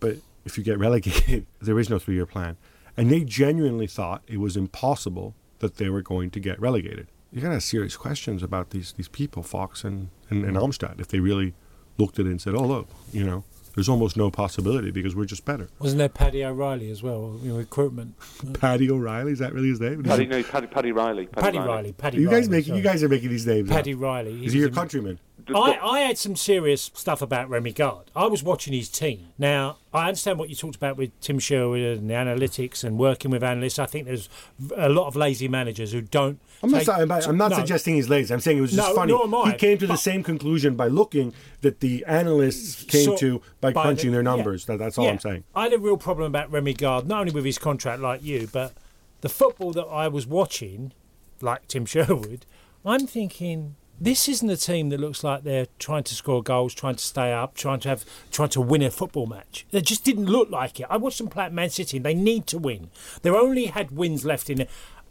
but 0.00 0.16
if 0.44 0.58
you 0.58 0.64
get 0.64 0.78
relegated, 0.78 1.46
there 1.60 1.78
is 1.78 1.88
no 1.88 1.98
three 1.98 2.16
year 2.16 2.26
plan. 2.26 2.56
And 2.96 3.10
they 3.10 3.24
genuinely 3.24 3.86
thought 3.86 4.22
it 4.26 4.38
was 4.38 4.56
impossible 4.56 5.34
that 5.60 5.76
they 5.76 5.88
were 5.88 6.02
going 6.02 6.30
to 6.30 6.40
get 6.40 6.60
relegated. 6.60 7.08
You 7.32 7.40
gotta 7.40 7.54
have 7.54 7.62
serious 7.62 7.96
questions 7.96 8.42
about 8.42 8.70
these, 8.70 8.92
these 8.92 9.08
people, 9.08 9.42
Fox 9.42 9.82
and, 9.82 10.10
and, 10.28 10.44
and 10.44 10.56
Almstadt, 10.56 11.00
if 11.00 11.08
they 11.08 11.20
really 11.20 11.54
looked 11.98 12.18
at 12.18 12.26
it 12.26 12.30
and 12.30 12.40
said, 12.40 12.54
oh, 12.54 12.66
look, 12.66 12.88
you 13.12 13.24
know, 13.24 13.44
there's 13.74 13.88
almost 13.88 14.16
no 14.16 14.30
possibility 14.30 14.90
because 14.90 15.14
we're 15.16 15.24
just 15.24 15.44
better. 15.44 15.68
Wasn't 15.78 15.98
there 15.98 16.08
Paddy 16.08 16.44
O'Reilly 16.44 16.90
as 16.90 17.02
well? 17.02 17.38
You 17.42 17.52
know, 17.52 17.58
recruitment. 17.58 18.14
Paddy 18.54 18.90
O'Reilly, 18.90 19.32
is 19.32 19.38
that 19.40 19.52
really 19.52 19.68
his 19.68 19.80
name? 19.80 20.02
Paddy, 20.02 20.26
no, 20.26 20.42
Paddy, 20.42 20.66
Paddy 20.66 20.92
Riley. 20.92 21.26
Paddy 21.26 21.58
Riley. 21.58 21.92
Paddy 21.92 22.18
you 22.18 22.28
Riley. 22.28 22.40
guys 22.40 22.48
making 22.48 22.68
sorry. 22.68 22.78
you 22.78 22.84
guys 22.84 23.02
are 23.02 23.08
making 23.08 23.30
these 23.30 23.46
names. 23.46 23.70
up. 23.70 23.76
Paddy 23.76 23.94
Riley. 23.94 24.36
He 24.38 24.46
Is 24.46 24.52
he 24.52 24.60
your 24.60 24.68
a- 24.68 24.72
countryman? 24.72 25.18
I, 25.54 25.78
I 25.82 26.00
had 26.00 26.16
some 26.16 26.36
serious 26.36 26.90
stuff 26.94 27.20
about 27.20 27.50
Remi 27.50 27.70
Garde. 27.70 28.10
I 28.16 28.24
was 28.28 28.42
watching 28.42 28.72
his 28.72 28.88
team. 28.88 29.28
Now, 29.36 29.76
I 29.92 30.08
understand 30.08 30.38
what 30.38 30.48
you 30.48 30.54
talked 30.56 30.74
about 30.76 30.96
with 30.96 31.10
Tim 31.20 31.38
Sherwood 31.38 31.80
and 31.98 32.08
the 32.08 32.14
analytics 32.14 32.82
and 32.82 32.96
working 32.98 33.30
with 33.30 33.44
analysts. 33.44 33.78
I 33.78 33.84
think 33.84 34.06
there's 34.06 34.30
a 34.74 34.88
lot 34.88 35.06
of 35.06 35.16
lazy 35.16 35.46
managers 35.46 35.92
who 35.92 36.00
don't. 36.00 36.40
I'm 36.64 37.08
not, 37.08 37.28
I'm 37.28 37.36
not 37.36 37.50
No. 37.50 37.56
suggesting 37.58 37.94
he's 37.94 38.08
lazy. 38.08 38.32
I'm 38.34 38.40
saying 38.40 38.58
it 38.58 38.60
was 38.62 38.72
just 38.72 38.88
No, 38.88 38.94
funny. 38.94 39.12
nor 39.12 39.24
am 39.24 39.34
I, 39.34 39.52
he 39.52 39.56
came 39.56 39.78
to 39.78 39.86
the 39.86 39.96
same 39.96 40.22
conclusion 40.22 40.74
by 40.76 40.88
looking 40.88 41.32
that 41.62 41.80
the 41.80 42.04
analysts 42.06 42.82
came 42.84 43.04
So- 43.04 43.16
to 43.18 43.42
by, 43.60 43.72
by 43.72 43.82
crunching 43.82 44.10
the- 44.10 44.16
their 44.16 44.22
yeah. 44.24 44.36
numbers. 44.36 44.66
That, 44.66 44.78
that's 44.78 44.98
all 44.98 45.04
Yeah. 45.04 45.12
I'm 45.12 45.18
saying. 45.20 45.44
I 45.54 45.64
had 45.64 45.72
a 45.72 45.78
real 45.78 45.96
problem 45.96 46.26
about 46.26 46.50
Remi 46.50 46.74
Garde, 46.74 47.06
not 47.06 47.20
only 47.20 47.32
with 47.32 47.44
his 47.44 47.58
contract 47.58 48.00
like 48.02 48.22
you, 48.22 48.48
but 48.52 48.72
the 49.20 49.28
football 49.28 49.72
that 49.72 49.84
I 49.84 50.08
was 50.08 50.26
watching, 50.26 50.92
like 51.40 51.66
Tim 51.68 51.84
Sherwood. 51.92 52.46
I'm 52.84 53.06
thinking 53.06 53.76
this 54.00 54.28
isn't 54.28 54.50
a 54.50 54.56
team 54.56 54.88
that 54.88 54.98
looks 54.98 55.22
like 55.22 55.44
they're 55.44 55.68
trying 55.78 56.02
to 56.02 56.14
score 56.16 56.42
goals, 56.42 56.74
trying 56.74 56.96
to 56.96 57.04
stay 57.04 57.32
up, 57.32 57.54
trying 57.54 57.78
to 57.80 57.88
have, 57.88 58.04
trying 58.32 58.48
to 58.50 58.60
win 58.60 58.82
a 58.82 58.90
football 58.90 59.26
match. 59.26 59.64
They 59.70 59.80
just 59.80 60.04
didn't 60.04 60.26
look 60.26 60.50
like 60.50 60.80
it. 60.80 60.86
I 60.90 60.96
watched 60.96 61.18
them 61.18 61.28
play 61.28 61.44
at 61.44 61.52
Man 61.52 61.70
City. 61.70 61.98
and 61.98 62.04
They 62.04 62.12
need 62.12 62.46
to 62.48 62.58
win. 62.58 62.90
They 63.22 63.30
only 63.30 63.66
had 63.66 63.92
wins 63.92 64.24
left 64.24 64.50
in 64.50 64.62
it, 64.62 64.70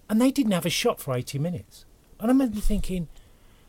and 0.10 0.22
they 0.22 0.32
didn't 0.32 0.52
have 0.52 0.66
a 0.66 0.70
shot 0.70 1.00
for 1.00 1.16
80 1.16 1.40
minutes. 1.40 1.86
And 2.20 2.30
I 2.30 2.34
remember 2.34 2.60
thinking, 2.60 3.08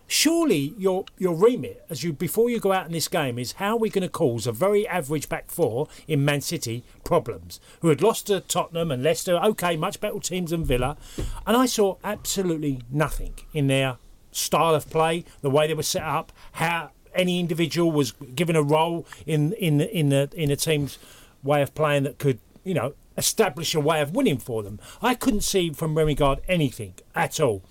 surely 0.06 0.74
your 0.76 1.04
your 1.18 1.34
remit 1.34 1.84
as 1.88 2.04
you 2.04 2.12
before 2.12 2.50
you 2.50 2.60
go 2.60 2.72
out 2.72 2.86
in 2.86 2.92
this 2.92 3.08
game 3.08 3.38
is 3.38 3.52
how 3.52 3.70
are 3.70 3.78
we 3.78 3.88
going 3.88 4.02
to 4.02 4.08
cause 4.08 4.46
a 4.46 4.52
very 4.52 4.86
average 4.86 5.28
back 5.28 5.50
four 5.50 5.88
in 6.06 6.24
Man 6.24 6.40
City 6.40 6.84
problems 7.04 7.58
who 7.80 7.88
had 7.88 8.02
lost 8.02 8.26
to 8.26 8.40
Tottenham 8.40 8.90
and 8.90 9.02
Leicester 9.02 9.36
okay 9.36 9.76
much 9.76 10.00
better 10.00 10.18
teams 10.18 10.50
than 10.50 10.64
Villa 10.64 10.96
and 11.46 11.56
I 11.56 11.66
saw 11.66 11.96
absolutely 12.04 12.82
nothing 12.90 13.34
in 13.54 13.66
their 13.68 13.96
style 14.30 14.74
of 14.74 14.90
play 14.90 15.24
the 15.40 15.50
way 15.50 15.66
they 15.66 15.74
were 15.74 15.82
set 15.82 16.02
up 16.02 16.32
how 16.52 16.90
any 17.14 17.40
individual 17.40 17.90
was 17.90 18.12
given 18.12 18.56
a 18.56 18.62
role 18.62 19.06
in 19.26 19.52
in 19.54 19.80
in 19.80 20.10
the 20.10 20.28
in 20.34 20.50
the 20.50 20.56
team's 20.56 20.98
way 21.42 21.62
of 21.62 21.74
playing 21.74 22.02
that 22.02 22.18
could 22.18 22.38
you 22.62 22.74
know 22.74 22.94
establish 23.16 23.74
a 23.74 23.80
way 23.80 24.00
of 24.00 24.14
winning 24.14 24.38
for 24.38 24.62
them 24.62 24.78
I 25.02 25.14
couldn't 25.14 25.42
see 25.42 25.70
from 25.70 25.96
Remi 25.96 26.14
Garde 26.14 26.40
anything 26.48 26.94
at 27.14 27.38
all 27.40 27.62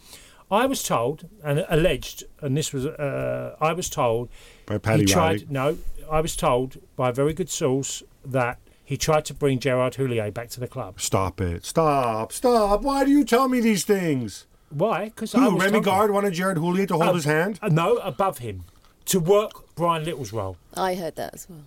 I 0.52 0.68
was 0.68 0.84
told 0.84 1.28
and 1.44 1.66
alleged, 1.68 2.26
and 2.40 2.56
this 2.56 2.72
was 2.74 2.86
uh, 2.86 3.56
I 3.60 3.74
was 3.74 3.90
told 3.90 4.30
By 4.68 4.78
Paddy 4.78 5.00
he 5.04 5.06
tried. 5.08 5.42
Riley. 5.42 5.48
No, 5.50 5.78
I 6.12 6.22
was 6.22 6.36
told 6.36 6.78
by 6.96 7.10
a 7.10 7.14
very 7.14 7.34
good 7.34 7.50
source 7.50 8.04
that 8.24 8.60
he 8.86 8.96
tried 8.96 9.26
to 9.26 9.34
bring 9.34 9.58
Gerard 9.58 9.96
Houllier 9.96 10.32
back 10.32 10.50
to 10.52 10.60
the 10.60 10.68
club. 10.68 11.02
Stop 11.02 11.42
it. 11.42 11.66
Stop. 11.66 12.32
Stop. 12.34 12.84
Why 12.84 13.04
do 13.04 13.10
you 13.10 13.24
tell 13.26 13.48
me 13.48 13.62
these 13.62 13.84
things? 13.84 14.46
Why? 14.70 15.06
Because 15.06 15.34
I 15.34 15.40
Who, 15.40 15.56
was 15.56 15.64
Remy 15.64 15.74
told- 15.78 15.86
Gard 15.86 16.12
wanted 16.12 16.34
Gerard 16.34 16.58
Houllier 16.58 16.88
to 16.90 16.96
hold 16.98 17.10
Uh, 17.10 17.14
his 17.14 17.26
hand? 17.26 17.58
uh, 17.64 17.70
no, 17.70 17.96
above 17.98 18.38
him 18.40 18.66
to 19.06 19.20
work 19.20 19.74
Brian 19.76 20.04
Little's 20.04 20.32
role. 20.34 20.58
I 20.76 20.94
heard 20.94 21.16
that 21.16 21.34
as 21.34 21.48
well. 21.50 21.62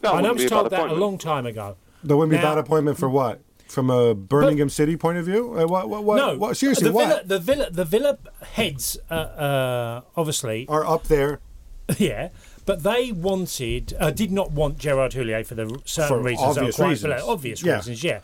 That 0.00 0.14
and 0.14 0.26
I 0.26 0.30
wouldn't 0.30 0.34
was 0.36 0.42
be 0.44 0.46
a 0.46 0.50
bad 0.50 0.56
told 0.60 0.70
that 0.70 0.90
a 0.90 0.94
long 0.94 1.18
time 1.18 1.44
ago. 1.44 1.76
There 2.06 2.16
wouldn't 2.16 2.30
be 2.30 2.36
Now- 2.36 2.54
bad 2.54 2.58
appointment 2.58 2.98
for 2.98 3.08
what? 3.08 3.40
From 3.68 3.90
a 3.90 4.14
Birmingham 4.14 4.68
City 4.68 4.96
point 4.96 5.18
of 5.18 5.24
view? 5.26 5.58
Uh, 5.58 5.66
what, 5.66 5.88
what, 5.88 6.04
what, 6.04 6.16
no, 6.16 6.36
what- 6.38 6.56
seriously, 6.56 6.84
the 6.88 6.92
what? 6.92 7.08
Villa, 7.08 7.22
the 7.24 7.38
Villa, 7.40 7.70
the 7.70 7.84
Villa 7.84 8.18
heads, 8.52 8.96
uh, 9.10 9.14
uh, 9.14 10.00
obviously, 10.16 10.66
Are 10.68 10.86
up 10.86 11.04
there. 11.04 11.40
yeah, 11.98 12.28
but 12.64 12.84
they 12.84 13.10
wanted, 13.12 13.94
uh, 13.98 14.10
did 14.12 14.30
not 14.30 14.52
want 14.52 14.78
Gerard 14.78 15.12
Houllier 15.12 15.44
for 15.44 15.56
the 15.56 15.80
certain 15.84 16.16
For 16.18 16.22
reasons, 16.22 16.56
obvious 16.58 16.78
reasons. 16.78 17.02
below- 17.02 17.28
obvious 17.32 17.62
Yeah. 17.62 17.76
reasons, 17.76 18.04
yeah. 18.04 18.20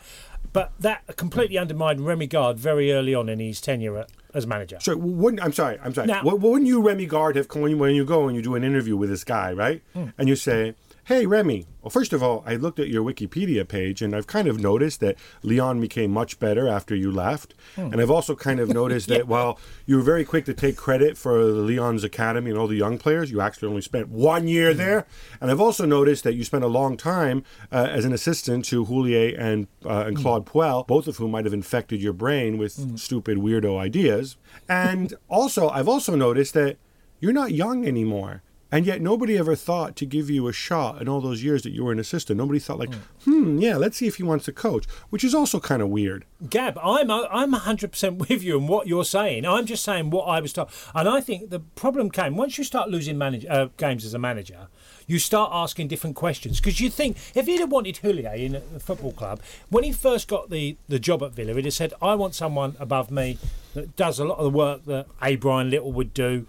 But 0.53 0.71
that 0.79 1.01
completely 1.17 1.57
undermined 1.57 2.05
Remi 2.05 2.27
Garde 2.27 2.57
very 2.59 2.91
early 2.93 3.13
on 3.15 3.27
in 3.27 3.39
his 3.39 3.59
tenure 3.59 3.97
at, 3.97 4.11
as 4.33 4.45
manager. 4.47 4.77
So 4.81 4.95
wouldn't 4.95 5.43
I'm 5.43 5.51
sorry, 5.51 5.77
I'm 5.83 5.93
sorry. 5.93 6.07
Now- 6.07 6.21
wouldn't 6.23 6.67
you, 6.67 6.81
Remi 6.81 7.05
Garde, 7.05 7.35
have 7.37 7.47
when 7.53 7.71
you, 7.71 7.77
when 7.77 7.95
you 7.95 8.05
go 8.05 8.27
and 8.27 8.35
you 8.35 8.41
do 8.41 8.55
an 8.55 8.63
interview 8.63 8.95
with 8.95 9.09
this 9.09 9.23
guy, 9.23 9.51
right? 9.51 9.81
Hmm. 9.93 10.05
And 10.17 10.29
you 10.29 10.35
say, 10.35 10.75
"Hey, 11.05 11.25
Remi. 11.25 11.65
Well, 11.81 11.89
first 11.89 12.13
of 12.13 12.23
all, 12.23 12.43
I 12.47 12.55
looked 12.55 12.79
at 12.79 12.87
your 12.87 13.03
Wikipedia 13.03 13.67
page, 13.67 14.01
and 14.01 14.15
I've 14.15 14.25
kind 14.25 14.47
of 14.47 14.57
noticed 14.61 15.01
that 15.01 15.17
Lyon 15.41 15.81
became 15.81 16.11
much 16.11 16.39
better 16.39 16.65
after 16.69 16.95
you 16.95 17.11
left, 17.11 17.53
Hmm. 17.75 17.89
and 17.91 17.99
I've 17.99 18.09
also 18.09 18.35
kind 18.35 18.61
of 18.61 18.69
noticed 18.69 19.07
that 19.13 19.27
while 19.27 19.59
you 19.85 19.97
were 19.97 20.01
very 20.01 20.23
quick 20.23 20.45
to 20.45 20.53
take 20.53 20.77
credit 20.77 21.17
for 21.17 21.43
the 21.45 21.61
Lyon's 21.61 22.05
academy 22.05 22.51
and 22.51 22.57
all 22.57 22.67
the 22.67 22.77
young 22.77 22.97
players, 22.97 23.29
you 23.31 23.41
actually 23.41 23.67
only 23.67 23.81
spent 23.81 24.07
one 24.07 24.47
year 24.47 24.71
Hmm. 24.71 24.77
there, 24.77 25.05
and 25.41 25.51
I've 25.51 25.59
also 25.59 25.85
noticed 25.85 26.23
that 26.23 26.35
you 26.35 26.45
spent 26.45 26.63
a 26.63 26.67
long 26.67 26.95
time 26.95 27.43
uh, 27.69 27.87
as 27.91 28.05
an 28.05 28.13
assistant 28.13 28.63
to 28.65 28.85
Houllier 28.85 29.35
and 29.37 29.67
uh, 29.85 30.05
and 30.07 30.15
Claude 30.15 30.45
Puel, 30.45 30.87
both 30.87 31.07
of 31.07 31.17
whom 31.17 31.31
might 31.31 31.43
have 31.43 31.53
infected 31.53 32.01
your 32.01 32.13
brain 32.13 32.57
with 32.57 32.97
stupid 32.97 33.37
weirdo 33.39 33.77
ideas. 33.77 34.37
And 34.69 35.13
also, 35.29 35.67
I've 35.67 35.89
also 35.89 36.15
noticed 36.15 36.53
that 36.53 36.77
you're 37.19 37.33
not 37.33 37.51
young 37.51 37.85
anymore. 37.85 38.41
And 38.73 38.87
yet, 38.87 39.01
nobody 39.01 39.37
ever 39.37 39.55
thought 39.55 39.95
to 39.97 40.05
give 40.07 40.31
you 40.31 40.47
a 40.47 40.51
shot 40.51 40.99
in 40.99 41.07
all 41.07 41.21
those 41.21 41.43
years 41.43 41.61
that 41.61 41.73
you 41.73 41.85
were 41.85 41.91
an 41.91 41.99
assistant. 41.99 42.39
Nobody 42.39 42.57
thought, 42.57 42.79
like, 42.79 42.91
hmm, 43.23 43.59
yeah, 43.59 43.77
let's 43.77 43.97
see 43.97 44.07
if 44.07 44.15
he 44.15 44.23
wants 44.23 44.45
to 44.45 44.51
coach, 44.51 44.85
which 45.11 45.23
is 45.23 45.35
also 45.35 45.59
kind 45.59 45.83
of 45.83 45.89
weird. 45.89 46.25
Gab, 46.49 46.79
I'm 46.79 47.11
I'm 47.11 47.53
100% 47.53 48.17
with 48.29 48.41
you 48.41 48.57
in 48.57 48.65
what 48.65 48.87
you're 48.87 49.05
saying. 49.05 49.45
I'm 49.45 49.67
just 49.67 49.83
saying 49.83 50.09
what 50.09 50.23
I 50.23 50.39
was 50.39 50.53
told. 50.53 50.71
And 50.95 51.07
I 51.07 51.21
think 51.21 51.51
the 51.51 51.59
problem 51.59 52.09
came 52.09 52.35
once 52.35 52.57
you 52.57 52.63
start 52.63 52.89
losing 52.89 53.15
manage, 53.15 53.45
uh, 53.45 53.67
games 53.77 54.05
as 54.05 54.15
a 54.15 54.19
manager, 54.19 54.69
you 55.05 55.19
start 55.19 55.51
asking 55.53 55.89
different 55.89 56.15
questions. 56.15 56.59
Because 56.59 56.79
you 56.79 56.89
think, 56.89 57.17
if 57.35 57.45
he'd 57.45 57.59
have 57.59 57.71
wanted 57.71 57.97
Houllier 57.97 58.35
in 58.35 58.53
the 58.53 58.79
football 58.79 59.11
club, 59.11 59.39
when 59.69 59.83
he 59.83 59.91
first 59.91 60.27
got 60.27 60.49
the, 60.49 60.77
the 60.87 60.97
job 60.97 61.21
at 61.21 61.33
Villa, 61.33 61.53
he'd 61.53 61.65
have 61.65 61.75
said, 61.75 61.93
I 62.01 62.15
want 62.15 62.33
someone 62.33 62.75
above 62.79 63.11
me 63.11 63.37
that 63.75 63.95
does 63.95 64.17
a 64.17 64.25
lot 64.25 64.39
of 64.39 64.45
the 64.45 64.57
work 64.57 64.85
that 64.85 65.05
A. 65.21 65.35
Brian 65.35 65.69
Little 65.69 65.91
would 65.91 66.13
do. 66.15 66.47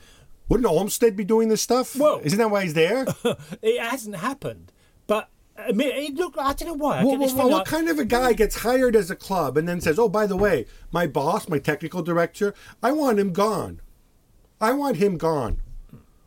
Wouldn't 0.48 0.68
Almstadt 0.68 1.16
be 1.16 1.24
doing 1.24 1.48
this 1.48 1.62
stuff? 1.62 1.96
Well- 1.96 2.20
isn't 2.22 2.38
that 2.38 2.50
why 2.50 2.62
he's 2.64 2.74
there? 2.74 3.07
It 3.62 3.80
hasn't 3.80 4.16
happened. 4.16 4.72
But 5.07 5.30
I 5.57 5.72
mean, 5.72 5.88
it 5.88 6.14
looked, 6.14 6.38
I 6.38 6.52
don't 6.52 6.68
know 6.68 6.74
why. 6.74 6.98
I 6.98 7.04
Well, 7.04 7.18
well, 7.18 7.50
what 7.50 7.66
kind 7.66 7.88
of 7.88 7.98
a 7.98 8.04
guy 8.04 8.33
gets 8.33 8.57
hired 8.57 8.96
as 8.96 9.11
a 9.11 9.16
club 9.16 9.57
and 9.57 9.68
then 9.68 9.80
says, 9.80 9.98
"Oh, 9.98 10.09
by 10.09 10.26
the 10.26 10.37
way, 10.37 10.66
my 10.90 11.07
boss, 11.07 11.48
my 11.48 11.59
technical 11.59 12.02
director, 12.02 12.54
I 12.83 12.92
want 12.92 13.18
him 13.18 13.33
gone. 13.33 13.80
I 14.61 14.72
want 14.72 14.96
him 14.96 15.16
gone." 15.16 15.61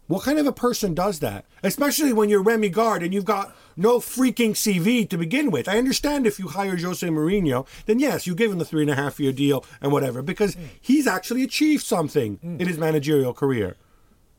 What 0.08 0.24
kind 0.24 0.40
of 0.40 0.48
a 0.48 0.54
person 0.54 0.94
does 0.94 1.20
that? 1.20 1.46
Especially 1.62 2.14
when 2.14 2.30
you're 2.30 2.42
Remi 2.42 2.70
Garde 2.70 3.04
and 3.04 3.14
you've 3.14 3.26
got 3.26 3.54
no 3.76 4.00
freaking 4.00 4.52
CV 4.52 5.08
to 5.10 5.18
begin 5.18 5.52
with. 5.52 5.68
I 5.68 5.78
understand 5.78 6.26
if 6.26 6.40
you 6.40 6.48
hire 6.48 6.78
Jose 6.78 7.06
Mourinho, 7.06 7.68
then 7.86 8.00
yes, 8.00 8.26
you 8.26 8.34
give 8.34 8.50
him 8.50 8.58
the 8.58 8.64
three 8.64 8.84
and 8.84 8.90
a 8.90 8.96
half 8.96 9.20
year 9.20 9.34
deal 9.34 9.66
and 9.82 9.92
whatever, 9.92 10.22
because 10.22 10.56
mm. 10.56 10.66
he's 10.80 11.08
actually 11.08 11.44
achieved 11.44 11.84
something 11.84 12.40
in 12.42 12.68
his 12.68 12.78
managerial 12.78 13.34
career. 13.34 13.76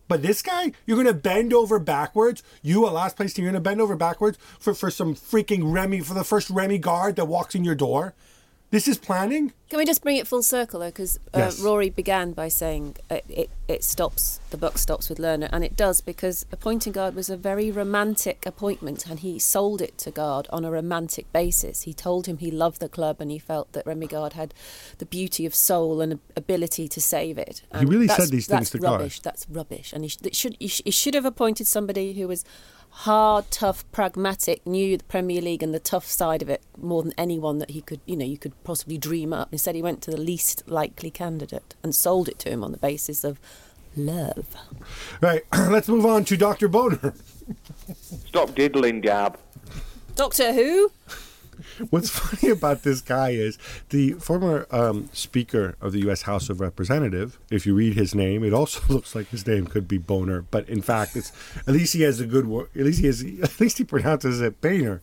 But 0.08 0.22
this 0.22 0.42
guy, 0.42 0.72
you're 0.86 0.96
to 1.06 1.14
bend 1.14 1.52
over 1.52 1.78
backwards. 1.78 2.42
You, 2.62 2.88
a 2.88 2.90
last 2.90 3.16
place 3.16 3.34
team, 3.34 3.44
you're 3.44 3.52
to 3.52 3.60
bend 3.60 3.80
over 3.80 3.94
backwards 3.94 4.38
for, 4.58 4.74
for 4.74 4.90
some 4.90 5.14
freaking 5.14 5.72
Remi, 5.72 6.00
for 6.00 6.14
the 6.14 6.24
first 6.24 6.50
Remi 6.50 6.78
Garde 6.78 7.16
that 7.16 7.26
walks 7.26 7.54
in 7.54 7.64
your 7.64 7.74
door. 7.74 8.14
This 8.70 8.86
is 8.86 8.98
planning? 8.98 9.52
Can 9.70 9.78
we 9.78 9.86
just 9.86 10.02
bring 10.02 10.16
it 10.18 10.26
full 10.26 10.42
circle 10.42 10.80
though? 10.80 10.86
Because 10.86 11.18
uh, 11.32 11.38
Yes. 11.38 11.60
Rory 11.60 11.88
began 11.88 12.32
by 12.32 12.48
saying 12.48 12.96
it, 13.10 13.24
it, 13.28 13.50
it 13.66 13.82
stops, 13.82 14.40
the 14.50 14.58
buck 14.58 14.76
stops 14.76 15.08
with 15.08 15.18
Lerner, 15.18 15.48
and 15.52 15.64
it 15.64 15.74
does 15.74 16.02
because 16.02 16.44
appointing 16.52 16.92
Garde 16.92 17.14
was 17.14 17.30
a 17.30 17.36
very 17.36 17.70
romantic 17.70 18.44
appointment, 18.44 19.06
and 19.08 19.20
he 19.20 19.38
sold 19.38 19.80
it 19.80 19.96
to 19.98 20.10
Garde 20.10 20.48
on 20.50 20.66
a 20.66 20.70
romantic 20.70 21.30
basis. 21.32 21.82
He 21.82 21.94
told 21.94 22.26
him 22.26 22.38
he 22.38 22.50
loved 22.50 22.80
the 22.80 22.88
club, 22.90 23.20
and 23.20 23.30
he 23.30 23.38
felt 23.38 23.72
that 23.72 23.86
Remi 23.86 24.06
Garde 24.06 24.34
had 24.34 24.52
the 24.98 25.06
beauty 25.06 25.46
of 25.46 25.54
soul 25.54 26.02
and 26.02 26.18
ability 26.36 26.88
to 26.88 27.00
save 27.00 27.38
it. 27.38 27.62
He 27.78 27.86
really 27.86 28.08
said 28.08 28.28
these 28.28 28.46
things 28.46 28.70
to 28.70 28.78
Garde. 28.78 28.92
That's 28.92 29.00
rubbish. 29.00 29.20
That's 29.20 29.46
rubbish, 29.48 29.92
and 29.94 30.04
he, 30.04 30.10
should 30.32 30.56
he, 30.58 30.68
sh- 30.68 30.82
he 30.84 30.90
should 30.90 31.14
have 31.14 31.24
appointed 31.24 31.66
somebody 31.66 32.12
who 32.14 32.28
was 32.28 32.44
hard, 32.98 33.48
tough, 33.52 33.84
pragmatic, 33.92 34.66
knew 34.66 34.96
the 34.96 35.04
Premier 35.04 35.40
League 35.40 35.62
and 35.62 35.72
the 35.72 35.78
tough 35.78 36.06
side 36.06 36.42
of 36.42 36.48
it 36.48 36.62
more 36.76 37.04
than 37.04 37.14
anyone 37.16 37.58
that 37.58 37.70
he 37.70 37.80
could, 37.80 38.00
you 38.06 38.16
know, 38.16 38.24
you 38.24 38.36
could 38.36 38.52
possibly 38.64 38.98
dream 38.98 39.32
up. 39.32 39.48
Instead, 39.52 39.76
he 39.76 39.82
went 39.82 40.02
to 40.02 40.10
the 40.10 40.16
least 40.16 40.64
likely 40.66 41.08
candidate 41.08 41.76
and 41.84 41.94
sold 41.94 42.28
it 42.28 42.40
to 42.40 42.50
him 42.50 42.64
on 42.64 42.72
the 42.72 42.78
basis 42.78 43.22
of 43.22 43.38
love. 43.96 44.56
Right, 45.20 45.44
let's 45.52 45.88
move 45.88 46.06
on 46.06 46.24
to 46.24 46.36
Dr. 46.36 46.66
Bonar. 46.66 47.14
Stop 48.26 48.56
diddling, 48.56 49.00
Gab. 49.00 49.38
Doctor 50.16 50.52
Who? 50.52 50.90
What's 51.90 52.10
funny 52.18 52.52
about 52.52 52.82
this 52.82 53.00
guy 53.00 53.30
is 53.30 53.58
the 53.90 54.12
former 54.14 54.66
um, 54.70 55.08
Speaker 55.12 55.76
of 55.80 55.92
the 55.92 56.00
U.S. 56.00 56.22
House 56.22 56.48
of 56.48 56.60
Representative. 56.60 57.38
If 57.50 57.66
you 57.66 57.74
read 57.74 57.94
his 57.94 58.14
name, 58.14 58.44
it 58.44 58.52
also 58.52 58.80
looks 58.92 59.14
like 59.14 59.28
his 59.28 59.46
name 59.46 59.66
could 59.66 59.88
be 59.88 59.98
Boner, 59.98 60.42
but 60.42 60.68
in 60.68 60.82
fact, 60.82 61.16
it's 61.16 61.32
at 61.66 61.74
least 61.74 61.94
he 61.94 62.02
has 62.02 62.20
a 62.20 62.26
good 62.26 62.46
word. 62.46 62.68
At 62.74 62.84
least 62.84 63.00
he 63.00 63.06
has. 63.06 63.22
At 63.42 63.60
least 63.60 63.78
he 63.78 63.84
pronounces 63.84 64.40
it 64.40 64.60
Boehner. 64.60 65.00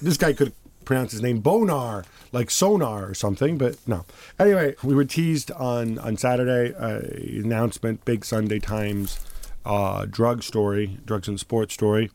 This 0.00 0.16
guy 0.16 0.32
could 0.32 0.52
pronounce 0.84 1.12
his 1.12 1.22
name 1.22 1.40
Bonar, 1.40 2.04
like 2.32 2.50
sonar 2.50 3.08
or 3.08 3.14
something, 3.14 3.56
but 3.56 3.76
no. 3.86 4.04
Anyway, 4.38 4.74
we 4.82 4.94
were 4.94 5.04
teased 5.04 5.50
on 5.52 5.98
on 5.98 6.16
Saturday. 6.16 6.74
Uh, 6.74 7.00
announcement, 7.40 8.04
big 8.04 8.24
Sunday 8.24 8.58
Times 8.58 9.18
uh, 9.64 10.06
drug 10.06 10.42
story, 10.42 10.98
drugs 11.04 11.28
and 11.28 11.38
sports 11.38 11.74
story. 11.74 12.10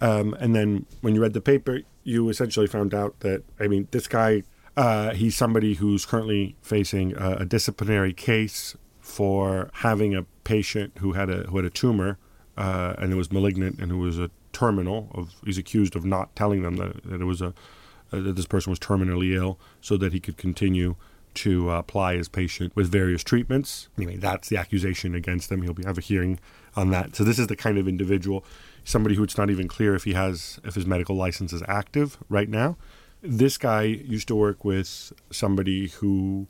Um, 0.00 0.34
and 0.34 0.54
then 0.54 0.86
when 1.00 1.14
you 1.14 1.22
read 1.22 1.32
the 1.32 1.40
paper, 1.40 1.80
you 2.02 2.28
essentially 2.28 2.66
found 2.66 2.94
out 2.94 3.20
that, 3.20 3.42
I 3.58 3.68
mean, 3.68 3.88
this 3.90 4.06
guy, 4.06 4.42
uh, 4.76 5.10
he's 5.12 5.36
somebody 5.36 5.74
who's 5.74 6.04
currently 6.04 6.56
facing 6.60 7.16
a, 7.16 7.36
a 7.40 7.44
disciplinary 7.44 8.12
case 8.12 8.76
for 9.00 9.70
having 9.74 10.14
a 10.14 10.24
patient 10.44 10.98
who 10.98 11.12
had 11.12 11.30
a, 11.30 11.44
who 11.44 11.56
had 11.56 11.64
a 11.64 11.70
tumor 11.70 12.18
uh, 12.56 12.94
and 12.98 13.12
it 13.12 13.16
was 13.16 13.32
malignant 13.32 13.78
and 13.78 13.90
who 13.90 13.98
was 13.98 14.18
a 14.18 14.30
terminal 14.52 15.10
of, 15.14 15.34
he's 15.44 15.58
accused 15.58 15.96
of 15.96 16.04
not 16.04 16.34
telling 16.36 16.62
them 16.62 16.76
that, 16.76 17.02
that 17.04 17.20
it 17.20 17.24
was 17.24 17.40
a, 17.40 17.54
uh, 18.12 18.20
that 18.20 18.36
this 18.36 18.46
person 18.46 18.70
was 18.70 18.78
terminally 18.78 19.34
ill 19.34 19.58
so 19.80 19.96
that 19.96 20.12
he 20.12 20.20
could 20.20 20.36
continue 20.36 20.96
to 21.34 21.70
uh, 21.70 21.78
apply 21.78 22.16
his 22.16 22.28
patient 22.28 22.74
with 22.76 22.90
various 22.90 23.24
treatments. 23.24 23.88
Anyway, 23.98 24.16
that's 24.16 24.48
the 24.48 24.56
accusation 24.56 25.14
against 25.14 25.50
him. 25.50 25.62
He'll 25.62 25.74
be, 25.74 25.84
have 25.84 25.98
a 25.98 26.00
hearing 26.00 26.38
on 26.76 26.90
that. 26.90 27.16
So 27.16 27.24
this 27.24 27.38
is 27.38 27.48
the 27.48 27.56
kind 27.56 27.76
of 27.76 27.88
individual, 27.88 28.44
somebody 28.84 29.14
who 29.14 29.24
it's 29.24 29.38
not 29.38 29.50
even 29.50 29.66
clear 29.66 29.94
if 29.94 30.04
he 30.04 30.12
has 30.12 30.60
if 30.64 30.74
his 30.74 30.86
medical 30.86 31.16
license 31.16 31.52
is 31.52 31.62
active 31.66 32.18
right 32.28 32.48
now. 32.48 32.76
This 33.22 33.56
guy 33.56 33.82
used 33.82 34.28
to 34.28 34.36
work 34.36 34.64
with 34.64 35.12
somebody 35.30 35.88
who 35.88 36.46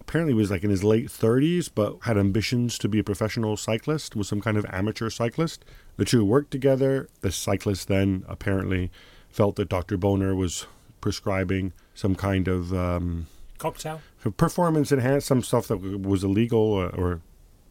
apparently 0.00 0.34
was 0.34 0.50
like 0.50 0.62
in 0.62 0.70
his 0.70 0.84
late 0.84 1.06
30s 1.06 1.70
but 1.74 1.96
had 2.02 2.18
ambitions 2.18 2.76
to 2.78 2.88
be 2.88 2.98
a 2.98 3.04
professional 3.04 3.56
cyclist 3.56 4.14
was 4.14 4.28
some 4.28 4.40
kind 4.40 4.58
of 4.58 4.66
amateur 4.68 5.08
cyclist 5.08 5.64
the 5.96 6.04
two 6.04 6.22
worked 6.22 6.50
together 6.50 7.08
the 7.22 7.32
cyclist 7.32 7.88
then 7.88 8.22
apparently 8.28 8.90
felt 9.30 9.56
that 9.56 9.70
dr 9.70 9.96
Bonar 9.96 10.34
was 10.34 10.66
prescribing 11.00 11.72
some 11.94 12.14
kind 12.14 12.48
of 12.48 12.74
um, 12.74 13.26
Cocktail. 13.56 14.02
performance 14.36 14.92
enhanced 14.92 15.26
some 15.26 15.42
stuff 15.42 15.68
that 15.68 15.78
was 15.78 16.22
illegal 16.22 16.60
or 16.60 16.88
or, 16.90 17.20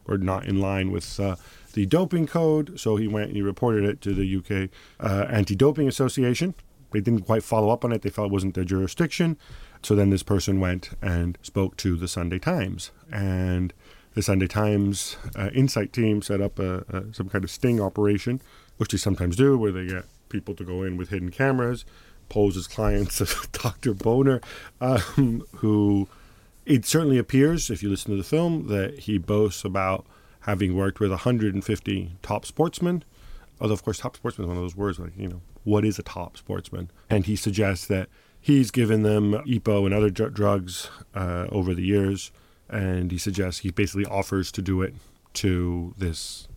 or 0.06 0.18
not 0.18 0.44
in 0.44 0.60
line 0.60 0.90
with 0.90 1.20
uh, 1.20 1.36
the 1.74 1.86
doping 1.86 2.26
code. 2.26 2.80
So 2.80 2.96
he 2.96 3.06
went 3.06 3.28
and 3.28 3.36
he 3.36 3.42
reported 3.42 3.84
it 3.84 4.00
to 4.02 4.14
the 4.14 4.36
UK 4.36 4.70
uh, 4.98 5.26
Anti-Doping 5.28 5.86
Association. 5.86 6.54
They 6.92 7.00
didn't 7.00 7.22
quite 7.22 7.42
follow 7.42 7.70
up 7.70 7.84
on 7.84 7.92
it. 7.92 8.02
They 8.02 8.10
felt 8.10 8.28
it 8.28 8.32
wasn't 8.32 8.54
their 8.54 8.64
jurisdiction. 8.64 9.36
So 9.82 9.94
then 9.94 10.10
this 10.10 10.22
person 10.22 10.60
went 10.60 10.90
and 11.02 11.36
spoke 11.42 11.76
to 11.78 11.96
the 11.96 12.08
Sunday 12.08 12.38
Times, 12.38 12.90
and 13.12 13.74
the 14.14 14.22
Sunday 14.22 14.46
Times 14.46 15.16
uh, 15.36 15.50
Insight 15.52 15.92
team 15.92 16.22
set 16.22 16.40
up 16.40 16.58
a, 16.58 16.84
a, 16.88 17.12
some 17.12 17.28
kind 17.28 17.44
of 17.44 17.50
sting 17.50 17.80
operation, 17.80 18.40
which 18.78 18.92
they 18.92 18.98
sometimes 18.98 19.36
do, 19.36 19.58
where 19.58 19.72
they 19.72 19.86
get 19.86 20.06
people 20.30 20.54
to 20.54 20.64
go 20.64 20.82
in 20.84 20.96
with 20.96 21.10
hidden 21.10 21.30
cameras, 21.30 21.84
pose 22.28 22.56
as 22.56 22.66
clients 22.66 23.20
of 23.20 23.48
Dr. 23.52 23.92
Bonar, 23.92 24.40
um, 24.80 25.42
who 25.56 26.08
It 26.64 26.86
certainly 26.86 27.18
appears, 27.18 27.68
if 27.68 27.82
you 27.82 27.90
listen 27.90 28.10
to 28.12 28.16
the 28.16 28.24
film, 28.24 28.68
that 28.68 29.00
he 29.00 29.18
boasts 29.18 29.64
about 29.64 30.06
having 30.44 30.76
worked 30.76 31.00
with 31.00 31.10
150 31.10 32.16
top 32.22 32.44
sportsmen. 32.44 33.02
Although, 33.60 33.74
of 33.74 33.82
course, 33.82 33.98
top 33.98 34.16
sportsman 34.16 34.44
is 34.44 34.48
one 34.48 34.56
of 34.56 34.62
those 34.62 34.76
words 34.76 34.98
like, 34.98 35.16
you 35.16 35.28
know, 35.28 35.40
what 35.64 35.84
is 35.84 35.98
a 35.98 36.02
top 36.02 36.36
sportsman? 36.36 36.90
And 37.08 37.24
he 37.24 37.34
suggests 37.34 37.86
that 37.86 38.08
he's 38.40 38.70
given 38.70 39.02
them 39.02 39.32
EPO 39.32 39.86
and 39.86 39.94
other 39.94 40.10
dr- 40.10 40.34
drugs 40.34 40.90
uh, 41.14 41.46
over 41.50 41.74
the 41.74 41.84
years. 41.84 42.30
And 42.68 43.10
he 43.10 43.18
suggests 43.18 43.60
he 43.60 43.70
basically 43.70 44.04
offers 44.06 44.52
to 44.52 44.62
do 44.62 44.82
it 44.82 44.94
to 45.34 45.94
this 45.96 46.48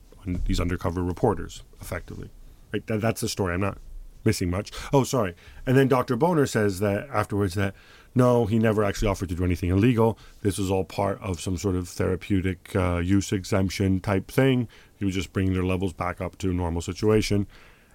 these 0.45 0.59
undercover 0.59 1.01
reporters, 1.01 1.63
effectively. 1.79 2.29
Right? 2.73 2.85
That, 2.87 2.99
that's 2.99 3.21
the 3.21 3.29
story. 3.29 3.53
I'm 3.53 3.61
not 3.61 3.77
missing 4.25 4.49
much. 4.49 4.71
Oh, 4.91 5.05
sorry. 5.05 5.35
And 5.65 5.77
then 5.77 5.87
Dr. 5.87 6.17
Bonar 6.17 6.45
says 6.45 6.79
that 6.79 7.07
afterwards 7.09 7.53
that 7.53 7.73
no, 8.17 8.45
he 8.47 8.59
never 8.59 8.83
actually 8.83 9.07
offered 9.07 9.29
to 9.29 9.35
do 9.35 9.45
anything 9.45 9.69
illegal. 9.69 10.17
This 10.41 10.57
was 10.57 10.69
all 10.69 10.83
part 10.83 11.21
of 11.21 11.39
some 11.39 11.57
sort 11.57 11.75
of 11.75 11.87
therapeutic 11.87 12.75
uh, 12.75 12.97
use 12.97 13.31
exemption 13.31 13.99
type 13.99 14.29
thing. 14.29 14.67
He 14.97 15.05
was 15.05 15.13
just 15.13 15.31
bringing 15.31 15.53
their 15.53 15.63
levels 15.63 15.93
back 15.93 16.19
up 16.19 16.37
to 16.39 16.49
a 16.49 16.53
normal 16.53 16.81
situation. 16.81 17.47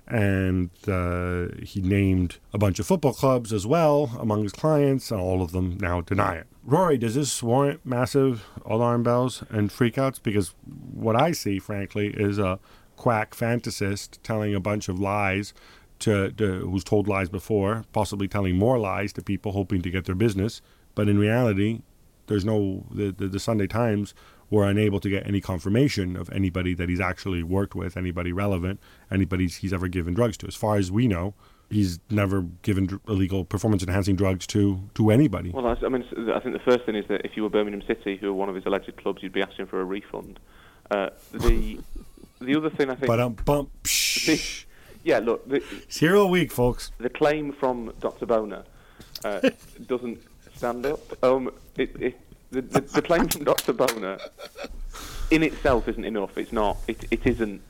And 0.07 0.71
uh, 0.89 1.49
he 1.63 1.81
named 1.81 2.39
a 2.53 2.59
bunch 2.59 2.79
of 2.79 2.87
football 2.87 3.13
clubs 3.13 3.53
as 3.53 3.67
well 3.67 4.17
among 4.19 4.43
his 4.43 4.53
clients, 4.53 5.11
and 5.11 5.21
all 5.21 5.43
of 5.43 5.53
them 5.53 5.79
now 5.81 6.01
deny 6.01 6.37
it. 6.37 6.47
Rory, 6.65 6.99
does 6.99 7.15
this 7.15 7.43
warrant 7.43 7.85
massive 7.85 8.45
alarm 8.65 9.03
bells 9.03 9.45
and 9.51 9.71
freakouts? 9.71 10.23
Because 10.23 10.55
what 10.93 11.17
I 11.17 11.33
see, 11.33 11.59
frankly, 11.59 12.09
is 12.09 12.39
a 12.39 12.59
quack 12.97 13.35
fantasist 13.35 14.19
telling 14.23 14.55
a 14.55 14.61
bunch 14.61 14.89
of 14.89 15.01
lies 15.01 15.55
to, 16.03 16.33
to, 16.33 16.61
who's 16.61 16.85
told 16.85 17.09
lies 17.09 17.29
before, 17.29 17.85
possibly 17.93 18.29
telling 18.29 18.57
more 18.57 18.79
lies 18.79 19.13
to 19.15 19.23
people 19.23 19.53
hoping 19.53 19.83
to 19.83 19.91
get 19.91 20.05
their 20.05 20.15
business. 20.15 20.61
But 20.95 21.09
in 21.09 21.19
reality, 21.19 21.83
there's 22.27 22.45
no 22.45 22.85
the, 22.91 23.11
the, 23.11 23.29
the 23.29 23.41
Sunday 23.41 23.67
Times 23.67 24.15
were 24.51 24.65
unable 24.69 25.01
to 25.01 25.09
get 25.09 25.27
any 25.27 25.41
confirmation 25.41 26.15
of 26.17 26.31
anybody 26.31 26.75
that 26.75 26.89
he's 26.89 27.01
actually 27.01 27.43
worked 27.43 27.75
with, 27.75 27.97
anybody 27.97 28.33
relevant, 28.33 28.79
anybody 29.11 29.49
he's 29.49 29.73
ever 29.73 29.89
given 29.89 30.13
drugs 30.13 30.37
to. 30.37 30.47
As 30.47 30.55
far 30.55 30.77
as 30.77 30.93
we 30.93 31.09
know, 31.09 31.35
he's 31.71 31.99
never 32.11 32.43
given 32.61 33.01
illegal 33.09 33.45
performance 33.47 33.83
enhancing 33.83 34.15
drugs 34.15 34.47
to 34.49 34.89
to 34.95 35.11
anybody. 35.11 35.51
Well, 35.51 35.67
I 35.67 35.89
mean, 35.89 36.05
I 36.35 36.41
think 36.41 36.53
the 36.53 36.63
first 36.65 36.85
thing 36.85 36.97
is 36.97 37.07
that 37.09 37.25
if 37.25 37.37
you 37.37 37.43
were 37.43 37.49
Birmingham 37.49 37.83
City, 37.87 38.19
who 38.19 38.29
are 38.29 38.35
one 38.35 38.49
of 38.49 38.55
his 38.55 38.67
alleged 38.67 38.95
clubs, 38.99 39.23
you'd 39.23 39.33
be 39.33 39.43
asking 39.43 39.67
for 39.67 39.81
a 39.81 39.85
refund. 39.85 40.39
Uh, 40.91 41.09
the 41.33 41.79
the 42.41 42.57
other 42.57 42.71
thing 42.71 42.91
I 42.91 42.95
think. 42.95 43.07
But 43.07 43.21
um, 43.21 43.35
bump. 43.35 43.71
Yeah, 45.05 45.19
look. 45.19 45.49
The, 45.49 45.57
it's 45.57 45.99
here 45.99 46.17
all 46.17 46.31
week, 46.31 46.53
folks. 46.53 46.93
The 46.99 47.11
claim 47.11 47.53
from 47.53 47.93
Dr. 48.01 48.27
Bonar 48.27 48.65
uh, 49.25 49.51
doesn't 49.87 50.21
stand 50.55 50.87
up. 50.87 51.25
Um, 51.25 51.51
it, 51.77 51.95
it, 52.01 52.21
the, 52.51 52.63
the, 52.63 52.81
the, 52.81 53.03
claim 53.03 53.29
from 53.29 53.45
Dr. 53.45 53.73
Bonar 53.73 54.19
in 55.31 55.43
itself 55.43 55.89
isn't 55.89 56.05
enough. 56.05 56.37
It's 56.39 56.53
not. 56.53 56.77
It, 56.87 57.05
it 57.11 57.27
isn't. 57.27 57.63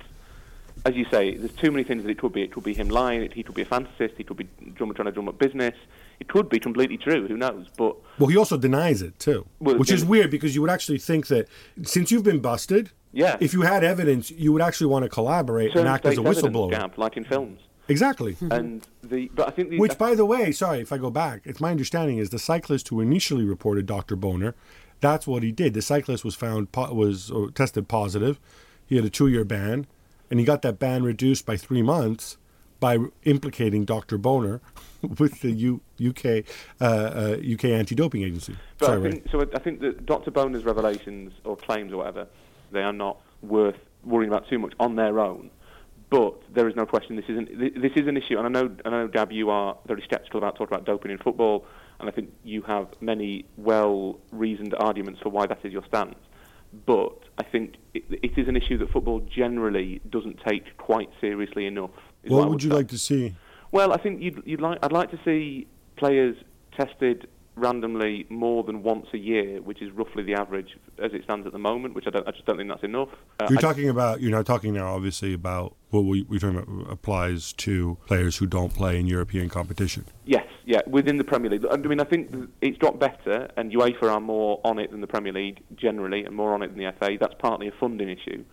As 0.85 0.97
you 0.97 1.05
say, 1.07 1.37
there's 1.37 1.53
too 1.53 1.71
many 1.71 1.85
things 1.85 2.03
that 2.03 2.11
it 2.11 2.19
could 2.19 2.33
be. 2.33 2.43
It 2.43 2.53
could 2.53 2.65
be 2.65 2.75
him 2.75 2.89
lying. 2.89 3.23
It, 3.23 3.33
he 3.33 3.43
could 3.43 3.55
be 3.55 3.63
a 3.63 3.67
fantasist. 3.67 4.17
He 4.17 4.25
could 4.25 4.37
be 4.37 4.49
drum, 4.75 4.93
trying 4.95 5.07
to 5.07 5.13
drum 5.13 5.29
up 5.29 5.39
business. 5.39 5.75
It 6.23 6.29
could 6.29 6.49
be 6.49 6.61
completely 6.61 6.99
true. 6.99 7.27
Who 7.27 7.37
knows? 7.37 7.67
But 7.77 7.97
well, 8.21 8.29
he 8.29 8.37
also 8.37 8.57
denies 8.57 9.03
it 9.03 9.19
too, 9.19 9.45
well, 9.59 9.77
which 9.77 9.91
is 9.91 10.05
weird 10.05 10.31
because 10.31 10.55
you 10.55 10.61
would 10.61 10.71
actually 10.71 10.99
think 10.99 11.27
that 11.27 11.49
since 11.83 12.13
you've 12.13 12.23
been 12.23 12.39
busted, 12.39 12.93
yeah. 13.13 13.37
If 13.41 13.53
you 13.53 13.63
had 13.63 13.83
evidence, 13.83 14.31
you 14.31 14.53
would 14.53 14.63
actually 14.63 14.87
want 14.87 15.03
to 15.03 15.09
collaborate 15.09 15.75
and 15.75 15.89
act 15.89 16.07
as 16.07 16.17
a 16.17 16.21
whistleblower. 16.21 16.71
Gap, 16.71 16.97
like 16.97 17.17
in 17.17 17.25
films. 17.25 17.61
Exactly. 17.89 18.37
and 18.53 18.87
the, 19.03 19.31
but 19.35 19.49
I 19.49 19.51
think 19.51 19.71
the, 19.71 19.79
which, 19.81 19.99
by 19.99 20.15
the 20.15 20.25
way, 20.25 20.53
sorry 20.53 20.79
if 20.81 20.93
I 20.93 20.99
go 20.99 21.11
back, 21.11 21.43
it's 21.45 21.61
my 21.61 21.73
understanding 21.73 22.19
is 22.19 22.31
the 22.31 22.39
cyclist 22.39 22.89
who 22.89 23.01
initially 23.01 23.45
reported 23.45 23.85
Dr. 23.85 24.15
Bonar, 24.15 24.55
that's 25.01 25.27
what 25.27 25.43
he 25.43 25.51
did. 25.51 25.75
The 25.75 25.83
cyclist 25.83 26.25
was 26.25 26.37
found 26.37 26.69
was 26.75 27.33
uh, 27.33 27.49
tested 27.53 27.89
positive. 27.89 28.39
He 28.87 28.95
had 28.95 29.05
a 29.05 29.11
two-year 29.11 29.45
ban, 29.45 29.89
and 30.31 30.39
he 30.39 30.47
got 30.47 30.63
that 30.63 30.79
ban 30.79 31.03
reduced 31.03 31.45
by 31.45 31.57
three 31.57 31.83
months 31.83 32.39
by 32.83 32.99
implicating 33.23 33.85
Dr. 33.85 34.19
Bonar 34.19 34.61
with 35.19 35.41
the 35.41 35.53
U, 35.53 35.81
UK 36.05 36.45
uh, 36.81 36.85
uh, 36.85 37.37
UK 37.41 37.67
anti-doping 37.67 38.25
agency. 38.25 38.57
But 38.79 38.87
Sorry, 38.87 38.99
I 38.99 39.11
think, 39.13 39.31
so 39.31 39.41
I 39.41 39.59
think 39.61 39.81
that 39.83 40.05
Dr. 40.05 40.33
Bonar's 40.33 40.65
revelations 40.65 41.33
or 41.45 41.57
claims 41.57 41.93
or 41.93 41.99
whatever 41.99 42.27
they 42.73 42.83
are 42.83 42.93
not 42.93 43.21
worth 43.41 43.79
worrying 44.03 44.33
about 44.33 44.49
too 44.49 44.59
much 44.59 44.73
on 44.81 44.97
their 44.97 45.21
own. 45.21 45.51
But 46.11 46.35
there 46.53 46.69
is 46.69 46.75
no 46.75 46.85
question 46.85 47.15
this 47.15 47.25
isn't 47.29 47.57
this 47.81 47.93
is 47.95 48.09
an 48.09 48.17
issue, 48.17 48.37
and 48.37 48.47
I 48.47 48.51
know 48.51 48.77
I 48.85 48.91
know 48.91 49.07
Gab, 49.09 49.31
you 49.31 49.49
are 49.51 49.79
very 49.87 50.05
sceptical 50.11 50.39
about 50.39 50.57
talking 50.57 50.75
about 50.75 50.85
doping 50.85 51.13
in 51.13 51.19
football, 51.19 51.65
and 52.01 52.09
I 52.09 52.13
think 52.13 52.33
you 52.43 52.63
have 52.63 52.89
many 53.01 53.47
well-reasoned 53.57 54.75
arguments 54.75 55.21
for 55.23 55.29
why 55.29 55.47
that 55.47 55.65
is 55.65 55.73
your 55.73 55.85
stance. 55.87 56.17
But 56.85 57.17
I 57.39 57.45
think 57.45 57.77
it, 57.95 58.03
it 58.11 58.37
is 58.37 58.49
an 58.49 58.57
issue 58.57 58.77
that 58.79 58.91
football 58.91 59.21
generally 59.21 60.01
doesn't 60.11 60.41
take 60.47 60.77
quite 60.79 61.11
seriously 61.21 61.65
enough. 61.65 61.91
What, 62.25 62.39
what 62.39 62.51
would, 62.51 62.63
you 62.63 62.71
say. 62.71 62.77
like 62.77 62.89
to 62.89 62.99
see? 62.99 63.35
Well, 63.71 63.93
I 63.93 63.97
think 63.97 64.23
you'd, 64.23 64.43
you'd 64.45 64.61
like 64.61 64.79
I'd 64.83 64.93
like 64.93 65.11
to 65.11 65.19
see 65.25 65.67
players 65.97 66.37
tested 66.77 67.29
randomly 67.55 68.27
more 68.31 68.65
than 68.65 68.83
once 68.83 69.07
a 69.13 69.19
year, 69.19 69.61
which 69.61 69.83
is 69.83 69.91
roughly 69.93 70.23
the 70.23 70.35
average 70.35 70.79
as 70.99 71.13
it 71.13 71.23
stands 71.25 71.47
at 71.47 71.53
the 71.53 71.59
moment, 71.59 71.95
which 71.95 72.07
I, 72.07 72.11
don't, 72.11 72.27
I 72.27 72.31
just 72.31 72.47
don't 72.47 72.57
think 72.57 72.71
that's 72.71 72.83
enough. 72.83 73.11
Uh, 73.41 73.47
you're 73.51 73.59
I, 73.59 73.63
talking 73.63 73.89
about, 73.89 74.21
you're 74.21 74.31
not 74.31 74.47
talking 74.47 74.73
now, 74.73 74.95
obviously, 74.95 75.35
about 75.35 75.77
what 75.91 76.05
we, 76.05 76.23
we're 76.23 76.39
talking 76.39 76.59
about 76.59 76.91
applies 76.91 77.53
to 77.55 77.99
players 78.07 78.39
who 78.39 78.47
don't 78.47 78.73
play 78.73 78.99
in 78.99 79.07
European 79.07 79.49
competition. 79.49 80.07
Yes, 80.25 80.47
yeah, 80.65 80.81
within 80.87 81.19
the 81.19 81.25
Premier 81.25 81.51
League. 81.51 81.67
I 81.71 81.77
mean, 81.77 82.01
I 82.01 82.05
think 82.05 82.35
it's 82.63 82.79
got 82.79 82.99
better, 82.99 83.49
and 83.57 83.71
UEFA 83.73 84.11
are 84.11 84.21
more 84.21 84.61
on 84.65 84.79
it 84.79 84.91
than 84.91 85.01
the 85.01 85.07
Premier 85.07 85.33
League 85.33 85.63
generally, 85.77 86.25
and 86.25 86.35
more 86.35 86.55
on 86.55 86.63
it 86.63 86.75
than 86.75 86.79
the 86.79 86.93
FA. 86.99 87.19
That's 87.21 87.35
partly 87.39 87.69
a 87.69 87.73
funding 87.79 88.09
issue. 88.09 88.45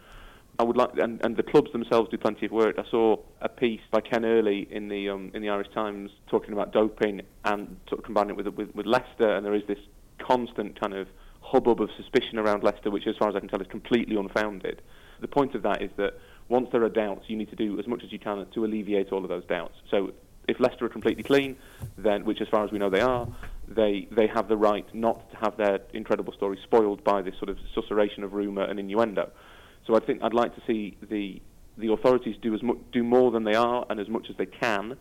I 0.59 0.63
would 0.63 0.75
like, 0.75 0.89
and, 0.97 1.23
and 1.23 1.37
the 1.37 1.43
clubs 1.43 1.71
themselves 1.71 2.09
do 2.09 2.17
plenty 2.17 2.45
of 2.45 2.51
work. 2.51 2.75
I 2.77 2.83
saw 2.91 3.15
a 3.41 3.47
piece 3.47 3.79
by 3.91 4.01
Ken 4.01 4.25
Early 4.25 4.67
in 4.69 4.89
the 4.89 5.09
um, 5.09 5.31
in 5.33 5.41
the 5.41 5.47
Irish 5.49 5.69
Times 5.73 6.11
talking 6.29 6.51
about 6.51 6.73
doping 6.73 7.21
and 7.45 7.77
sort 7.87 7.99
of 7.99 8.05
combining 8.05 8.31
it 8.31 8.35
with, 8.35 8.47
with 8.53 8.75
with 8.75 8.85
Leicester, 8.85 9.35
and 9.35 9.45
there 9.45 9.55
is 9.55 9.63
this 9.67 9.79
constant 10.19 10.77
kind 10.77 10.93
of 10.93 11.07
hubbub 11.39 11.81
of 11.81 11.89
suspicion 11.95 12.37
around 12.37 12.61
Leicester, 12.61 12.91
which, 12.91 13.07
as 13.07 13.15
far 13.17 13.29
as 13.29 13.35
I 13.37 13.39
can 13.39 13.47
tell, 13.47 13.61
is 13.61 13.67
completely 13.67 14.17
unfounded. 14.17 14.81
The 15.21 15.29
point 15.29 15.55
of 15.55 15.63
that 15.63 15.81
is 15.81 15.91
that 15.95 16.19
once 16.49 16.67
there 16.73 16.83
are 16.83 16.89
doubts, 16.89 17.23
you 17.27 17.37
need 17.37 17.49
to 17.51 17.55
do 17.55 17.79
as 17.79 17.87
much 17.87 18.03
as 18.03 18.11
you 18.11 18.19
can 18.19 18.45
to 18.53 18.65
alleviate 18.65 19.13
all 19.13 19.23
of 19.23 19.29
those 19.29 19.45
doubts. 19.45 19.75
So 19.89 20.11
if 20.49 20.59
Leicester 20.59 20.85
are 20.85 20.89
completely 20.89 21.23
clean, 21.23 21.55
then, 21.97 22.25
which 22.25 22.41
as 22.41 22.49
far 22.49 22.65
as 22.65 22.71
we 22.71 22.79
know 22.79 22.89
they 22.89 23.01
are, 23.01 23.27
they, 23.67 24.07
they 24.11 24.27
have 24.27 24.49
the 24.49 24.57
right 24.57 24.85
not 24.93 25.31
to 25.31 25.37
have 25.37 25.55
their 25.57 25.79
incredible 25.93 26.33
story 26.33 26.59
spoiled 26.63 27.03
by 27.03 27.21
this 27.21 27.35
sort 27.37 27.49
of 27.49 27.57
susurration 27.75 28.23
of 28.23 28.33
rumour 28.33 28.63
and 28.63 28.79
innuendo. 28.79 29.31
So 29.89 29.95
I 29.95 29.99
think 30.01 30.21
I'd 30.21 30.35
like 30.35 30.53
to 30.53 30.61
see 30.67 30.95
the 31.09 31.41
the 31.75 31.91
authorities 31.91 32.35
do 32.41 32.53
as 32.53 32.61
much, 32.61 32.77
do 32.91 33.03
more 33.03 33.31
than 33.31 33.43
they 33.43 33.55
are 33.55 33.85
and 33.89 33.99
as 33.99 34.07
much 34.07 34.27
as 34.29 34.35
they 34.37 34.45
can 34.45 34.95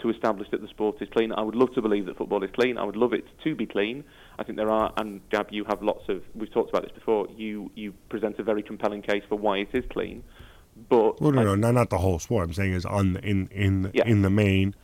to 0.00 0.10
establish 0.10 0.48
that 0.50 0.60
the 0.60 0.66
sport 0.66 0.96
is 1.00 1.08
clean. 1.12 1.30
I 1.30 1.42
would 1.42 1.54
love 1.54 1.72
to 1.74 1.82
believe 1.82 2.06
that 2.06 2.16
football 2.16 2.42
is 2.42 2.50
clean. 2.52 2.76
I 2.76 2.84
would 2.84 2.96
love 2.96 3.12
it 3.12 3.24
to 3.44 3.54
be 3.54 3.66
clean. 3.66 4.02
I 4.38 4.42
think 4.42 4.56
there 4.56 4.70
are, 4.70 4.92
and 4.96 5.20
Gab, 5.30 5.48
you 5.52 5.64
have 5.68 5.82
lots 5.82 6.08
of. 6.08 6.22
We've 6.34 6.52
talked 6.52 6.70
about 6.70 6.82
this 6.82 6.90
before. 6.90 7.28
You 7.36 7.70
you 7.76 7.92
present 8.08 8.40
a 8.40 8.42
very 8.42 8.64
compelling 8.64 9.02
case 9.02 9.22
for 9.28 9.36
why 9.36 9.58
it 9.58 9.68
is 9.74 9.84
clean, 9.90 10.24
but 10.88 11.20
well, 11.20 11.30
no, 11.30 11.42
I, 11.42 11.44
no, 11.44 11.54
no, 11.54 11.70
not 11.70 11.90
the 11.90 11.98
whole 11.98 12.18
sport. 12.18 12.44
I'm 12.44 12.52
saying 12.52 12.72
is 12.72 12.84
on 12.84 13.18
in 13.18 13.46
in 13.52 13.92
yeah. 13.94 14.06
in 14.06 14.22
the 14.22 14.30
main. 14.30 14.74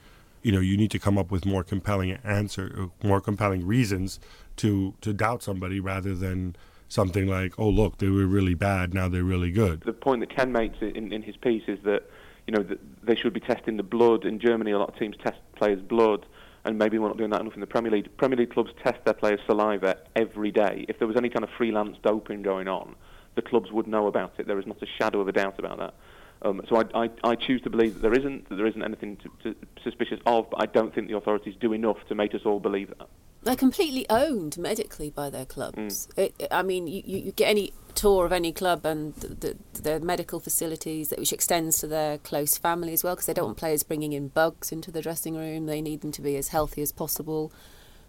You 0.42 0.52
know, 0.52 0.60
you 0.60 0.76
need 0.76 0.92
to 0.92 1.00
come 1.00 1.18
up 1.18 1.32
with 1.32 1.44
more 1.44 1.64
compelling 1.64 2.12
answer, 2.22 2.72
uh, 2.78 3.06
more 3.06 3.20
compelling 3.20 3.66
reasons 3.66 4.20
to 4.58 4.94
to 5.00 5.12
doubt 5.12 5.42
somebody 5.42 5.80
rather 5.80 6.14
than 6.14 6.54
something 6.88 7.26
like, 7.26 7.58
"Oh, 7.58 7.68
look, 7.68 7.98
they 7.98 8.08
were 8.08 8.26
really 8.26 8.54
bad. 8.54 8.94
Now 8.94 9.08
they're 9.08 9.24
really 9.24 9.50
good." 9.50 9.82
The 9.82 9.92
point 9.92 10.20
that 10.20 10.34
Ken 10.34 10.52
makes 10.52 10.80
in, 10.80 11.12
in 11.12 11.22
his 11.22 11.36
piece 11.36 11.64
is 11.68 11.78
that 11.84 12.10
you 12.46 12.54
know 12.54 12.62
that 12.62 12.78
they 13.02 13.14
should 13.14 13.32
be 13.32 13.40
testing 13.40 13.76
the 13.76 13.82
blood. 13.82 14.24
In 14.24 14.40
Germany, 14.40 14.72
a 14.72 14.78
lot 14.78 14.88
of 14.88 14.98
teams 14.98 15.16
test 15.22 15.38
players' 15.54 15.82
blood, 15.82 16.26
and 16.64 16.78
maybe 16.78 16.98
we're 16.98 17.08
not 17.08 17.18
doing 17.18 17.30
that 17.30 17.40
enough 17.40 17.54
in 17.54 17.60
the 17.60 17.66
Premier 17.66 17.92
League. 17.92 18.16
Premier 18.16 18.38
League 18.38 18.50
clubs 18.50 18.70
test 18.82 19.04
their 19.04 19.14
players' 19.14 19.40
saliva 19.46 19.96
every 20.16 20.50
day. 20.50 20.86
If 20.88 20.98
there 20.98 21.08
was 21.08 21.16
any 21.16 21.28
kind 21.28 21.44
of 21.44 21.50
freelance 21.56 21.96
doping 22.02 22.42
going 22.42 22.68
on, 22.68 22.96
the 23.34 23.42
clubs 23.42 23.70
would 23.70 23.86
know 23.86 24.06
about 24.06 24.32
it. 24.38 24.46
There 24.46 24.58
is 24.58 24.66
not 24.66 24.82
a 24.82 24.86
shadow 24.86 25.20
of 25.20 25.28
a 25.28 25.32
doubt 25.32 25.58
about 25.58 25.78
that. 25.78 25.94
Um, 26.42 26.62
so 26.68 26.76
I, 26.76 27.04
I, 27.04 27.10
I, 27.24 27.34
choose 27.34 27.62
to 27.62 27.70
believe 27.70 27.94
that 27.94 28.00
there 28.00 28.16
isn't 28.16 28.48
that 28.48 28.54
there 28.54 28.66
isn't 28.66 28.82
anything 28.82 29.16
to, 29.16 29.30
to, 29.42 29.56
suspicious 29.82 30.20
of, 30.24 30.48
but 30.50 30.62
I 30.62 30.66
don't 30.66 30.94
think 30.94 31.08
the 31.08 31.16
authorities 31.16 31.56
do 31.60 31.72
enough 31.72 31.96
to 32.08 32.14
make 32.14 32.34
us 32.34 32.42
all 32.44 32.60
believe 32.60 32.88
that. 32.96 33.08
They're 33.48 33.56
completely 33.56 34.04
owned 34.10 34.58
medically 34.58 35.08
by 35.08 35.30
their 35.30 35.46
clubs. 35.46 36.06
Mm. 36.08 36.18
It, 36.18 36.48
I 36.50 36.62
mean, 36.62 36.86
you, 36.86 37.00
you 37.02 37.32
get 37.32 37.48
any 37.48 37.72
tour 37.94 38.26
of 38.26 38.32
any 38.32 38.52
club 38.52 38.84
and 38.84 39.14
the, 39.14 39.56
the, 39.72 39.80
the 39.80 40.00
medical 40.00 40.38
facilities, 40.38 41.14
which 41.16 41.32
extends 41.32 41.78
to 41.78 41.86
their 41.86 42.18
close 42.18 42.58
family 42.58 42.92
as 42.92 43.02
well, 43.02 43.14
because 43.14 43.24
they 43.24 43.32
don't 43.32 43.46
want 43.46 43.56
players 43.56 43.82
bringing 43.82 44.12
in 44.12 44.28
bugs 44.28 44.70
into 44.70 44.90
the 44.90 45.00
dressing 45.00 45.34
room. 45.34 45.64
They 45.64 45.80
need 45.80 46.02
them 46.02 46.12
to 46.12 46.20
be 46.20 46.36
as 46.36 46.48
healthy 46.48 46.82
as 46.82 46.92
possible. 46.92 47.50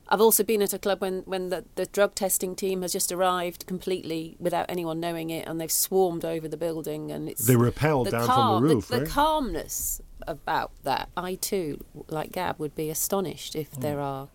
I've 0.10 0.20
also 0.20 0.44
been 0.44 0.62
at 0.62 0.74
a 0.74 0.78
club 0.78 1.00
when, 1.00 1.20
when 1.20 1.48
the, 1.48 1.64
the 1.76 1.86
drug 1.86 2.16
testing 2.16 2.54
team 2.54 2.82
has 2.82 2.92
just 2.92 3.10
arrived 3.10 3.66
completely 3.66 4.36
without 4.40 4.66
anyone 4.68 5.00
knowing 5.00 5.30
it, 5.30 5.48
and 5.48 5.62
they've 5.62 5.72
swarmed 5.72 6.26
over 6.26 6.50
the 6.50 6.58
building, 6.58 7.14
and 7.14 7.30
it's 7.30 7.48
they 7.48 7.56
rappelled 7.56 8.08
the 8.08 8.12
down 8.12 8.28
calm, 8.28 8.60
from 8.60 8.68
the 8.68 8.76
roof. 8.76 8.88
The, 8.90 8.98
right? 8.98 9.06
the 9.06 9.10
calmness 9.10 10.02
about 10.28 10.72
that, 10.84 11.08
I 11.16 11.36
too, 11.36 11.86
like 12.10 12.34
Gab, 12.34 12.60
would 12.60 12.76
be 12.76 12.90
astonished 12.90 13.56
if 13.56 13.72
mm. 13.72 13.80
there 13.80 14.02
are 14.02 14.28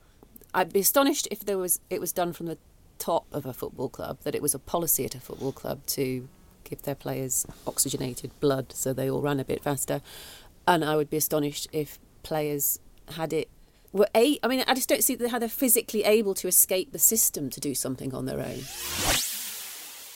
I'd 0.54 0.72
be 0.72 0.80
astonished 0.80 1.26
if 1.30 1.44
there 1.44 1.58
was 1.58 1.80
it 1.90 2.00
was 2.00 2.12
done 2.12 2.32
from 2.32 2.46
the 2.46 2.58
top 2.98 3.26
of 3.32 3.44
a 3.44 3.52
football 3.52 3.88
club, 3.88 4.18
that 4.22 4.34
it 4.34 4.40
was 4.40 4.54
a 4.54 4.58
policy 4.58 5.04
at 5.04 5.14
a 5.14 5.20
football 5.20 5.52
club 5.52 5.84
to 5.86 6.28
give 6.62 6.82
their 6.82 6.94
players 6.94 7.44
oxygenated 7.66 8.30
blood 8.40 8.72
so 8.72 8.92
they 8.92 9.10
all 9.10 9.20
ran 9.20 9.40
a 9.40 9.44
bit 9.44 9.62
faster. 9.62 10.00
And 10.66 10.84
I 10.84 10.96
would 10.96 11.10
be 11.10 11.18
astonished 11.18 11.68
if 11.72 11.98
players 12.22 12.78
had 13.10 13.32
it 13.32 13.50
were 13.92 14.08
a 14.14 14.38
I 14.42 14.48
mean 14.48 14.64
I 14.66 14.74
just 14.74 14.88
don't 14.88 15.04
see 15.04 15.16
how 15.28 15.38
they're 15.38 15.48
physically 15.48 16.04
able 16.04 16.34
to 16.34 16.48
escape 16.48 16.92
the 16.92 16.98
system 16.98 17.50
to 17.50 17.60
do 17.60 17.74
something 17.74 18.14
on 18.14 18.26
their 18.26 18.40
own. 18.40 18.60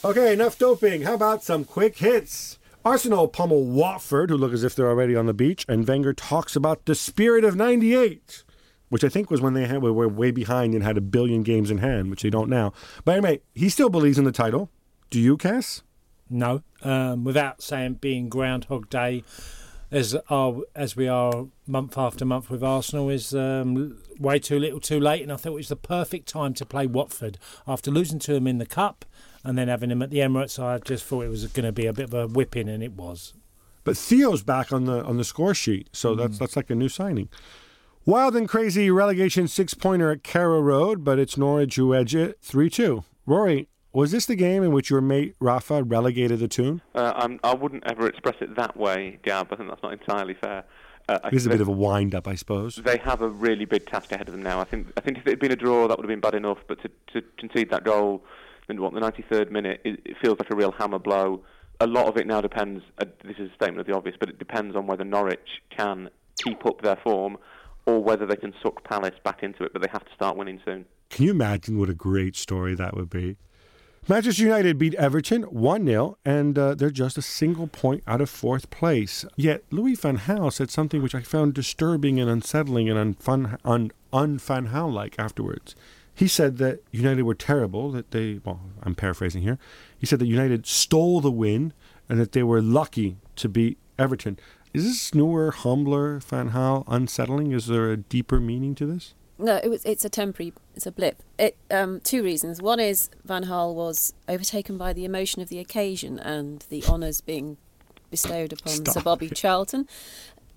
Okay, 0.05 0.33
enough 0.33 0.59
doping. 0.59 1.03
How 1.03 1.15
about 1.15 1.43
some 1.43 1.65
quick 1.65 1.99
hits? 1.99 2.59
Arsenal 2.85 3.27
pummel 3.27 3.65
Watford, 3.65 4.31
who 4.31 4.37
look 4.37 4.53
as 4.53 4.63
if 4.63 4.75
they're 4.75 4.89
already 4.89 5.17
on 5.17 5.27
the 5.27 5.35
beach, 5.35 5.65
and 5.69 5.87
Wenger 5.87 6.13
talks 6.15 6.55
about 6.55 6.87
the 6.87 6.95
spirit 6.95 7.45
of 7.45 7.57
'98, 7.57 8.45
which 8.89 9.05
I 9.05 9.09
think 9.09 9.31
was 9.31 9.41
when 9.41 9.55
they 9.55 9.67
had, 9.67 9.83
were 9.83 10.09
way 10.09 10.31
behind 10.31 10.75
and 10.75 10.83
had 10.83 10.97
a 10.97 11.01
billion 11.01 11.43
games 11.43 11.71
in 11.71 11.79
hand, 11.79 12.11
which 12.11 12.23
they 12.23 12.31
don't 12.31 12.49
now. 12.49 12.73
But 13.05 13.13
anyway, 13.17 13.41
he 13.55 13.69
still 13.69 13.91
believes 13.91 14.19
in 14.19 14.25
the 14.25 14.33
title. 14.33 14.71
Do 15.11 15.21
you, 15.21 15.37
Cass? 15.37 15.83
No, 16.31 16.63
um, 16.83 17.25
without 17.25 17.63
saying 17.63 17.95
being 17.95 18.29
Groundhog 18.29 18.91
Day, 18.91 19.25
as 19.91 20.15
our, 20.29 20.61
as 20.75 20.95
we 20.97 21.09
are 21.09 21.47
month 21.67 21.97
after 21.97 22.27
month 22.27 22.51
with 22.51 22.63
Arsenal, 22.63 23.09
is 23.09 23.35
um, 23.35 23.99
way 24.19 24.39
too 24.39 24.59
little, 24.59 24.81
too 24.81 25.01
late. 25.01 25.23
And 25.23 25.33
I 25.33 25.37
thought 25.37 25.53
it 25.53 25.57
was 25.57 25.69
the 25.69 25.77
perfect 25.77 26.29
time 26.29 26.53
to 26.55 26.67
play 26.67 26.87
Watford 26.87 27.39
after 27.67 27.91
losing 27.91 28.19
to 28.21 28.35
them 28.35 28.47
in 28.47 28.59
the 28.59 28.67
cup 28.67 29.07
and 29.43 29.57
then 29.57 29.69
having 29.69 29.89
them 29.89 30.03
at 30.03 30.11
the 30.11 30.19
Emirates. 30.19 30.63
I 30.63 30.79
just 30.79 31.05
thought 31.07 31.23
it 31.25 31.31
was 31.31 31.47
going 31.47 31.65
to 31.65 31.73
be 31.73 31.87
a 31.87 31.95
bit 31.95 32.13
of 32.13 32.15
a 32.15 32.27
whipping, 32.27 32.69
and 32.69 32.83
it 32.83 32.93
was. 32.93 33.33
But 33.85 33.97
Theo's 33.97 34.43
back 34.43 34.71
on 34.71 34.85
the 34.85 35.03
on 35.05 35.17
the 35.17 35.25
score 35.25 35.55
sheet, 35.55 35.89
so 35.95 36.15
Mm. 36.15 36.19
that's 36.19 36.39
that's 36.39 36.57
like 36.57 36.69
a 36.69 36.75
new 36.75 36.91
signing. 36.91 37.31
Wild 38.05 38.37
and 38.37 38.49
crazy 38.49 38.91
relegation 38.91 39.49
six 39.49 39.75
pointer 39.75 40.11
at 40.11 40.23
Carrow 40.23 40.61
Road, 40.61 41.05
but 41.05 41.19
it's 41.19 41.37
Norwich 41.37 41.77
who 41.77 41.95
edge 41.95 42.15
it 42.15 42.39
three 42.41 42.71
two. 42.71 43.05
Rory, 43.27 43.69
was 43.93 44.13
this 44.13 44.25
the 44.25 44.37
game 44.37 44.63
in 44.63 44.73
which 44.73 44.89
your 44.89 45.03
mate 45.03 45.35
Rafa 45.41 45.83
relegated 45.83 46.39
the 46.41 46.49
Toon? 46.49 46.81
Uh, 46.95 47.13
I'm, 47.17 47.39
I 47.45 47.55
wouldn't 47.55 47.85
ever 47.87 48.07
express 48.09 48.37
it 48.41 48.57
that 48.57 48.77
way, 48.77 49.19
Gab. 49.23 49.53
I 49.53 49.57
think 49.57 49.69
that's 49.69 49.83
not 49.83 49.93
entirely 49.93 50.35
fair. 50.35 50.65
Uh, 51.09 51.19
This 51.31 51.43
is 51.43 51.47
a 51.47 51.51
bit 51.51 51.61
of 51.61 51.69
a 51.69 51.73
wind 51.73 52.15
up, 52.15 52.27
I 52.27 52.35
suppose. 52.35 52.77
They 52.77 52.99
have 52.99 53.21
a 53.21 53.29
really 53.29 53.65
big 53.67 53.87
task 53.87 54.13
ahead 54.13 54.29
of 54.29 54.33
them 54.33 54.43
now. 54.43 54.61
I 54.61 54.65
think. 54.65 54.91
I 54.97 55.01
think 55.03 55.19
if 55.19 55.27
it 55.27 55.31
had 55.31 55.39
been 55.41 55.53
a 55.53 55.57
draw, 55.57 55.87
that 55.89 55.99
would 55.99 56.05
have 56.05 56.09
been 56.09 56.21
bad 56.21 56.35
enough. 56.35 56.59
But 56.67 56.81
to, 56.83 56.91
to 57.13 57.27
concede 57.37 57.71
that 57.71 57.85
goal 57.85 58.25
in 58.71 58.81
what 58.81 58.95
the 58.95 59.01
93rd 59.01 59.51
minute, 59.51 59.81
it, 59.85 60.01
it 60.07 60.17
feels 60.23 60.39
like 60.39 60.51
a 60.51 60.57
real 60.57 60.73
hammer 60.73 60.99
blow. 60.99 61.43
A 61.81 61.87
lot 61.87 62.07
of 62.07 62.17
it 62.17 62.27
now 62.27 62.41
depends. 62.41 62.83
Uh, 62.99 63.05
this 63.25 63.37
is 63.39 63.51
a 63.51 63.55
statement 63.55 63.81
of 63.81 63.87
the 63.87 63.95
obvious, 63.95 64.17
but 64.19 64.31
it 64.31 64.39
depends 64.39 64.75
on 64.77 64.87
whether 64.87 65.05
Norwich 65.05 65.63
can 65.71 66.09
keep 66.43 66.65
up 66.67 66.83
their 66.83 66.97
form, 66.97 67.37
or 67.89 68.03
whether 68.03 68.27
they 68.27 68.37
can 68.37 68.53
suck 68.63 68.85
Palace 68.85 69.15
back 69.25 69.43
into 69.43 69.65
it. 69.65 69.73
But 69.73 69.81
they 69.81 69.89
have 69.91 70.05
to 70.05 70.15
start 70.15 70.37
winning 70.37 70.61
soon. 70.63 70.85
Can 71.09 71.25
you 71.25 71.31
imagine 71.31 71.79
what 71.79 71.89
a 71.89 71.95
great 71.95 72.37
story 72.37 72.75
that 72.75 72.95
would 72.95 73.09
be? 73.09 73.39
Manchester 74.07 74.43
United 74.43 74.79
beat 74.79 74.95
Everton 74.95 75.43
1 75.45 75.87
0, 75.87 76.19
and 76.25 76.59
uh, 76.59 76.75
they're 76.75 76.91
just 76.91 77.17
a 77.17 77.23
single 77.23 77.67
point 77.67 78.03
out 78.07 78.21
of 78.21 78.29
fourth 78.29 78.69
place. 78.69 79.25
Yet 79.37 79.65
Louis 79.71 79.95
Van 79.95 80.19
Gaal 80.19 80.53
said 80.53 80.71
something 80.71 81.03
which 81.03 81.15
I 81.15 81.23
found 81.23 81.55
disturbing 81.55 82.21
and 82.21 82.31
unsettling 82.31 82.91
and 82.91 83.17
unfun, 83.17 83.59
un, 83.65 83.91
un-Van 84.13 84.69
Gaal 84.69 84.93
like 84.93 85.19
afterwards. 85.19 85.75
He 86.15 86.29
said 86.29 86.59
that 86.59 86.83
United 86.91 87.23
were 87.23 87.35
terrible, 87.35 87.91
that 87.93 88.11
they, 88.11 88.41
well, 88.45 88.61
I'm 88.83 88.95
paraphrasing 88.95 89.43
here. 89.43 89.59
He 89.99 90.05
said 90.05 90.19
that 90.19 90.27
United 90.27 90.67
stole 90.67 91.21
the 91.21 91.31
win 91.31 91.73
and 92.09 92.21
that 92.21 92.33
they 92.33 92.43
were 92.43 92.61
lucky 92.61 93.17
to 93.37 93.49
beat 93.49 93.79
Everton. 93.99 94.39
Is 94.79 94.85
this 94.85 95.15
newer, 95.15 95.51
humbler 95.51 96.21
Van 96.21 96.51
Gaal 96.51 96.85
unsettling? 96.87 97.53
Is 97.53 97.67
there 97.67 97.91
a 97.91 97.97
deeper 97.97 98.39
meaning 98.39 98.75
to 98.77 98.87
this? 98.87 99.15
No, 99.39 99.57
it 99.63 99.69
was. 99.69 99.85
It's 99.85 100.05
a 100.05 100.09
temporary. 100.09 100.53
It's 100.77 100.87
a 100.87 100.93
blip. 100.93 101.23
It 101.39 101.57
um, 101.71 102.01
two 102.01 102.23
reasons. 102.23 102.63
One 102.63 102.79
is 102.79 103.11
Van 103.25 103.45
Gaal 103.45 103.75
was 103.75 104.15
overtaken 104.29 104.79
by 104.79 104.93
the 104.93 105.05
emotion 105.05 105.43
of 105.43 105.49
the 105.49 105.59
occasion 105.59 106.19
and 106.19 106.65
the 106.69 106.85
honours 106.85 107.21
being 107.21 107.57
bestowed 108.11 108.53
upon 108.53 108.87
Sir 108.87 109.01
Bobby 109.01 109.27
it. 109.27 109.35
Charlton. 109.35 109.89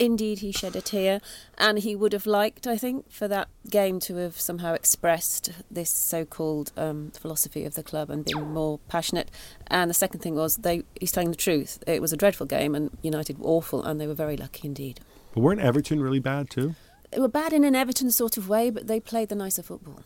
Indeed, 0.02 0.40
he 0.40 0.52
shed 0.52 0.76
a 0.76 0.82
tear, 0.82 1.22
and 1.60 1.78
he 1.78 1.96
would 1.96 2.12
have 2.12 2.26
liked, 2.26 2.66
I 2.66 2.76
think, 2.76 3.12
for 3.12 3.28
that 3.28 3.50
game 3.70 4.00
to 4.00 4.16
have 4.16 4.40
somehow 4.40 4.74
expressed 4.74 5.52
this 5.70 5.92
so-called 5.92 6.72
um, 6.76 7.12
philosophy 7.12 7.66
of 7.66 7.76
the 7.76 7.84
club 7.84 8.10
and 8.10 8.26
been 8.26 8.52
more 8.52 8.80
passionate. 8.88 9.30
And 9.68 9.92
the 9.92 9.94
second 9.94 10.22
thing 10.22 10.34
was, 10.34 10.56
they 10.56 10.82
he's 11.00 11.12
telling 11.12 11.30
the 11.30 11.38
truth. 11.38 11.84
It 11.86 12.02
was 12.02 12.12
a 12.12 12.18
dreadful 12.18 12.48
game, 12.48 12.74
and 12.74 12.98
United 13.04 13.38
were 13.38 13.46
awful, 13.46 13.84
and 13.84 14.02
they 14.02 14.08
were 14.08 14.16
very 14.16 14.36
lucky 14.36 14.68
indeed. 14.68 15.02
But 15.36 15.42
weren't 15.42 15.62
Everton 15.62 16.02
really 16.02 16.18
bad 16.18 16.50
too? 16.50 16.74
They 17.12 17.20
were 17.20 17.28
bad 17.28 17.54
in 17.54 17.64
an 17.64 17.76
Everton 17.76 18.10
sort 18.10 18.38
of 18.38 18.50
way, 18.50 18.72
but 18.72 18.88
they 18.88 19.00
played 19.00 19.30
the 19.30 19.36
nicer 19.36 19.62
football. 19.62 20.00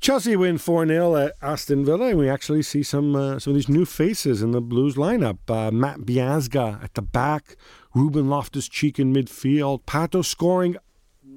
Chelsea 0.00 0.36
win 0.36 0.58
4 0.58 0.86
0 0.86 1.16
at 1.16 1.32
Aston 1.40 1.84
Villa, 1.84 2.08
and 2.08 2.18
we 2.18 2.28
actually 2.28 2.62
see 2.62 2.82
some 2.82 3.16
uh, 3.16 3.38
some 3.38 3.52
of 3.52 3.54
these 3.54 3.68
new 3.68 3.84
faces 3.84 4.42
in 4.42 4.50
the 4.50 4.60
Blues 4.60 4.94
lineup. 4.94 5.38
Uh, 5.48 5.70
Matt 5.70 6.00
Miazga 6.00 6.82
at 6.82 6.94
the 6.94 7.02
back, 7.02 7.56
Ruben 7.96 8.28
Loftus 8.28 8.68
Cheek 8.68 8.98
in 8.98 9.14
midfield, 9.14 9.80
Pato 9.84 10.22
scoring 10.22 10.76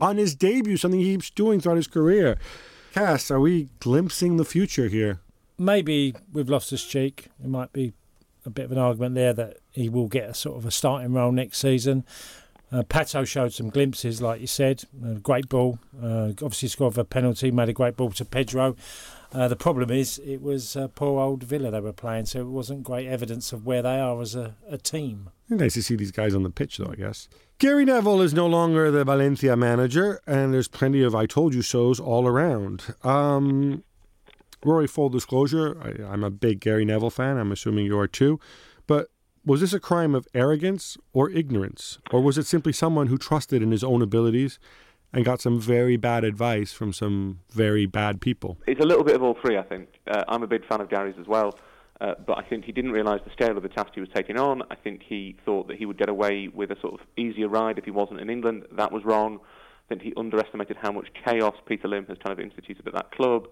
on 0.02 0.18
his 0.18 0.36
debut, 0.36 0.76
something 0.76 1.00
he 1.00 1.14
keeps 1.14 1.30
doing 1.30 1.62
throughout 1.62 1.78
his 1.78 1.88
career. 1.88 2.38
Cass, 2.92 3.32
are 3.32 3.40
we 3.40 3.70
glimpsing 3.80 4.36
the 4.36 4.44
future 4.44 4.90
here? 4.90 5.22
Maybe 5.58 6.14
with 6.34 6.50
Loftus 6.50 6.84
Cheek, 6.86 7.28
it 7.42 7.48
might 7.48 7.72
be 7.72 7.94
a 8.46 8.50
bit 8.50 8.66
of 8.66 8.74
an 8.74 8.78
argument 8.78 9.16
there 9.16 9.32
that 9.32 9.60
he 9.72 9.88
will 9.88 10.10
get 10.10 10.30
a 10.30 10.34
sort 10.34 10.58
of 10.58 10.66
a 10.66 10.72
starting 10.72 11.14
role 11.14 11.32
next 11.32 11.60
season. 11.60 12.04
Uh, 12.74 12.84
Pato 12.84 13.26
showed 13.26 13.54
some 13.54 13.70
glimpses, 13.70 14.22
like 14.22 14.42
you 14.42 14.48
said. 14.48 14.84
A 15.06 15.14
great 15.16 15.48
ball. 15.48 15.80
Uh, 16.04 16.34
obviously 16.42 16.68
scored 16.68 16.98
a 16.98 17.06
penalty, 17.06 17.52
made 17.52 17.70
a 17.70 17.74
great 17.74 17.96
ball 17.96 18.12
to 18.12 18.26
Pedro. 18.26 18.76
Uh, 19.32 19.48
the 19.48 19.56
problem 19.56 19.92
is, 19.92 20.20
it 20.26 20.42
was 20.42 20.76
uh, 20.76 20.88
poor 20.88 21.22
old 21.22 21.44
Villa 21.44 21.70
they 21.70 21.80
were 21.80 21.94
playing, 21.94 22.26
so 22.26 22.40
it 22.40 22.48
wasn't 22.48 22.84
great 22.84 23.08
evidence 23.08 23.54
of 23.54 23.66
where 23.66 23.84
they 23.84 24.00
are 24.00 24.20
as 24.22 24.36
a, 24.36 24.56
a 24.68 24.78
team. 24.78 25.30
Nice 25.50 25.76
to 25.76 25.84
see 25.84 25.96
these 25.96 26.12
guys 26.12 26.34
on 26.34 26.44
the 26.44 26.50
pitch, 26.50 26.78
though, 26.78 26.92
I 26.92 26.96
guess. 26.96 27.30
Gary 27.60 27.86
Neville 27.86 28.22
is 28.22 28.34
no 28.34 28.48
longer 28.48 28.90
the 28.90 29.04
Valencia 29.04 29.56
manager, 29.56 30.20
and 30.26 30.54
there's 30.54 30.68
plenty 30.68 31.04
of 31.04 31.14
I 31.14 31.26
told 31.26 31.54
you 31.54 31.62
so's 31.62 32.00
all 32.00 32.26
around. 32.26 32.96
Um, 33.04 33.84
Rory, 34.66 34.88
full 34.88 35.10
disclosure, 35.10 35.78
I, 35.82 36.12
I'm 36.12 36.24
a 36.24 36.32
big 36.32 36.60
Gary 36.60 36.86
Neville 36.86 37.10
fan. 37.10 37.38
I'm 37.38 37.52
assuming 37.52 37.86
you 37.86 38.00
are 38.00 38.08
too. 38.08 38.40
But 38.88 39.10
was 39.46 39.62
this 39.62 39.74
a 39.74 39.80
crime 39.80 40.16
of 40.16 40.28
arrogance 40.34 40.98
or 41.14 41.30
ignorance? 41.30 42.00
Or 42.12 42.22
was 42.22 42.38
it 42.38 42.46
simply 42.46 42.74
someone 42.74 43.08
who 43.08 43.18
trusted 43.18 43.62
in 43.62 43.72
his 43.72 43.84
own 43.84 44.02
abilities 44.02 44.60
and 45.14 45.26
got 45.26 45.42
some 45.42 45.60
very 45.60 45.98
bad 45.98 46.24
advice 46.24 46.72
from 46.72 46.94
some 46.94 47.40
very 47.50 47.86
bad 47.86 48.22
people? 48.22 48.58
It's 48.68 48.80
a 48.80 48.86
little 48.86 49.04
bit 49.04 49.16
of 49.16 49.24
all 49.24 49.38
three, 49.42 49.58
I 49.58 49.64
think. 49.64 49.90
Uh, 50.08 50.24
I'm 50.28 50.44
a 50.44 50.48
big 50.48 50.66
fan 50.68 50.82
of 50.82 50.90
Gary's 50.90 51.16
as 51.20 51.28
well, 51.28 51.58
uh, 52.02 52.14
but 52.26 52.38
I 52.38 52.44
think 52.44 52.66
he 52.66 52.72
didn't 52.72 52.92
realise 52.92 53.22
the 53.26 53.32
scale 53.32 53.58
of 53.58 53.64
the 53.64 53.70
task 53.70 53.90
he 53.96 54.02
was 54.02 54.10
taking 54.14 54.38
on. 54.38 54.62
I 54.70 54.76
think 54.76 55.02
he 55.08 55.36
thought 55.46 55.68
that 55.68 55.78
he 55.78 55.86
would 55.86 55.98
get 55.98 56.10
away 56.10 56.48
with 56.48 56.72
a 56.72 56.80
sort 56.80 56.94
of 56.94 57.00
easier 57.18 57.48
ride 57.48 57.78
if 57.78 57.86
he 57.86 57.92
wasn't 57.92 58.20
in 58.20 58.30
England. 58.30 58.64
That 58.72 58.92
was 58.92 59.04
wrong. 59.04 59.40
I 59.86 59.96
think 59.96 60.04
he 60.04 60.14
underestimated 60.16 60.78
how 60.80 60.92
much 60.92 61.08
chaos 61.26 61.56
Peter 61.66 61.88
Lim 61.88 62.06
has 62.06 62.18
kind 62.24 62.32
of 62.32 62.40
instituted 62.40 62.88
at 62.88 62.94
that 62.94 63.12
club. 63.12 63.48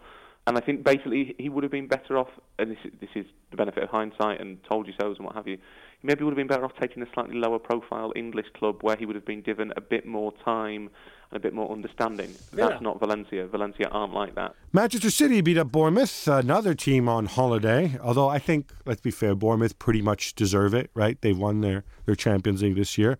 And 0.45 0.57
I 0.57 0.61
think 0.61 0.83
basically 0.85 1.35
he 1.37 1.49
would 1.49 1.63
have 1.63 1.71
been 1.71 1.87
better 1.87 2.17
off, 2.17 2.29
and 2.57 2.71
this, 2.71 2.77
this 3.01 3.09
is 3.15 3.25
the 3.51 3.57
benefit 3.57 3.83
of 3.83 3.89
hindsight 3.89 4.39
and 4.39 4.63
told 4.63 4.87
you 4.87 4.93
so's 4.99 5.17
and 5.17 5.25
what 5.25 5.35
have 5.35 5.47
you, 5.47 5.57
he 6.01 6.07
maybe 6.07 6.23
would 6.23 6.31
have 6.31 6.37
been 6.37 6.47
better 6.47 6.65
off 6.65 6.73
taking 6.79 7.01
a 7.01 7.07
slightly 7.13 7.35
lower 7.35 7.59
profile 7.59 8.13
English 8.15 8.47
club 8.53 8.77
where 8.81 8.95
he 8.95 9.05
would 9.05 9.15
have 9.15 9.25
been 9.25 9.41
given 9.41 9.73
a 9.75 9.81
bit 9.81 10.05
more 10.05 10.31
time 10.45 10.89
and 11.31 11.37
a 11.37 11.39
bit 11.39 11.53
more 11.53 11.71
understanding. 11.71 12.33
Yeah. 12.55 12.67
That's 12.67 12.81
not 12.81 12.99
Valencia. 12.99 13.47
Valencia 13.47 13.87
aren't 13.89 14.13
like 14.13 14.35
that. 14.35 14.55
Manchester 14.71 15.09
City 15.09 15.41
beat 15.41 15.57
up 15.57 15.71
Bournemouth, 15.71 16.27
another 16.27 16.73
team 16.73 17.09
on 17.09 17.25
holiday. 17.25 17.97
Although 18.01 18.29
I 18.29 18.39
think, 18.39 18.71
let's 18.85 19.01
be 19.01 19.11
fair, 19.11 19.35
Bournemouth 19.35 19.79
pretty 19.79 20.01
much 20.01 20.35
deserve 20.35 20.73
it, 20.73 20.91
right? 20.93 21.19
They've 21.21 21.37
won 21.37 21.61
their, 21.61 21.83
their 22.05 22.15
Champions 22.15 22.61
League 22.61 22.75
this 22.75 22.97
year. 22.97 23.17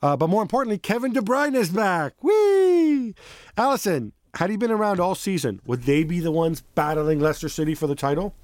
Uh, 0.00 0.16
but 0.16 0.28
more 0.28 0.42
importantly, 0.42 0.78
Kevin 0.78 1.12
De 1.12 1.20
Bruyne 1.20 1.54
is 1.54 1.70
back. 1.70 2.14
Whee! 2.22 3.14
Alyson, 3.56 4.12
had 4.34 4.50
he 4.50 4.56
been 4.56 4.70
around 4.70 4.98
all 4.98 5.14
season, 5.14 5.60
would 5.66 5.82
they 5.82 6.04
be 6.04 6.18
the 6.20 6.32
ones 6.32 6.62
battling 6.74 7.20
Leicester 7.20 7.48
City 7.48 7.74
for 7.74 7.86
the 7.86 7.94
title? 7.94 8.34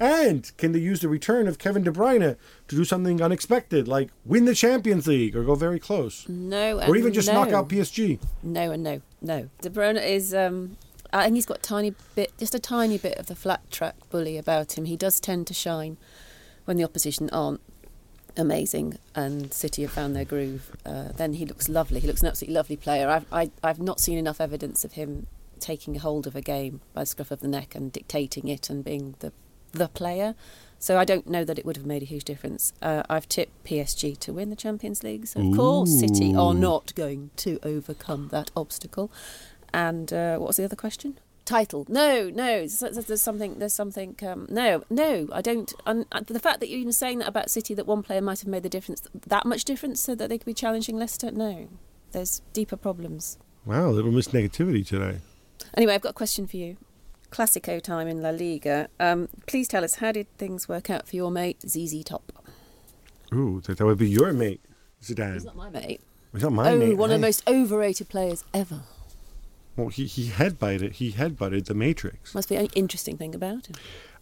And 0.00 0.50
can 0.56 0.72
they 0.72 0.78
use 0.80 1.00
the 1.00 1.08
return 1.08 1.46
of 1.46 1.58
Kevin 1.58 1.82
De 1.84 1.90
Bruyne 1.90 2.36
to 2.68 2.76
do 2.76 2.84
something 2.84 3.22
unexpected, 3.22 3.86
like 3.86 4.10
win 4.24 4.44
the 4.44 4.54
Champions 4.54 5.06
League 5.06 5.36
or 5.36 5.44
go 5.44 5.54
very 5.54 5.78
close? 5.78 6.28
No, 6.28 6.80
Or 6.80 6.96
even 6.96 7.12
just 7.12 7.28
no. 7.28 7.34
knock 7.34 7.52
out 7.52 7.68
PSG? 7.68 8.18
No 8.42 8.70
and 8.72 8.82
no, 8.82 9.00
no. 9.22 9.48
De 9.60 9.70
Bruyne 9.70 10.02
is. 10.04 10.34
Um, 10.34 10.76
I 11.12 11.24
think 11.24 11.36
he's 11.36 11.46
got 11.46 11.62
tiny 11.62 11.94
bit, 12.16 12.32
just 12.38 12.56
a 12.56 12.58
tiny 12.58 12.98
bit 12.98 13.18
of 13.18 13.26
the 13.26 13.36
flat 13.36 13.70
track 13.70 13.94
bully 14.10 14.36
about 14.36 14.76
him. 14.76 14.84
He 14.86 14.96
does 14.96 15.20
tend 15.20 15.46
to 15.46 15.54
shine 15.54 15.96
when 16.64 16.76
the 16.76 16.82
opposition 16.82 17.30
aren't 17.30 17.60
amazing 18.36 18.98
and 19.14 19.52
City 19.54 19.82
have 19.82 19.92
found 19.92 20.16
their 20.16 20.24
groove. 20.24 20.76
Uh, 20.84 21.12
then 21.16 21.34
he 21.34 21.46
looks 21.46 21.68
lovely. 21.68 22.00
He 22.00 22.06
looks 22.08 22.20
an 22.22 22.26
absolutely 22.28 22.54
lovely 22.56 22.76
player. 22.76 23.08
I've 23.08 23.32
I, 23.32 23.50
I've 23.62 23.78
not 23.78 24.00
seen 24.00 24.18
enough 24.18 24.40
evidence 24.40 24.84
of 24.84 24.92
him 24.94 25.28
taking 25.60 25.94
hold 25.96 26.26
of 26.26 26.34
a 26.34 26.40
game 26.40 26.80
by 26.92 27.02
the 27.02 27.06
scruff 27.06 27.30
of 27.30 27.40
the 27.40 27.48
neck 27.48 27.74
and 27.76 27.92
dictating 27.92 28.48
it 28.48 28.68
and 28.68 28.84
being 28.84 29.14
the 29.20 29.32
the 29.74 29.88
player. 29.88 30.34
So 30.78 30.98
I 30.98 31.04
don't 31.04 31.26
know 31.26 31.44
that 31.44 31.58
it 31.58 31.64
would 31.64 31.76
have 31.76 31.86
made 31.86 32.02
a 32.02 32.04
huge 32.04 32.24
difference. 32.24 32.74
Uh, 32.82 33.02
I've 33.08 33.28
tipped 33.28 33.64
PSG 33.64 34.18
to 34.18 34.32
win 34.34 34.50
the 34.50 34.56
Champions 34.56 35.02
League. 35.02 35.26
So 35.26 35.40
of 35.40 35.56
course, 35.56 35.98
City 35.98 36.34
are 36.34 36.52
not 36.52 36.94
going 36.94 37.30
to 37.36 37.58
overcome 37.62 38.28
that 38.32 38.50
obstacle. 38.54 39.10
And 39.72 40.12
uh, 40.12 40.36
what 40.36 40.48
was 40.48 40.56
the 40.56 40.64
other 40.64 40.76
question? 40.76 41.18
title. 41.44 41.86
No, 41.88 42.30
no. 42.30 42.66
There's, 42.66 43.22
something. 43.22 43.58
There's 43.58 43.72
something. 43.72 44.16
Um, 44.26 44.46
no, 44.50 44.84
no. 44.90 45.28
I 45.32 45.40
don't. 45.40 45.72
And 45.86 46.06
the 46.26 46.40
fact 46.40 46.60
that 46.60 46.68
you're 46.68 46.78
even 46.78 46.92
saying 46.92 47.18
that 47.18 47.28
about 47.28 47.50
City, 47.50 47.74
that 47.74 47.86
one 47.86 48.02
player 48.02 48.20
might 48.20 48.40
have 48.40 48.48
made 48.48 48.62
the 48.62 48.68
difference, 48.68 49.02
that 49.26 49.46
much 49.46 49.64
difference, 49.64 50.00
so 50.00 50.14
that 50.14 50.28
they 50.28 50.38
could 50.38 50.46
be 50.46 50.54
challenging 50.54 50.96
Leicester. 50.96 51.30
No, 51.30 51.68
there's 52.12 52.42
deeper 52.52 52.76
problems. 52.76 53.38
Wow, 53.64 53.88
a 53.88 53.92
little 53.92 54.12
miss 54.12 54.28
negativity 54.28 54.86
today. 54.86 55.18
Anyway, 55.76 55.94
I've 55.94 56.02
got 56.02 56.10
a 56.10 56.14
question 56.14 56.46
for 56.46 56.56
you. 56.56 56.76
Classico 57.34 57.82
time 57.82 58.06
in 58.06 58.22
La 58.22 58.30
Liga. 58.30 58.88
Um, 59.00 59.28
please 59.46 59.66
tell 59.66 59.82
us 59.82 59.96
how 59.96 60.12
did 60.12 60.28
things 60.38 60.68
work 60.68 60.88
out 60.88 61.08
for 61.08 61.16
your 61.16 61.32
mate 61.32 61.68
ZZ 61.68 62.04
Top? 62.04 62.30
Ooh, 63.34 63.60
that, 63.66 63.80
would 63.80 63.98
be 63.98 64.08
your 64.08 64.32
mate, 64.32 64.60
Zidane. 65.02 65.32
He's 65.34 65.44
not 65.44 65.56
my 65.56 65.68
mate. 65.68 66.00
He's 66.32 66.44
not 66.44 66.52
my 66.52 66.70
oh, 66.70 66.78
mate. 66.78 66.96
one 66.96 67.10
of 67.10 67.20
the 67.20 67.26
most 67.26 67.42
overrated 67.48 68.08
players 68.08 68.44
ever. 68.54 68.82
Well, 69.76 69.88
he 69.88 70.06
he 70.06 70.28
headbutted. 70.28 70.92
He 70.92 71.10
headbutted 71.10 71.64
the 71.64 71.74
Matrix. 71.74 72.36
Must 72.36 72.48
be 72.48 72.54
an 72.54 72.68
interesting 72.76 73.16
thing 73.16 73.34
about 73.34 73.66
him. 73.66 73.74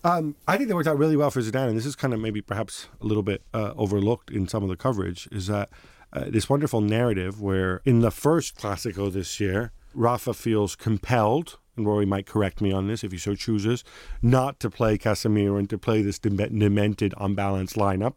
Um, 0.02 0.34
I 0.48 0.56
think 0.56 0.70
that 0.70 0.74
worked 0.74 0.88
out 0.88 0.96
really 0.96 1.16
well 1.16 1.30
for 1.30 1.42
Zidane, 1.42 1.68
and 1.68 1.76
this 1.76 1.84
is 1.84 1.94
kind 1.94 2.14
of 2.14 2.20
maybe 2.20 2.40
perhaps 2.40 2.88
a 3.02 3.04
little 3.04 3.22
bit 3.22 3.42
uh, 3.52 3.74
overlooked 3.76 4.30
in 4.30 4.48
some 4.48 4.62
of 4.62 4.70
the 4.70 4.76
coverage. 4.76 5.28
Is 5.30 5.48
that 5.48 5.68
uh, 6.14 6.24
this 6.28 6.48
wonderful 6.48 6.80
narrative 6.80 7.42
where 7.42 7.82
in 7.84 8.00
the 8.00 8.10
first 8.10 8.56
Classico 8.56 9.12
this 9.12 9.38
year, 9.38 9.72
Rafa 9.92 10.32
feels 10.32 10.74
compelled, 10.74 11.58
and 11.76 11.86
Rory 11.86 12.06
might 12.06 12.26
correct 12.26 12.60
me 12.60 12.72
on 12.72 12.86
this 12.86 13.02
if 13.02 13.12
he 13.12 13.18
so 13.18 13.34
chooses, 13.34 13.84
not 14.20 14.60
to 14.60 14.70
play 14.70 14.98
Casemiro 14.98 15.58
and 15.58 15.68
to 15.70 15.78
play 15.78 16.02
this 16.02 16.18
dem- 16.18 16.36
demented, 16.36 17.14
unbalanced 17.18 17.76
lineup. 17.76 18.14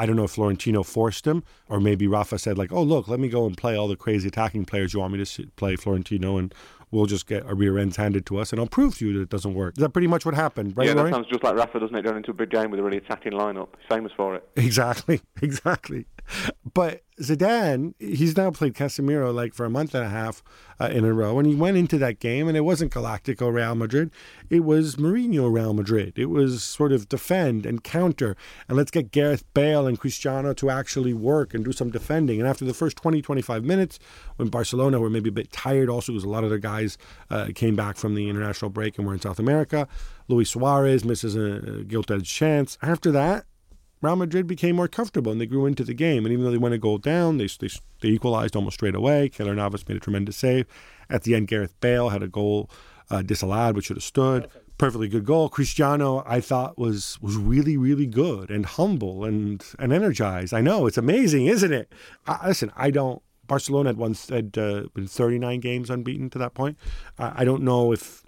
I 0.00 0.06
don't 0.06 0.14
know 0.14 0.24
if 0.24 0.30
Florentino 0.30 0.84
forced 0.84 1.26
him, 1.26 1.42
or 1.68 1.80
maybe 1.80 2.06
Rafa 2.06 2.38
said 2.38 2.56
like, 2.56 2.72
"Oh 2.72 2.82
look, 2.82 3.08
let 3.08 3.18
me 3.18 3.28
go 3.28 3.46
and 3.46 3.56
play 3.56 3.76
all 3.76 3.88
the 3.88 3.96
crazy 3.96 4.28
attacking 4.28 4.64
players 4.64 4.94
you 4.94 5.00
want 5.00 5.12
me 5.12 5.24
to 5.24 5.46
play, 5.56 5.74
Florentino, 5.74 6.38
and 6.38 6.54
we'll 6.90 7.06
just 7.06 7.26
get 7.26 7.44
our 7.44 7.54
rear 7.54 7.78
ends 7.78 7.96
handed 7.96 8.26
to 8.26 8.38
us, 8.38 8.52
and 8.52 8.60
I'll 8.60 8.66
prove 8.66 8.98
to 8.98 9.06
you 9.06 9.14
that 9.14 9.22
it 9.22 9.28
doesn't 9.28 9.54
work." 9.54 9.76
Is 9.76 9.82
that 9.82 9.90
pretty 9.90 10.08
much 10.08 10.24
what 10.24 10.34
happened, 10.34 10.76
right, 10.76 10.86
yeah, 10.86 10.92
Rory? 10.94 11.10
that 11.10 11.16
sounds 11.16 11.28
just 11.28 11.42
like 11.42 11.54
Rafa, 11.56 11.80
doesn't 11.80 11.96
it? 11.96 12.02
Going 12.02 12.16
into 12.16 12.30
a 12.30 12.34
big 12.34 12.50
game 12.50 12.70
with 12.70 12.80
a 12.80 12.82
really 12.82 12.98
attacking 12.98 13.32
lineup. 13.32 13.68
Famous 13.88 14.12
for 14.16 14.34
it. 14.34 14.48
Exactly, 14.68 15.22
exactly. 15.42 16.06
But 16.74 17.02
Zidane, 17.20 17.94
he's 17.98 18.36
now 18.36 18.50
played 18.50 18.74
Casemiro 18.74 19.34
like 19.34 19.54
for 19.54 19.64
a 19.64 19.70
month 19.70 19.94
and 19.94 20.04
a 20.04 20.08
half 20.08 20.42
uh, 20.80 20.86
in 20.92 21.04
a 21.04 21.12
row, 21.12 21.38
and 21.38 21.48
he 21.48 21.54
went 21.54 21.76
into 21.76 21.98
that 21.98 22.20
game, 22.20 22.48
and 22.48 22.56
it 22.56 22.60
wasn't 22.60 22.92
Galactico 22.92 23.52
Real 23.52 23.74
Madrid, 23.74 24.10
it 24.50 24.60
was 24.60 24.96
Mourinho 24.96 25.52
Real 25.52 25.72
Madrid. 25.72 26.18
It 26.18 26.26
was 26.26 26.62
sort 26.62 26.92
of 26.92 27.08
defend 27.08 27.66
and 27.66 27.82
counter, 27.82 28.36
and 28.68 28.76
let's 28.76 28.90
get 28.90 29.10
Gareth 29.10 29.42
Bale 29.54 29.86
and 29.86 29.98
Cristiano 29.98 30.52
to 30.54 30.70
actually 30.70 31.14
work 31.14 31.54
and 31.54 31.64
do 31.64 31.72
some 31.72 31.90
defending. 31.90 32.38
And 32.40 32.48
after 32.48 32.64
the 32.64 32.74
first 32.74 32.96
20, 32.98 33.22
25 33.22 33.64
minutes, 33.64 33.98
when 34.38 34.48
Barcelona 34.48 34.98
were 34.98 35.10
maybe 35.10 35.28
a 35.28 35.32
bit 35.32 35.52
tired, 35.52 35.88
also 35.88 36.12
because 36.12 36.24
a 36.24 36.28
lot 36.28 36.42
of 36.42 36.50
their 36.50 36.58
guys 36.58 36.98
uh, 37.30 37.48
came 37.54 37.76
back 37.76 37.96
from 37.96 38.14
the 38.14 38.28
international 38.28 38.70
break 38.70 38.98
and 38.98 39.06
were 39.06 39.12
in 39.12 39.20
South 39.20 39.38
America, 39.38 39.86
Luis 40.28 40.50
Suarez 40.50 41.04
misses 41.04 41.36
a, 41.36 41.84
gilt-edged 41.84 42.26
chance. 42.26 42.78
After 42.82 43.10
that, 43.12 43.44
Real 44.00 44.16
Madrid 44.16 44.46
became 44.46 44.76
more 44.76 44.88
comfortable 44.88 45.32
and 45.32 45.40
they 45.40 45.46
grew 45.46 45.66
into 45.66 45.84
the 45.84 45.94
game. 45.94 46.24
And 46.24 46.32
even 46.32 46.44
though 46.44 46.50
they 46.50 46.58
went 46.58 46.74
a 46.74 46.78
goal 46.78 46.98
down, 46.98 47.38
they, 47.38 47.48
they, 47.48 47.68
they 48.00 48.08
equalized 48.08 48.54
almost 48.54 48.74
straight 48.74 48.94
away. 48.94 49.28
Keylor 49.28 49.56
Navas 49.56 49.88
made 49.88 49.96
a 49.96 50.00
tremendous 50.00 50.36
save. 50.36 50.66
At 51.10 51.24
the 51.24 51.34
end, 51.34 51.48
Gareth 51.48 51.74
Bale 51.80 52.10
had 52.10 52.22
a 52.22 52.28
goal 52.28 52.70
uh, 53.10 53.22
disallowed, 53.22 53.74
which 53.74 53.86
should 53.86 53.96
have 53.96 54.04
stood. 54.04 54.48
Perfectly 54.76 55.08
good 55.08 55.24
goal. 55.24 55.48
Cristiano, 55.48 56.22
I 56.24 56.40
thought, 56.40 56.78
was 56.78 57.18
was 57.20 57.36
really, 57.36 57.76
really 57.76 58.06
good 58.06 58.48
and 58.48 58.64
humble 58.64 59.24
and, 59.24 59.64
and 59.80 59.92
energized. 59.92 60.54
I 60.54 60.60
know, 60.60 60.86
it's 60.86 60.98
amazing, 60.98 61.46
isn't 61.46 61.72
it? 61.72 61.92
I, 62.28 62.46
listen, 62.46 62.70
I 62.76 62.92
don't. 62.92 63.20
Barcelona 63.48 63.88
had 63.88 63.96
once 63.96 64.28
had 64.28 64.56
uh, 64.56 64.84
been 64.94 65.08
39 65.08 65.60
games 65.60 65.90
unbeaten 65.90 66.30
to 66.30 66.38
that 66.38 66.54
point. 66.54 66.78
I, 67.18 67.42
I 67.42 67.44
don't 67.44 67.62
know 67.62 67.92
if 67.92 68.22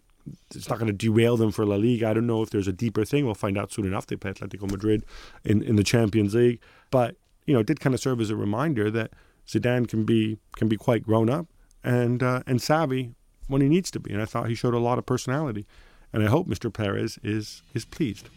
it's 0.54 0.68
not 0.68 0.78
going 0.78 0.88
to 0.88 0.92
derail 0.92 1.36
them 1.36 1.50
for 1.50 1.64
La 1.64 1.76
Liga. 1.76 2.08
I 2.08 2.14
don't 2.14 2.26
know 2.26 2.42
if 2.42 2.50
there's 2.50 2.68
a 2.68 2.72
deeper 2.72 3.04
thing. 3.04 3.24
We'll 3.24 3.34
find 3.34 3.56
out 3.56 3.72
soon 3.72 3.86
enough. 3.86 4.06
They 4.06 4.16
play 4.16 4.32
Atletico 4.32 4.70
Madrid 4.70 5.04
in, 5.44 5.62
in 5.62 5.76
the 5.76 5.84
Champions 5.84 6.34
League, 6.34 6.60
but 6.90 7.16
you 7.46 7.54
know, 7.54 7.60
it 7.60 7.66
did 7.66 7.80
kind 7.80 7.94
of 7.94 8.00
serve 8.00 8.20
as 8.20 8.30
a 8.30 8.36
reminder 8.36 8.90
that 8.90 9.12
Zidane 9.46 9.88
can 9.88 10.04
be 10.04 10.38
can 10.56 10.68
be 10.68 10.76
quite 10.76 11.02
grown 11.02 11.28
up 11.28 11.46
and 11.82 12.22
uh, 12.22 12.42
and 12.46 12.60
savvy 12.60 13.14
when 13.48 13.60
he 13.60 13.68
needs 13.68 13.90
to 13.92 14.00
be. 14.00 14.12
And 14.12 14.22
I 14.22 14.24
thought 14.24 14.48
he 14.48 14.54
showed 14.54 14.74
a 14.74 14.78
lot 14.78 14.98
of 14.98 15.06
personality, 15.06 15.66
and 16.12 16.22
I 16.22 16.26
hope 16.26 16.46
Mr. 16.46 16.72
Perez 16.72 17.18
is 17.22 17.62
is 17.74 17.84
pleased. 17.84 18.28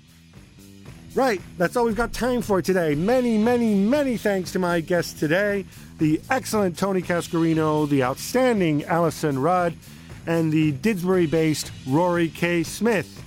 Right, 1.16 1.40
that's 1.60 1.76
all 1.76 1.86
we've 1.86 1.96
got 1.96 2.12
time 2.12 2.42
for 2.42 2.60
today. 2.64 2.96
Many, 2.96 3.38
many, 3.38 3.76
many 3.76 4.18
thanks 4.18 4.52
to 4.54 4.60
my 4.60 4.80
guests 4.80 5.14
today 5.20 5.64
the 6.04 6.20
excellent 6.30 6.78
Tony 6.78 7.02
Cascarino, 7.02 7.88
the 7.88 8.04
outstanding 8.04 8.84
Alyson 8.84 9.42
Rudd, 9.42 9.74
and 10.28 10.52
the 10.52 10.74
Didsbury 10.74 11.32
based 11.32 11.72
Rory 11.88 12.28
K. 12.28 12.62
Smith. 12.64 13.24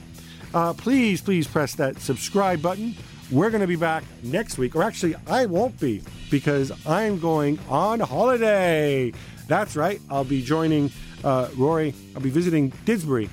Uh, 0.53 0.74
please, 0.74 1.22
please 1.22 1.47
press 1.47 1.74
that 1.77 1.99
subscribe 1.99 2.61
button. 2.61 2.95
We're 3.31 3.49
going 3.49 3.62
to 3.62 3.66
be 3.66 3.77
back 3.77 4.05
next 4.22 4.59
week, 4.59 4.77
or 4.77 4.83
actually, 4.83 5.14
I 5.27 5.47
won't 5.47 5.81
be 5.81 6.03
because 6.31 6.70
I'm 6.87 7.18
going 7.18 7.59
on 7.70 8.01
holiday. 8.01 9.14
That's 9.49 9.74
right, 9.74 9.99
I'll 10.11 10.24
be 10.24 10.43
joining 10.43 10.91
uh, 11.24 11.49
Rory. 11.57 11.95
I'll 12.14 12.20
be 12.20 12.29
visiting 12.29 12.72
Didsbury. 12.85 13.31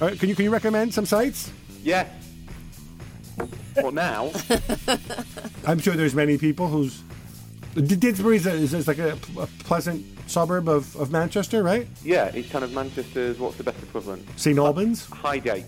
Right, 0.00 0.18
can 0.18 0.28
you 0.28 0.34
can 0.34 0.46
you 0.46 0.50
recommend 0.50 0.92
some 0.92 1.06
sites? 1.06 1.52
Yeah. 1.84 2.08
well, 3.76 3.92
now. 3.92 4.32
I'm 5.64 5.78
sure 5.78 5.94
there's 5.94 6.16
many 6.16 6.38
people 6.38 6.66
who's. 6.66 7.04
Didsbury 7.74 8.36
is, 8.36 8.46
a, 8.46 8.52
is, 8.52 8.74
is 8.74 8.88
like 8.88 8.98
a, 8.98 9.12
a 9.38 9.46
pleasant 9.64 10.04
suburb 10.28 10.68
of, 10.68 10.94
of 10.96 11.10
Manchester, 11.10 11.62
right? 11.62 11.86
Yeah, 12.04 12.26
it's 12.26 12.50
kind 12.50 12.64
of 12.64 12.72
Manchester's. 12.72 13.38
What's 13.38 13.56
the 13.56 13.64
best 13.64 13.82
equivalent? 13.82 14.26
St 14.36 14.58
Albans, 14.58 15.06
Highgate. 15.06 15.64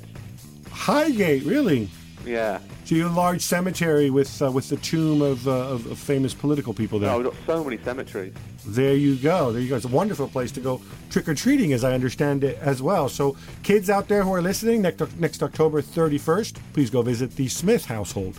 Highgate, 0.71 1.45
really. 1.45 1.89
Yeah. 2.27 2.59
So 2.85 2.95
you 2.95 3.05
have 3.05 3.13
a 3.13 3.17
large 3.17 3.41
cemetery 3.41 4.11
with 4.11 4.43
uh, 4.43 4.51
with 4.51 4.69
the 4.69 4.77
tomb 4.77 5.23
of, 5.23 5.47
uh, 5.49 5.51
of, 5.51 5.87
of 5.91 5.99
famous 5.99 6.35
political 6.35 6.75
people 6.75 6.99
there. 6.99 7.11
Oh, 7.11 7.19
we've 7.19 7.27
got 7.27 7.37
so 7.47 7.65
many 7.65 7.79
cemeteries. 7.79 8.35
There 8.67 8.95
you 8.95 9.17
go. 9.17 9.53
There 9.53 9.61
you 9.61 9.69
go. 9.69 9.77
It's 9.77 9.85
a 9.85 9.89
wonderful 9.89 10.29
place 10.29 10.51
to 10.53 10.61
go 10.61 10.81
trick 11.11 11.29
or 11.29 11.35
treating, 11.35 11.73
as 11.73 11.85
I 11.85 11.93
understand 11.93 12.45
it 12.45 12.59
as 12.61 12.83
well. 12.83 13.09
So, 13.09 13.37
kids 13.63 13.89
out 13.89 14.09
there 14.09 14.23
who 14.23 14.33
are 14.33 14.43
listening, 14.43 14.83
next, 14.83 15.19
next 15.19 15.43
October 15.43 15.83
31st, 15.83 16.59
please 16.73 16.91
go 16.91 17.03
visit 17.03 17.37
the 17.37 17.49
Smith 17.49 17.85
household. 17.85 18.39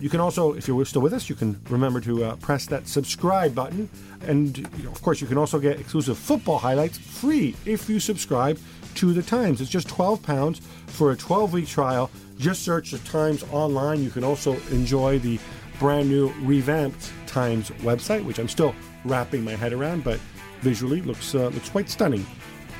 You 0.00 0.10
can 0.10 0.20
also, 0.20 0.52
if 0.54 0.66
you're 0.68 0.84
still 0.84 1.02
with 1.02 1.12
us, 1.12 1.28
you 1.28 1.34
can 1.34 1.60
remember 1.70 2.00
to 2.00 2.24
uh, 2.24 2.36
press 2.36 2.66
that 2.66 2.88
subscribe 2.88 3.54
button. 3.54 3.88
And 4.22 4.56
you 4.58 4.84
know, 4.84 4.90
of 4.90 5.00
course, 5.02 5.20
you 5.20 5.26
can 5.26 5.38
also 5.38 5.58
get 5.58 5.78
exclusive 5.80 6.18
football 6.18 6.58
highlights 6.58 6.98
free 6.98 7.54
if 7.64 7.88
you 7.88 8.00
subscribe 8.00 8.58
to 8.96 9.12
the 9.12 9.22
Times. 9.22 9.60
It's 9.60 9.70
just 9.70 9.88
£12 9.88 10.60
for 10.60 11.12
a 11.12 11.16
12 11.16 11.52
week 11.52 11.68
trial. 11.68 12.10
Just 12.38 12.62
search 12.62 12.90
the 12.90 12.98
Times 12.98 13.44
online. 13.52 14.02
You 14.02 14.10
can 14.10 14.24
also 14.24 14.54
enjoy 14.70 15.18
the 15.18 15.38
brand 15.78 16.08
new 16.08 16.32
revamped 16.42 17.12
Times 17.26 17.70
website, 17.82 18.24
which 18.24 18.38
I'm 18.38 18.48
still 18.48 18.74
wrapping 19.04 19.44
my 19.44 19.52
head 19.52 19.72
around, 19.72 20.04
but 20.04 20.20
visually 20.60 21.02
looks 21.02 21.34
uh, 21.34 21.48
looks 21.48 21.68
quite 21.68 21.88
stunning. 21.88 22.24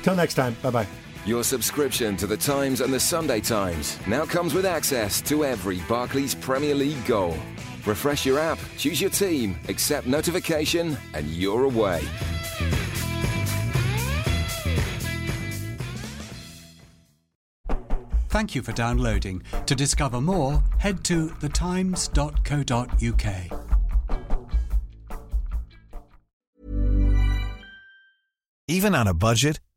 Till 0.03 0.15
next 0.15 0.35
time, 0.35 0.55
bye 0.61 0.71
bye. 0.71 0.87
Your 1.25 1.43
subscription 1.43 2.15
to 2.17 2.27
the 2.27 2.37
Times 2.37 2.81
and 2.81 2.93
the 2.93 2.99
Sunday 2.99 3.41
Times 3.41 3.97
now 4.05 4.25
comes 4.25 4.53
with 4.53 4.63
access 4.63 5.21
to 5.21 5.43
every 5.43 5.79
Barclays 5.89 6.35
Premier 6.35 6.75
League 6.75 7.03
goal. 7.07 7.35
Refresh 7.83 8.27
your 8.27 8.37
app, 8.37 8.59
choose 8.77 9.01
your 9.01 9.09
team, 9.09 9.57
accept 9.67 10.05
notification, 10.05 10.95
and 11.15 11.25
you're 11.27 11.63
away. 11.65 12.03
Thank 18.29 18.53
you 18.53 18.61
for 18.61 18.73
downloading. 18.73 19.41
To 19.65 19.73
discover 19.73 20.21
more, 20.21 20.63
head 20.77 21.03
to 21.05 21.29
thetimes.co.uk. 21.29 22.05
Even 28.67 28.93
on 28.93 29.07
a 29.07 29.13
budget, 29.13 29.59